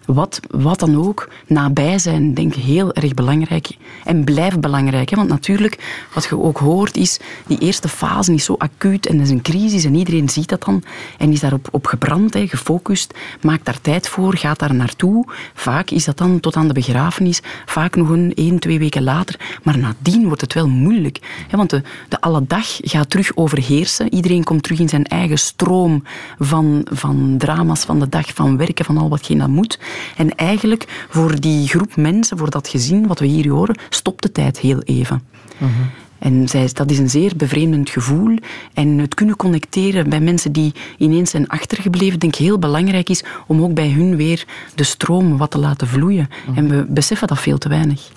[0.05, 3.77] wat, wat dan ook, nabij zijn, denk ik heel erg belangrijk.
[4.03, 5.09] En blijft belangrijk.
[5.09, 5.15] Hè?
[5.15, 9.21] Want natuurlijk, wat je ook hoort, is die eerste fase is zo acuut en er
[9.21, 10.83] is een crisis en iedereen ziet dat dan
[11.17, 15.25] en is daarop op gebrand, hè, gefocust, maakt daar tijd voor, gaat daar naartoe.
[15.53, 19.39] Vaak is dat dan tot aan de begrafenis, vaak nog een één, twee weken later.
[19.63, 21.19] Maar nadien wordt het wel moeilijk.
[21.47, 21.57] Hè?
[21.57, 24.13] Want de, de alledag gaat terug overheersen.
[24.13, 26.03] Iedereen komt terug in zijn eigen stroom
[26.39, 29.79] van, van drama's van de dag, van werken, van al watgeen dat moet.
[30.17, 34.31] En eigenlijk voor die groep mensen, voor dat gezin wat we hier horen, stopt de
[34.31, 35.21] tijd heel even.
[35.57, 35.71] Mhm.
[36.19, 38.37] En zij, dat is een zeer bevreemdend gevoel.
[38.73, 43.23] En het kunnen connecteren bij mensen die ineens zijn achtergebleven, denk ik heel belangrijk is
[43.47, 44.45] om ook bij hun weer
[44.75, 46.29] de stroom wat te laten vloeien.
[46.47, 46.57] Mhm.
[46.57, 48.11] En we beseffen dat veel te weinig.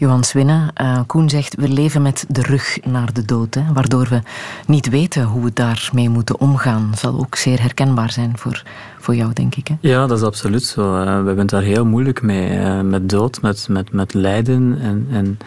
[0.00, 3.54] Johan Swinnen, uh, Koen zegt, we leven met de rug naar de dood.
[3.54, 4.20] Hè, waardoor we
[4.66, 6.90] niet weten hoe we daarmee moeten omgaan.
[6.94, 8.62] Zal ook zeer herkenbaar zijn voor,
[8.98, 9.68] voor jou, denk ik.
[9.68, 9.74] Hè?
[9.80, 10.96] Ja, dat is absoluut zo.
[10.96, 12.58] Uh, we hebben daar heel moeilijk mee.
[12.58, 15.06] Uh, met dood, met, met, met lijden en...
[15.10, 15.38] en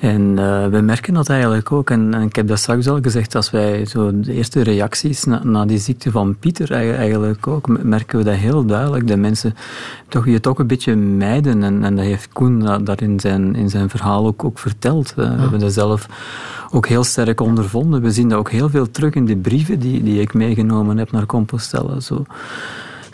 [0.00, 1.90] en uh, we merken dat eigenlijk ook.
[1.90, 5.44] En, en, ik heb dat straks al gezegd, als wij zo de eerste reacties na,
[5.44, 9.06] na die ziekte van Pieter eigenlijk ook, merken we dat heel duidelijk.
[9.06, 9.54] De mensen
[10.08, 11.62] toch, je toch een beetje mijden.
[11.62, 15.14] En, en dat heeft Koen daar in zijn, in zijn verhaal ook, ook verteld.
[15.18, 16.08] Uh, We hebben dat zelf
[16.70, 18.02] ook heel sterk ondervonden.
[18.02, 21.12] We zien dat ook heel veel terug in de brieven die, die ik meegenomen heb
[21.12, 22.00] naar Compostela.
[22.00, 22.24] Zo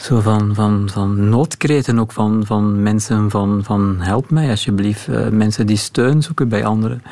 [0.07, 5.09] zo van, van, van noodkreten ook van, van mensen van, van help mij alsjeblieft.
[5.09, 7.03] Uh, mensen die steun zoeken bij anderen.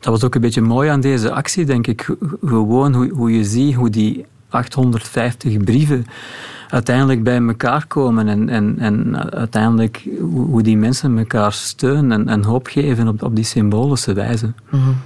[0.00, 2.16] Dat was ook een beetje mooi aan deze actie, denk ik.
[2.44, 6.06] Gewoon hoe, hoe je ziet hoe die 850 brieven
[6.70, 12.44] uiteindelijk bij elkaar komen en, en, en uiteindelijk hoe die mensen elkaar steunen en, en
[12.44, 14.52] hoop geven op, op die symbolische wijze.
[14.70, 14.96] Mm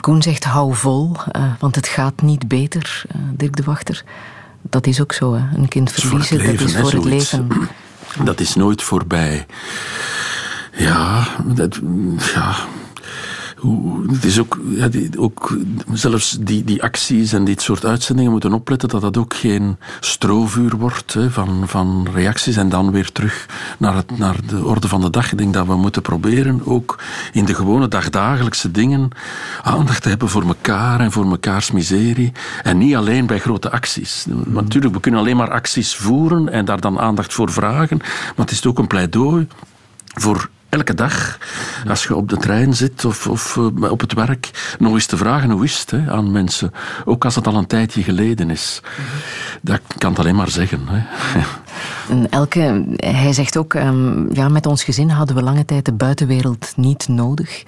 [0.00, 4.04] Koen zegt hou vol, uh, want het gaat niet beter, uh, Dirk de Wachter.
[4.62, 5.56] Dat is ook zo, hè?
[5.56, 7.48] een kind verliezen, dat is voor het leven.
[8.24, 9.46] Dat is nooit voorbij.
[10.72, 11.80] Ja, dat,
[12.34, 12.56] ja
[14.10, 15.56] het is ook, ja, die, ook
[15.92, 20.76] zelfs die, die acties en dit soort uitzendingen moeten opletten dat dat ook geen strovuur
[20.76, 23.46] wordt hè, van, van reacties en dan weer terug
[23.78, 25.32] naar, het, naar de orde van de dag.
[25.32, 26.98] Ik denk dat we moeten proberen ook
[27.32, 29.10] in de gewone dagdagelijkse dingen
[29.62, 32.32] aandacht te hebben voor elkaar en voor mekaars miserie.
[32.62, 34.26] En niet alleen bij grote acties.
[34.46, 37.96] Maar natuurlijk, we kunnen alleen maar acties voeren en daar dan aandacht voor vragen.
[37.98, 39.48] Maar het is ook een pleidooi
[40.14, 41.38] voor elke dag,
[41.88, 45.16] als je op de trein zit of, of uh, op het werk, nog eens te
[45.16, 46.72] vragen hoe is het hè, aan mensen.
[47.04, 48.80] Ook als het al een tijdje geleden is.
[49.60, 50.80] Dat kan het alleen maar zeggen.
[50.84, 51.40] Hè.
[52.30, 56.72] Elke, hij zegt ook, um, ja, met ons gezin hadden we lange tijd de buitenwereld
[56.76, 57.62] niet nodig.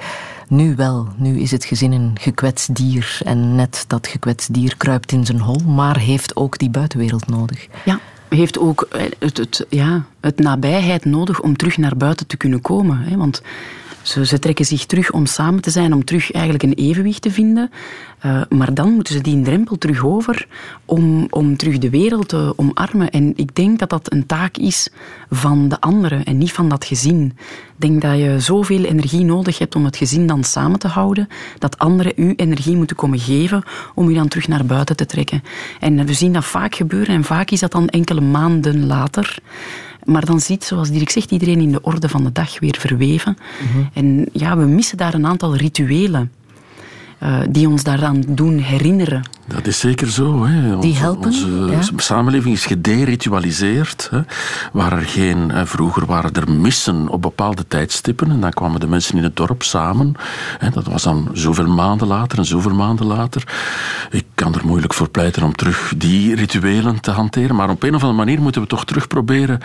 [0.48, 3.18] Nu wel, nu is het gezin een gekwetst dier.
[3.24, 7.66] En net dat gekwetst dier kruipt in zijn hol, maar heeft ook die buitenwereld nodig.
[7.84, 8.00] Ja,
[8.38, 12.60] heeft ook eh, het, het, ja, het nabijheid nodig om terug naar buiten te kunnen
[12.60, 12.98] komen.
[12.98, 13.16] Hè?
[13.16, 13.42] Want
[14.10, 17.70] ze, trekken zich terug om samen te zijn, om terug eigenlijk een evenwicht te vinden.
[18.26, 20.46] Uh, maar dan moeten ze die drempel terug over
[20.84, 23.10] om, om terug de wereld te omarmen.
[23.10, 24.88] En ik denk dat dat een taak is
[25.30, 27.32] van de anderen en niet van dat gezin.
[27.46, 31.28] Ik denk dat je zoveel energie nodig hebt om het gezin dan samen te houden,
[31.58, 33.62] dat anderen u energie moeten komen geven
[33.94, 35.42] om u dan terug naar buiten te trekken.
[35.80, 39.38] En we zien dat vaak gebeuren en vaak is dat dan enkele maanden later.
[40.04, 43.36] Maar dan ziet, zoals Dirk zegt, iedereen in de orde van de dag weer verweven.
[43.62, 43.84] Mhm.
[43.92, 46.32] En ja, we missen daar een aantal rituelen.
[47.22, 49.22] Uh, die ons daaraan doen herinneren.
[49.54, 50.46] Dat is zeker zo.
[50.46, 50.78] Hè.
[50.78, 51.32] die helpen.
[51.76, 54.08] Onze samenleving is gederitualiseerd.
[54.10, 54.20] Hè.
[54.72, 59.16] Waar er geen, vroeger waren er missen op bepaalde tijdstippen en dan kwamen de mensen
[59.16, 60.14] in het dorp samen.
[60.58, 60.70] Hè.
[60.70, 63.44] Dat was dan zoveel maanden later en zoveel maanden later.
[64.10, 67.94] Ik kan er moeilijk voor pleiten om terug die rituelen te hanteren, maar op een
[67.94, 69.60] of andere manier moeten we toch terug proberen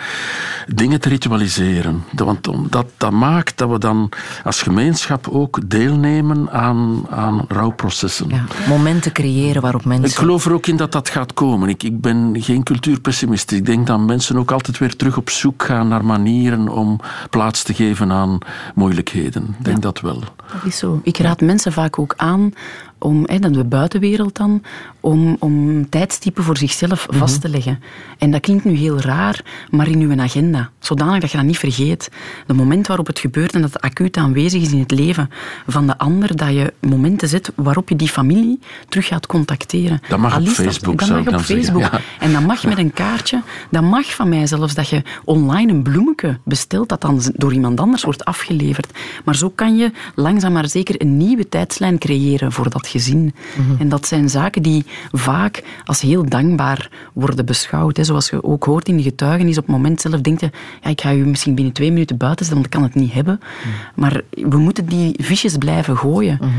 [0.66, 2.04] dingen te ritualiseren.
[2.12, 4.12] Want dat, dat maakt dat we dan
[4.44, 8.28] als gemeenschap ook deelnemen aan, aan rouwprocessen.
[8.28, 10.08] Ja, momenten creëren mensen...
[10.08, 11.68] Ik geloof er ook in dat dat gaat komen.
[11.68, 13.50] Ik, ik ben geen cultuurpessimist.
[13.50, 17.00] Ik denk dat mensen ook altijd weer terug op zoek gaan naar manieren om
[17.30, 18.38] plaats te geven aan
[18.74, 19.56] moeilijkheden.
[19.58, 20.20] Ik denk dat wel.
[20.20, 21.00] Dat is zo.
[21.02, 22.52] Ik raad mensen vaak ook aan
[22.98, 24.62] om, hè, de buitenwereld dan,
[25.00, 27.18] om, om tijdstippen voor zichzelf mhm.
[27.18, 27.80] vast te leggen.
[28.18, 30.70] En dat klinkt nu heel raar, maar in uw agenda.
[30.78, 32.10] Zodanig dat je dat niet vergeet.
[32.46, 35.30] De moment waarop het gebeurt en dat het acuut aanwezig is in het leven
[35.66, 38.58] van de ander, dat je momenten zet waarop je die familie
[38.88, 40.00] terug gaat contacteren.
[40.08, 41.90] Dat mag op Facebook, dat, dat mag op Facebook.
[42.18, 43.42] En dat mag met een kaartje.
[43.70, 47.80] Dat mag van mij zelfs dat je online een bloemetje bestelt dat dan door iemand
[47.80, 48.98] anders wordt afgeleverd.
[49.24, 53.34] Maar zo kan je langzaam maar zeker een nieuwe tijdslijn creëren voor dat gezin.
[53.56, 53.80] Mhm.
[53.80, 57.96] En dat zijn zaken die vaak als heel dankbaar worden beschouwd.
[57.96, 58.04] Hè.
[58.04, 60.50] Zoals je ook hoort in de getuigenis, op het moment zelf denk je,
[60.82, 63.12] ja, ik ga je misschien binnen twee minuten buiten zetten, want ik kan het niet
[63.12, 63.40] hebben.
[63.40, 64.00] Mhm.
[64.00, 66.38] Maar we moeten die visjes blijven gooien.
[66.40, 66.50] Mhm.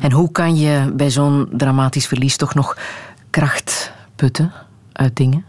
[0.00, 2.76] En hoe kan je bij zo'n dramatisch verlies toch nog
[3.30, 4.52] kracht putten
[4.92, 5.44] uit dingen?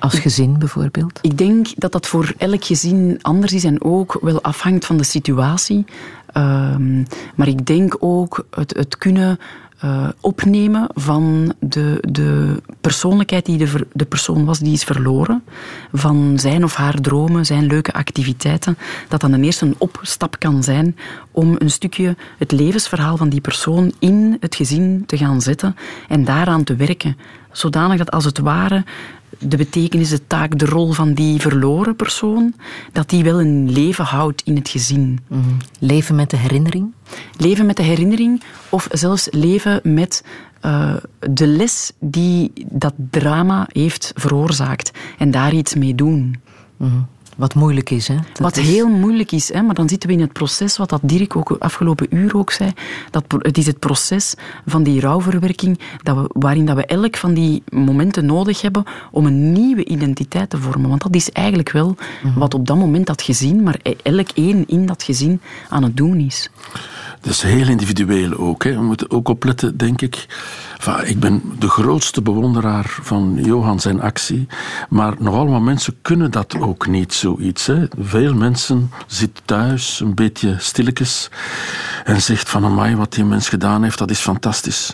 [0.00, 1.18] Als gezin bijvoorbeeld?
[1.22, 5.04] Ik denk dat dat voor elk gezin anders is en ook wel afhangt van de
[5.04, 5.84] situatie.
[6.36, 9.38] Um, maar ik denk ook het, het kunnen
[9.84, 15.42] uh, opnemen van de, de persoonlijkheid die de, de persoon was, die is verloren.
[15.92, 18.78] Van zijn of haar dromen, zijn leuke activiteiten.
[19.08, 20.96] Dat dan een eerste een opstap kan zijn
[21.30, 25.76] om een stukje het levensverhaal van die persoon in het gezin te gaan zetten
[26.08, 27.16] en daaraan te werken.
[27.52, 28.84] Zodanig dat als het ware
[29.38, 32.54] de betekenis, de taak, de rol van die verloren persoon,
[32.92, 35.18] dat die wel een leven houdt in het gezin.
[35.26, 35.42] Mhm.
[35.78, 36.92] Leven met de herinnering?
[37.36, 40.24] Leven met de herinnering of zelfs leven met
[40.64, 40.96] uh,
[41.30, 46.40] de les die dat drama heeft veroorzaakt en daar iets mee doen.
[46.76, 47.06] Mm
[47.40, 48.16] wat moeilijk is, hè?
[48.40, 49.62] wat heel moeilijk is, hè?
[49.62, 52.72] maar dan zitten we in het proces, wat dat Dirk ook afgelopen uur ook zei.
[53.10, 54.34] Dat, het is het proces
[54.66, 59.26] van die rouwverwerking, dat we, waarin dat we elk van die momenten nodig hebben om
[59.26, 60.88] een nieuwe identiteit te vormen.
[60.88, 62.38] Want dat is eigenlijk wel mhm.
[62.38, 66.18] wat op dat moment dat gezin, maar elk één in dat gezin aan het doen
[66.18, 66.50] is.
[67.22, 68.64] Is heel individueel ook.
[68.64, 68.74] Hè.
[68.74, 70.26] We moeten ook opletten, denk ik.
[71.04, 74.46] Ik ben de grootste bewonderaar van Johan zijn actie.
[74.88, 77.66] Maar nog allemaal mensen kunnen dat ook niet, zoiets.
[77.66, 77.84] Hè.
[77.98, 81.30] Veel mensen zitten thuis, een beetje stilletjes.
[82.04, 84.92] En zegt van, amai, wat die mens gedaan heeft, dat is fantastisch.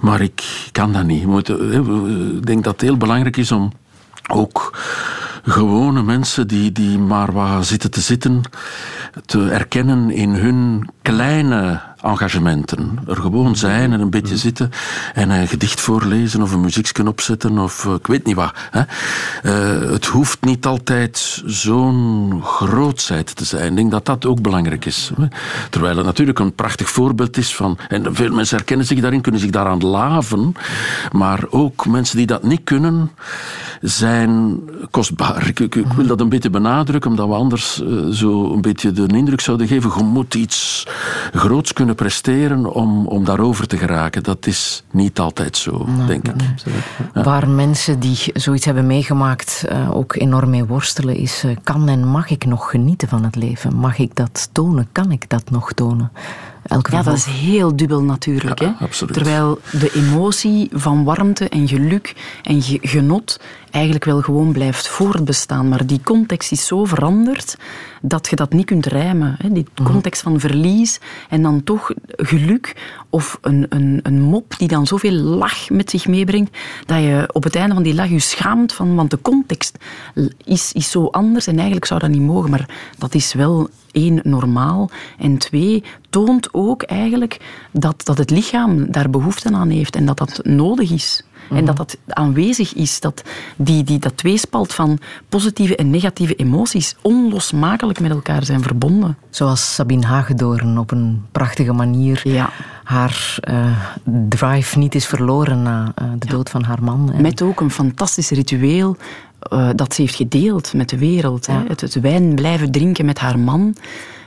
[0.00, 1.48] Maar ik kan dat niet.
[1.48, 3.72] Ik denk dat het heel belangrijk is om
[4.30, 4.78] ook
[5.44, 8.42] gewone mensen die, die maar wat zitten te zitten,
[9.26, 12.98] te erkennen in hun kleine engagementen.
[13.08, 14.70] Er gewoon zijn en een beetje zitten
[15.14, 18.52] en een gedicht voorlezen of een muziekje opzetten of eh, ik weet niet wat.
[18.70, 18.82] Hè.
[19.42, 23.70] Uh, het hoeft niet altijd zo'n grootheid te zijn.
[23.70, 25.10] Ik denk dat dat ook belangrijk is.
[25.16, 25.26] Hè.
[25.70, 29.40] Terwijl het natuurlijk een prachtig voorbeeld is van, en veel mensen herkennen zich daarin, kunnen
[29.40, 30.54] zich daaraan laven,
[31.12, 33.10] maar ook mensen die dat niet kunnen,
[33.80, 34.60] zijn
[34.90, 35.52] kostbaar.
[35.54, 39.40] Ik wil dat een beetje benadrukken, omdat we anders uh, zo een beetje de indruk
[39.40, 40.86] zouden geven, je moet iets
[41.32, 44.22] groots kunnen presteren om, om daarover te geraken.
[44.22, 46.34] Dat is niet altijd zo, denk ik.
[47.14, 47.22] Ja.
[47.22, 52.06] Waar mensen die zoiets hebben meegemaakt uh, ook enorm mee worstelen, is: uh, kan en
[52.06, 53.76] mag ik nog genieten van het leven?
[53.76, 54.88] Mag ik dat tonen?
[54.92, 56.10] Kan ik dat nog tonen?
[56.90, 58.60] Ja, dat is heel dubbel natuurlijk.
[58.60, 59.06] Ja, hè?
[59.06, 65.68] Terwijl de emotie van warmte en geluk en genot eigenlijk wel gewoon blijft voortbestaan.
[65.68, 67.56] Maar die context is zo veranderd
[68.00, 69.36] dat je dat niet kunt rijmen.
[69.38, 69.52] Hè?
[69.52, 69.92] Die mhm.
[69.92, 72.76] context van verlies en dan toch geluk
[73.10, 77.44] of een, een, een mop die dan zoveel lach met zich meebrengt, dat je op
[77.44, 79.78] het einde van die lach je schaamt van, want de context
[80.44, 82.50] is, is zo anders en eigenlijk zou dat niet mogen.
[82.50, 82.68] Maar
[82.98, 84.90] dat is wel één, normaal.
[85.18, 85.82] En twee,
[86.14, 90.90] toont ook eigenlijk dat, dat het lichaam daar behoefte aan heeft en dat dat nodig
[90.90, 91.24] is.
[91.48, 91.64] En mhm.
[91.64, 93.22] dat dat aanwezig is, dat
[93.56, 99.16] die, die, dat tweespalt van positieve en negatieve emoties onlosmakelijk met elkaar zijn verbonden.
[99.30, 102.50] Zoals Sabine Hagedoorn op een prachtige manier ja.
[102.84, 103.78] haar uh,
[104.28, 107.12] drive niet is verloren na uh, de dood van haar man.
[107.12, 107.22] En...
[107.22, 108.96] Met ook een fantastisch ritueel
[109.52, 111.46] uh, dat ze heeft gedeeld met de wereld.
[111.46, 111.52] Ja.
[111.52, 111.68] Hè.
[111.68, 113.74] Het, het wijn blijven drinken met haar man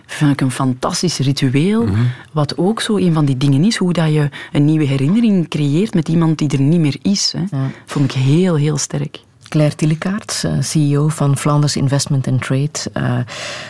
[0.08, 1.86] vind ik een fantastisch ritueel.
[1.86, 2.12] Mm -hmm.
[2.32, 5.94] Wat ook zo een van die dingen is, hoe dat je een nieuwe herinnering creëert
[5.94, 7.34] met iemand die er niet meer is.
[7.38, 7.44] Hè.
[7.86, 9.20] Vond ik heel, heel sterk.
[9.48, 13.20] Claire Tillekaart, eh, CEO van Flanders Investment and Trade, uh,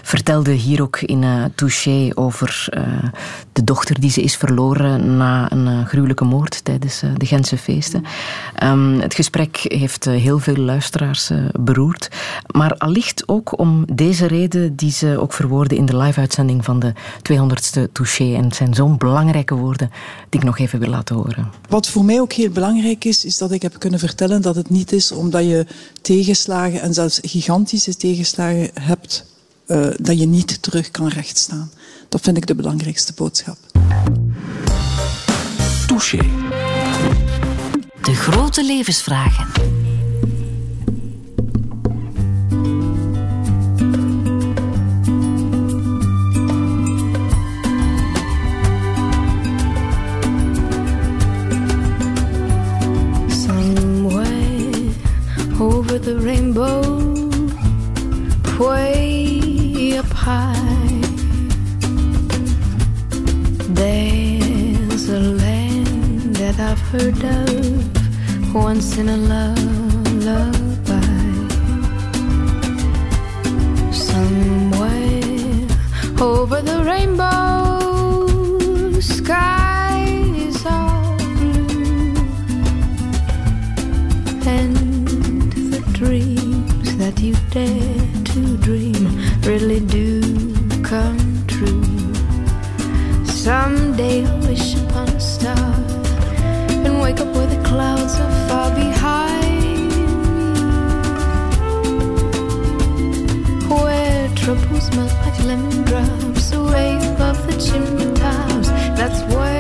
[0.02, 2.70] vertelde hier ook in uh, Touché over
[3.54, 8.04] de dochter die ze is verloren na een gruwelijke moord tijdens de Gentse feesten.
[8.64, 12.10] Um, het gesprek heeft heel veel luisteraars beroerd,
[12.52, 16.94] maar allicht ook om deze reden die ze ook verwoorden in de live-uitzending van de
[17.22, 18.36] 200ste Touché.
[18.36, 19.92] En het zijn zo'n belangrijke woorden
[20.30, 21.52] die ik nog even wil laten horen.
[21.70, 24.70] Wat voor mij ook heel belangrijk is, is dat ik heb kunnen vertellen dat het
[24.70, 25.66] niet is omdat je
[26.02, 29.26] tegenslagen en zelfs gigantische tegenslagen hebt,
[29.68, 31.72] uh, dat je niet terug kan rechtstaan.
[32.10, 33.58] Dat vind ik de belangrijkste boodschap.
[35.88, 36.20] Touché.
[38.02, 39.48] De grote levensvragen.
[55.98, 56.82] Over the rainbow,
[58.60, 60.54] way up high.
[63.74, 69.56] There's a land that I've heard of once in a lullaby.
[73.92, 75.68] Somewhere
[76.22, 77.40] over the rainbow
[79.00, 79.57] sky.
[86.00, 90.22] That you dare to dream really do
[90.84, 91.18] come
[91.48, 91.84] true.
[93.26, 95.74] Someday I'll wish upon a star
[96.86, 99.90] and wake up where the clouds are far behind
[100.38, 100.54] me.
[103.68, 108.68] Where troubles melt like lemon drops away above the chimney tops.
[109.00, 109.57] That's where.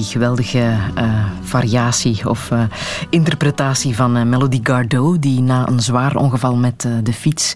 [0.00, 2.62] Die geweldige eh, variatie of eh,
[3.10, 7.52] interpretatie van eh, Melody Gardot, die na een zwaar ongeval met de fiets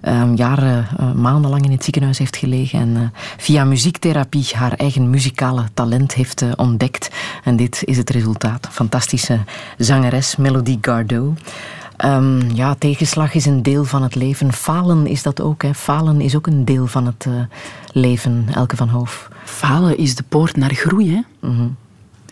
[0.00, 6.14] ehm, jaren, maandenlang in het ziekenhuis heeft gelegen en via muziektherapie haar eigen muzikale talent
[6.14, 7.10] heeft ontdekt.
[7.44, 8.68] En dit is het resultaat.
[8.70, 9.38] Fantastische
[9.78, 11.38] zangeres Melody Gardot.
[11.98, 14.52] Ehm, ja, tegenslag is een deel van het leven.
[14.52, 15.62] Falen is dat ook.
[15.62, 15.74] Hè.
[15.74, 17.32] Falen is ook een deel van het eh,
[17.92, 19.28] leven, Elke van Hoof.
[19.44, 21.14] Falen is de poort naar groei.
[21.14, 21.48] Hè?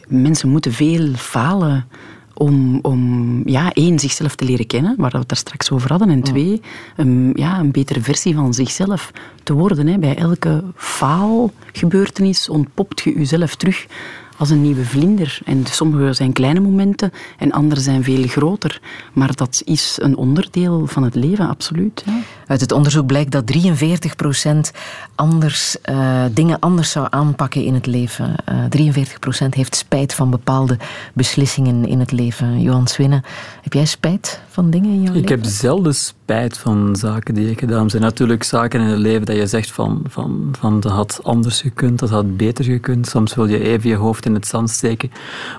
[0.08, 1.88] Mensen moeten veel falen
[2.34, 6.10] om, om ja, één, zichzelf te leren kennen, waar we het daar straks over hadden,
[6.10, 6.60] en twee,
[6.96, 9.10] een, ja, een betere versie van zichzelf
[9.42, 9.86] te worden.
[9.86, 9.98] Hè.
[9.98, 13.86] Bij elke faalgebeurtenis ontpopt je jezelf terug
[14.38, 15.38] als een nieuwe vlinder.
[15.44, 18.80] En sommige zijn kleine momenten en andere zijn veel groter.
[19.12, 22.02] Maar dat is een onderdeel van het leven, absoluut.
[22.06, 22.18] Ja.
[22.46, 24.70] Uit het onderzoek blijkt dat 43%
[25.14, 28.36] anders, eh, dingen anders zou aanpakken in het leven.
[28.44, 30.78] Eh 43% heeft spijt van bepaalde
[31.12, 32.60] beslissingen in het leven.
[32.60, 33.22] Johan Swinnen,
[33.62, 35.28] heb jij spijt van dingen in jouw Ik leven?
[35.28, 37.84] heb zelden spijt van zaken die ik gedaan heb.
[37.84, 41.20] Er zijn natuurlijk zaken in het leven dat je zegt van, van, van dat had
[41.22, 43.06] anders gekund, dat had beter gekund.
[43.06, 45.10] Soms wil je even je hoofd in het zand steken.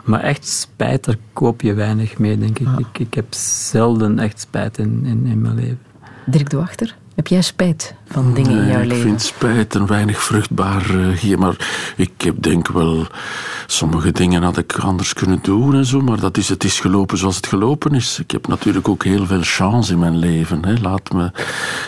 [0.03, 2.67] Maar echt spijt, daar koop je weinig mee, denk ik.
[2.77, 5.79] Ik, ik heb zelden echt spijt in, in, in mijn leven.
[6.25, 9.03] Dirk de Wachter, heb jij spijt van dingen in jouw ik leven?
[9.03, 11.55] vind spijt een weinig vruchtbaar uh, hier, maar
[11.95, 13.07] ik heb denk wel
[13.67, 17.17] sommige dingen had ik anders kunnen doen en zo, maar dat is, het is gelopen
[17.17, 18.19] zoals het gelopen is.
[18.19, 20.65] Ik heb natuurlijk ook heel veel chance in mijn leven.
[20.65, 20.73] Hè.
[20.81, 21.31] Laat me,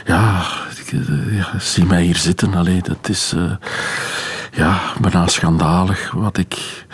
[0.05, 0.45] ja,
[0.85, 2.53] ik, eh, ja, zie mij hier zitten.
[2.53, 3.51] Allee, dat is uh,
[4.51, 6.85] ja, bijna schandalig wat ik,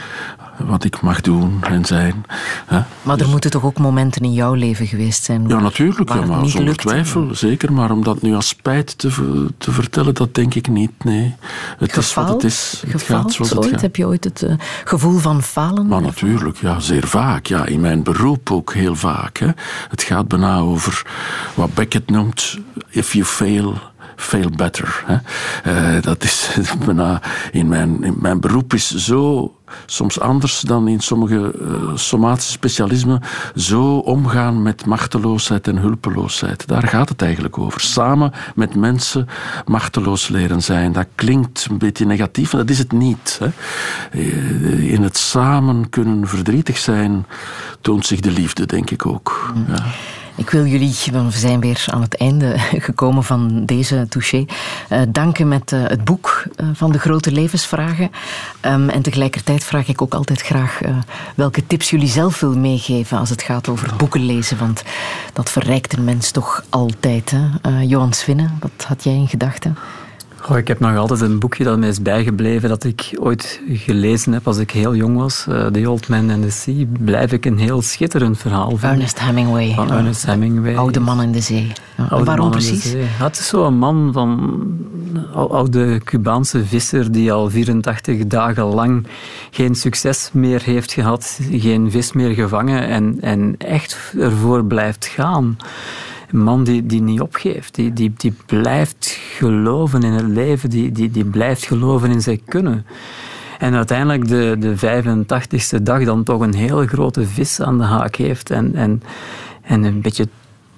[0.57, 2.25] wat ik mag doen en zijn.
[2.65, 2.79] Hè.
[3.01, 5.41] Maar er moeten toch ook momenten in jouw leven geweest zijn?
[5.41, 6.77] Ja, waar- natuurlijk, waar ja, maar zonder lukt?
[6.79, 7.73] twijfel, zeker.
[7.73, 9.09] Maar om dat nu als spijt te,
[9.57, 10.91] te vertellen, dat denk ik niet.
[11.03, 11.35] Nee,
[11.77, 12.83] het is wat het is.
[12.87, 13.69] Het gaat zoals het ooit?
[13.69, 13.81] gaat.
[13.81, 14.53] Heb je ooit het eh,
[14.83, 15.87] gevoel van falen?
[15.87, 17.45] Maar natuurlijk, ja, zeer vaak.
[17.45, 19.37] Ja, in mijn beroep ook heel vaak.
[19.37, 19.49] Hè.
[19.89, 21.05] Het gaat bijna over
[21.53, 22.57] wat Beckett noemt:
[22.89, 23.73] if you fail.
[24.15, 25.03] Fail better.
[25.05, 25.17] Hè.
[25.95, 26.49] Eh, dat is
[26.85, 27.21] bijna
[27.51, 29.53] in mijn, in mijn beroep is zo
[29.85, 33.21] soms anders dan in sommige eh, somatische specialismen
[33.55, 36.67] zo omgaan met machteloosheid en hulpeloosheid.
[36.67, 37.81] Daar gaat het eigenlijk over.
[37.81, 39.27] Samen met mensen
[39.65, 40.91] machteloos leren zijn.
[40.91, 43.39] Dat klinkt een beetje negatief, maar dat is het niet.
[43.39, 43.49] Hè.
[44.11, 47.25] Eh, In het samen kunnen verdrietig zijn
[47.81, 49.53] toont zich de liefde, denk ik ook.
[49.67, 49.83] Ja.
[50.37, 52.57] Ik wil jullie, we zijn weer aan het einde
[52.87, 54.45] gekomen van deze touché,
[54.89, 58.11] eh, danken met eh, het boek eh, van de grote levensvragen.
[58.59, 60.79] Ehm, en tegelijkertijd vraag ik ook altijd graag
[61.35, 64.57] welke tips jullie zelf willen meegeven als het gaat over boeken lezen.
[64.57, 64.83] Want
[65.33, 67.31] dat verrijkt een mens toch altijd.
[67.31, 67.79] Hè?
[67.79, 69.77] Johan Swinnen, wat had jij in gedachten?
[70.53, 74.47] Ik heb nog altijd een boekje dat mij is bijgebleven dat ik ooit gelezen heb
[74.47, 75.45] als ik heel jong was.
[75.49, 76.85] eh, The Old Man and the Sea.
[76.99, 78.89] Blijf ik een heel schitterend verhaal vinden.
[78.89, 79.73] Ernest Hemingway.
[79.73, 80.75] Van Ernest Hemingway.
[80.75, 81.71] Oude man in de zee.
[81.97, 82.83] Ja, waarom precies?
[82.91, 83.01] zee.
[83.01, 84.59] Ja, het is zo'n man van
[85.33, 89.07] ou- oude Cubaanse visser die al 84 dagen lang
[89.51, 95.57] geen succes meer heeft gehad, geen vis meer gevangen en, en echt ervoor blijft gaan.
[96.31, 97.75] Een man die, die niet opgeeft.
[97.75, 100.69] Die, die, die blijft geloven in het leven.
[100.69, 102.85] Die, die, die blijft geloven in zijn kunnen.
[103.59, 108.15] En uiteindelijk de, de 85ste dag dan toch een hele grote vis aan de haak
[108.15, 108.49] heeft.
[108.49, 109.03] En, en,
[109.61, 110.27] en een beetje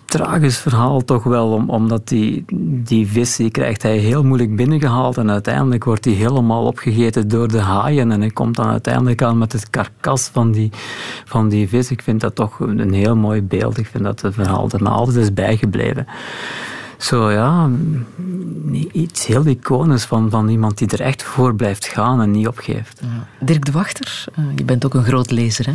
[0.07, 2.45] tragisch verhaal toch wel, om, omdat die,
[2.83, 7.47] die vis die krijgt hij heel moeilijk binnengehaald en uiteindelijk wordt hij helemaal opgegeten door
[7.47, 10.71] de haaien en hij komt dan uiteindelijk aan met het karkas van die,
[11.25, 11.91] van die vis.
[11.91, 13.77] Ik vind dat toch een heel mooi beeld.
[13.77, 16.07] Ik vind dat het verhaal er altijd is bijgebleven
[16.97, 17.69] zo ja,
[18.91, 23.01] iets heel iconisch van, van iemand die er echt voor blijft gaan en niet opgeeft.
[23.39, 25.73] Dirk de Wachter, eh, je bent ook een groot lezer, hè?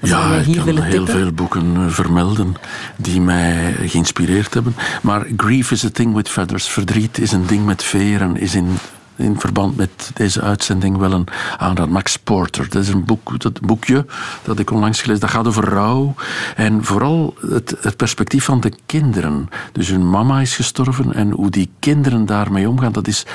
[0.00, 1.14] Wat ja, hier ik kan heel tippen?
[1.14, 2.54] veel boeken eh, vermelden
[2.96, 4.74] die mij geïnspireerd hebben.
[5.02, 6.68] Maar Grief is a thing with feathers.
[6.68, 8.78] Verdriet is een ding met veren, is in
[9.18, 11.26] in verband met deze uitzending wel een
[11.56, 11.88] aanraad.
[11.88, 14.06] Max Porter, dat is een boek, dat boekje
[14.42, 16.14] dat ik onlangs gelezen Dat gaat over rouw
[16.56, 19.48] en vooral het, het perspectief van de kinderen.
[19.72, 23.26] Dus hun mama is gestorven en hoe die kinderen daarmee omgaan, dat is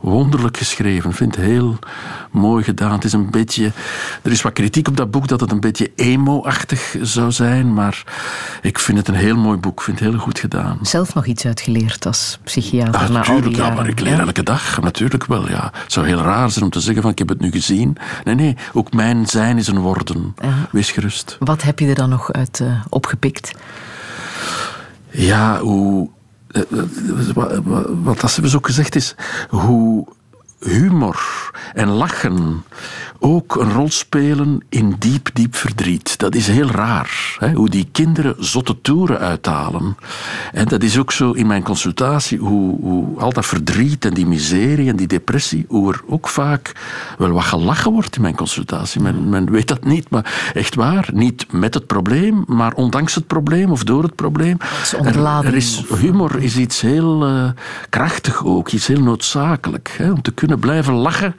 [0.00, 1.10] wonderlijk geschreven.
[1.10, 1.78] Ik vind het heel
[2.30, 2.92] mooi gedaan.
[2.92, 3.72] Het is een beetje,
[4.22, 8.04] er is wat kritiek op dat boek dat het een beetje emo-achtig zou zijn, maar
[8.62, 9.78] ik vind het een heel mooi boek.
[9.78, 10.78] Ik vind het heel goed gedaan.
[10.82, 14.20] Zelf nog iets uitgeleerd als psychiater Ah, al die ja, maar ik leer Ja?
[14.20, 14.80] elke dag.
[14.80, 15.70] Natuurlijk wel, ja.
[15.72, 17.96] Het zou heel raar zijn om te zeggen van ik heb het nu gezien.
[18.24, 20.34] Nee, nee, ook mijn zijn is een worden.
[20.70, 21.36] Wees gerust.
[21.38, 23.52] Wat heb je er dan nog uit eh, opgepikt?
[25.10, 26.08] Ja, hoe...
[26.48, 29.14] eh, eh, Wat, wat, wat dat ze dus ook gezegd is,
[29.48, 30.06] hoe
[30.60, 32.64] humor en lachen
[33.18, 36.18] ook een rol spelen in diep, diep verdriet.
[36.18, 37.36] Dat is heel raar.
[37.38, 37.52] Hè?
[37.52, 39.96] Hoe die kinderen zotte toeren uithalen.
[40.52, 44.26] En dat is ook zo in mijn consultatie, hoe, hoe al dat verdriet en die
[44.26, 46.72] miserie en die depressie, hoe er ook vaak
[47.18, 49.00] wel wat gelachen wordt in mijn consultatie.
[49.00, 51.08] Men, men weet dat niet, maar echt waar.
[51.12, 54.56] Niet met het probleem, maar ondanks het probleem of door het probleem.
[55.44, 57.48] Er is, humor is iets heel eh,
[57.88, 59.94] krachtig ook, iets heel noodzakelijk.
[59.98, 60.10] Hè?
[60.10, 61.36] Om te kunnen blijven lachen,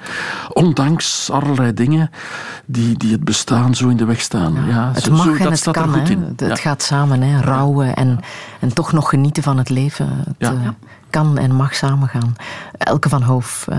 [0.53, 2.09] ondanks allerlei dingen
[2.65, 4.53] die, die het bestaan zo in de weg staan.
[4.67, 5.93] Ja, Het zo- mag zo- en dat het staat er kan.
[5.93, 6.13] goed Hè.
[6.13, 6.21] in.
[6.21, 6.55] Het, het Ja.
[6.55, 7.41] gaat samen, hè.
[7.41, 8.19] rouwen en,
[8.59, 10.09] en toch nog genieten van het leven.
[10.17, 10.51] Het Ja.
[10.51, 10.69] eh,
[11.09, 12.35] kan en mag samengaan.
[12.77, 13.77] Elke van Hoof, eh,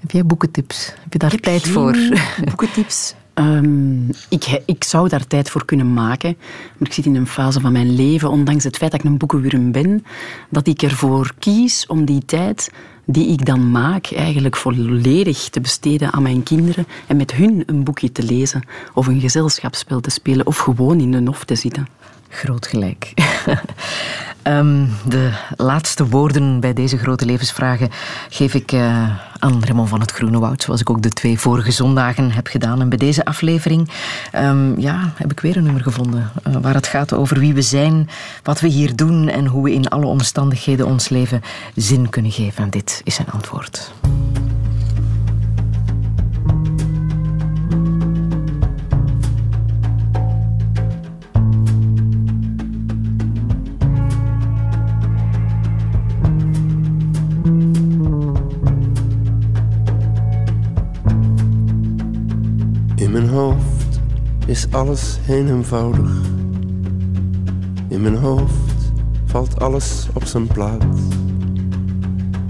[0.00, 0.92] heb jij boekentips?
[1.02, 1.96] Heb je daar tijd voor?
[2.44, 3.14] Boekentips?
[3.34, 6.36] Ehm, ik, ik zou daar tijd voor kunnen maken,
[6.78, 9.18] maar ik zit in een fase van mijn leven, ondanks het feit dat ik een
[9.18, 10.04] boekenwurm ben,
[10.50, 12.70] dat ik ervoor kies om die tijd
[13.06, 17.84] die ik dan maak eigenlijk volledig te besteden aan mijn kinderen en met hun een
[17.84, 18.62] boekje te lezen
[18.94, 21.88] of een gezelschapsspel te spelen of gewoon in de nof te zitten.
[22.28, 23.12] Groot gelijk.
[24.46, 27.90] Ehm, de laatste woorden bij deze grote levensvragen
[28.28, 29.08] geef ik eh,
[29.38, 32.80] aan Raymond van het Groene Woud, zoals ik ook de twee vorige zondagen heb gedaan.
[32.80, 33.90] En bij deze aflevering
[34.32, 37.62] ehm, ja, heb ik weer een nummer gevonden eh, waar het gaat over wie we
[37.62, 38.08] zijn,
[38.42, 41.42] wat we hier doen en hoe we in alle omstandigheden ons leven
[41.74, 42.64] zin kunnen geven.
[42.64, 43.92] En dit is zijn antwoord.
[63.16, 64.00] Mijn hoofd
[64.46, 66.10] is alles heel eenvoudig.
[67.88, 68.92] In mijn hoofd
[69.24, 71.00] valt alles op zijn plaats.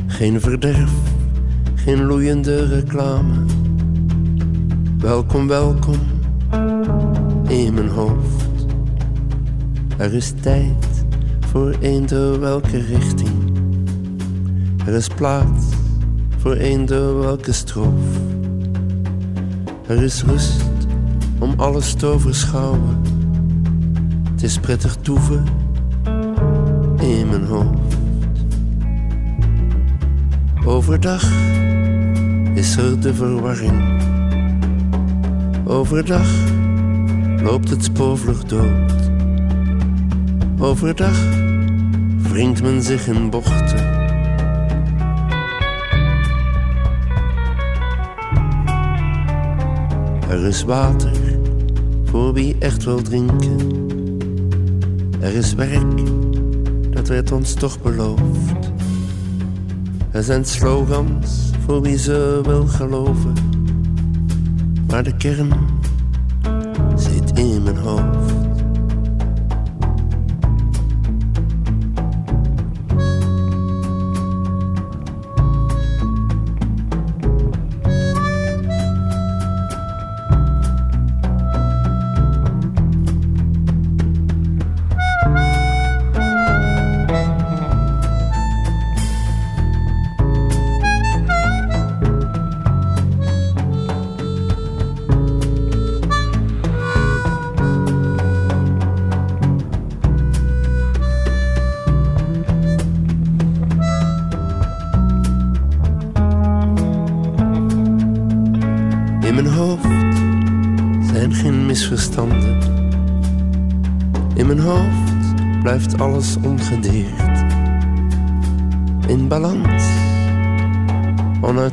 [0.06, 0.90] Geen verderf,
[1.74, 3.34] geen loeiende reclame.
[4.98, 5.98] Welkom, welkom
[7.48, 8.44] in mijn hoofd.
[9.96, 11.04] Er is tijd
[11.40, 13.60] voor eender welke richting.
[14.86, 15.64] Er is plaats
[16.36, 18.44] voor eender welke stroof.
[19.86, 20.62] Er is rust
[21.38, 23.02] om alles te overschouwen.
[24.32, 25.44] Het is prettig toeven
[27.00, 27.96] in mijn hoofd.
[30.64, 31.30] Overdag
[32.54, 34.02] is er de verwarring.
[35.64, 36.28] Overdag
[37.42, 38.92] loopt het spoorvlug dood.
[40.58, 41.18] Overdag
[42.22, 43.95] wringt men zich in bochten.
[50.28, 51.12] Er is water
[52.04, 53.56] voor wie echt wil drinken.
[55.20, 56.02] Er is werk,
[56.90, 58.70] dat werd ons toch beloofd.
[60.10, 63.32] Er zijn slogans voor wie ze wil geloven.
[64.86, 65.52] Maar de kern
[66.96, 68.15] zit in mijn hoofd.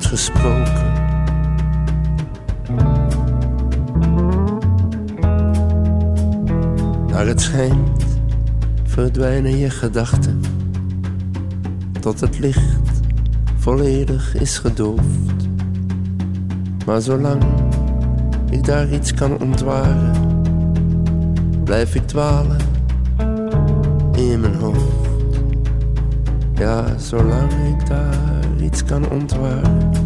[0.04, 0.92] Onuitgesproken.
[7.08, 8.04] Naar het schijnt
[8.84, 10.42] verdwijnen je gedachten.
[12.00, 12.80] Tot het licht
[13.58, 15.06] volledig is gedoofd.
[16.86, 17.44] Maar zolang
[18.50, 20.42] ik daar iets kan ontwaren,
[21.64, 22.58] blijf ik dwalen
[24.16, 25.08] in mijn hoofd.
[26.56, 28.44] Ja, zolang ik daar
[28.74, 30.03] iets kan ontwaren.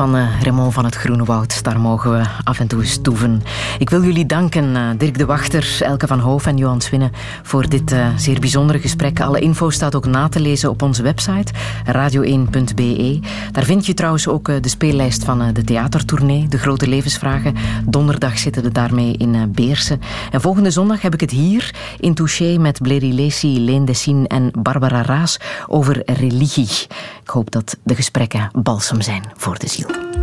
[0.00, 1.64] Van uh, Van het Groene Woud.
[1.64, 3.42] Daar mogen we af en toe stoeven.
[3.78, 7.12] Ik wil jullie danken, uh, Dirk de Wachter, Elke van Hoof en Johan Swinnen,
[7.42, 9.20] voor dit uh, zeer bijzondere gesprek.
[9.20, 11.52] Alle info staat ook na te lezen op onze website,
[11.86, 13.20] radio1.be.
[13.52, 17.54] Daar vind je trouwens ook de speellijst van de theatertournee, De Grote Levensvragen.
[17.84, 20.00] Donderdag zitten we daarmee in Beersen.
[20.30, 24.50] En volgende zondag heb ik het hier in Touché met Bleri Lacey, Leen Dessine en
[24.58, 26.86] Barbara Raas over religie.
[27.22, 30.19] Ik hoop dat de gesprekken balsem zijn voor de ziel.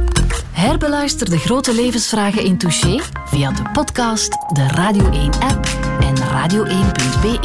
[0.58, 5.68] Herbeluister de grote levensvragen in Touché via de podcast, de Radio 1-app
[6.00, 7.40] en radio1.be.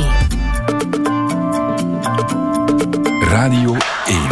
[3.20, 3.76] Radio
[4.06, 4.31] 1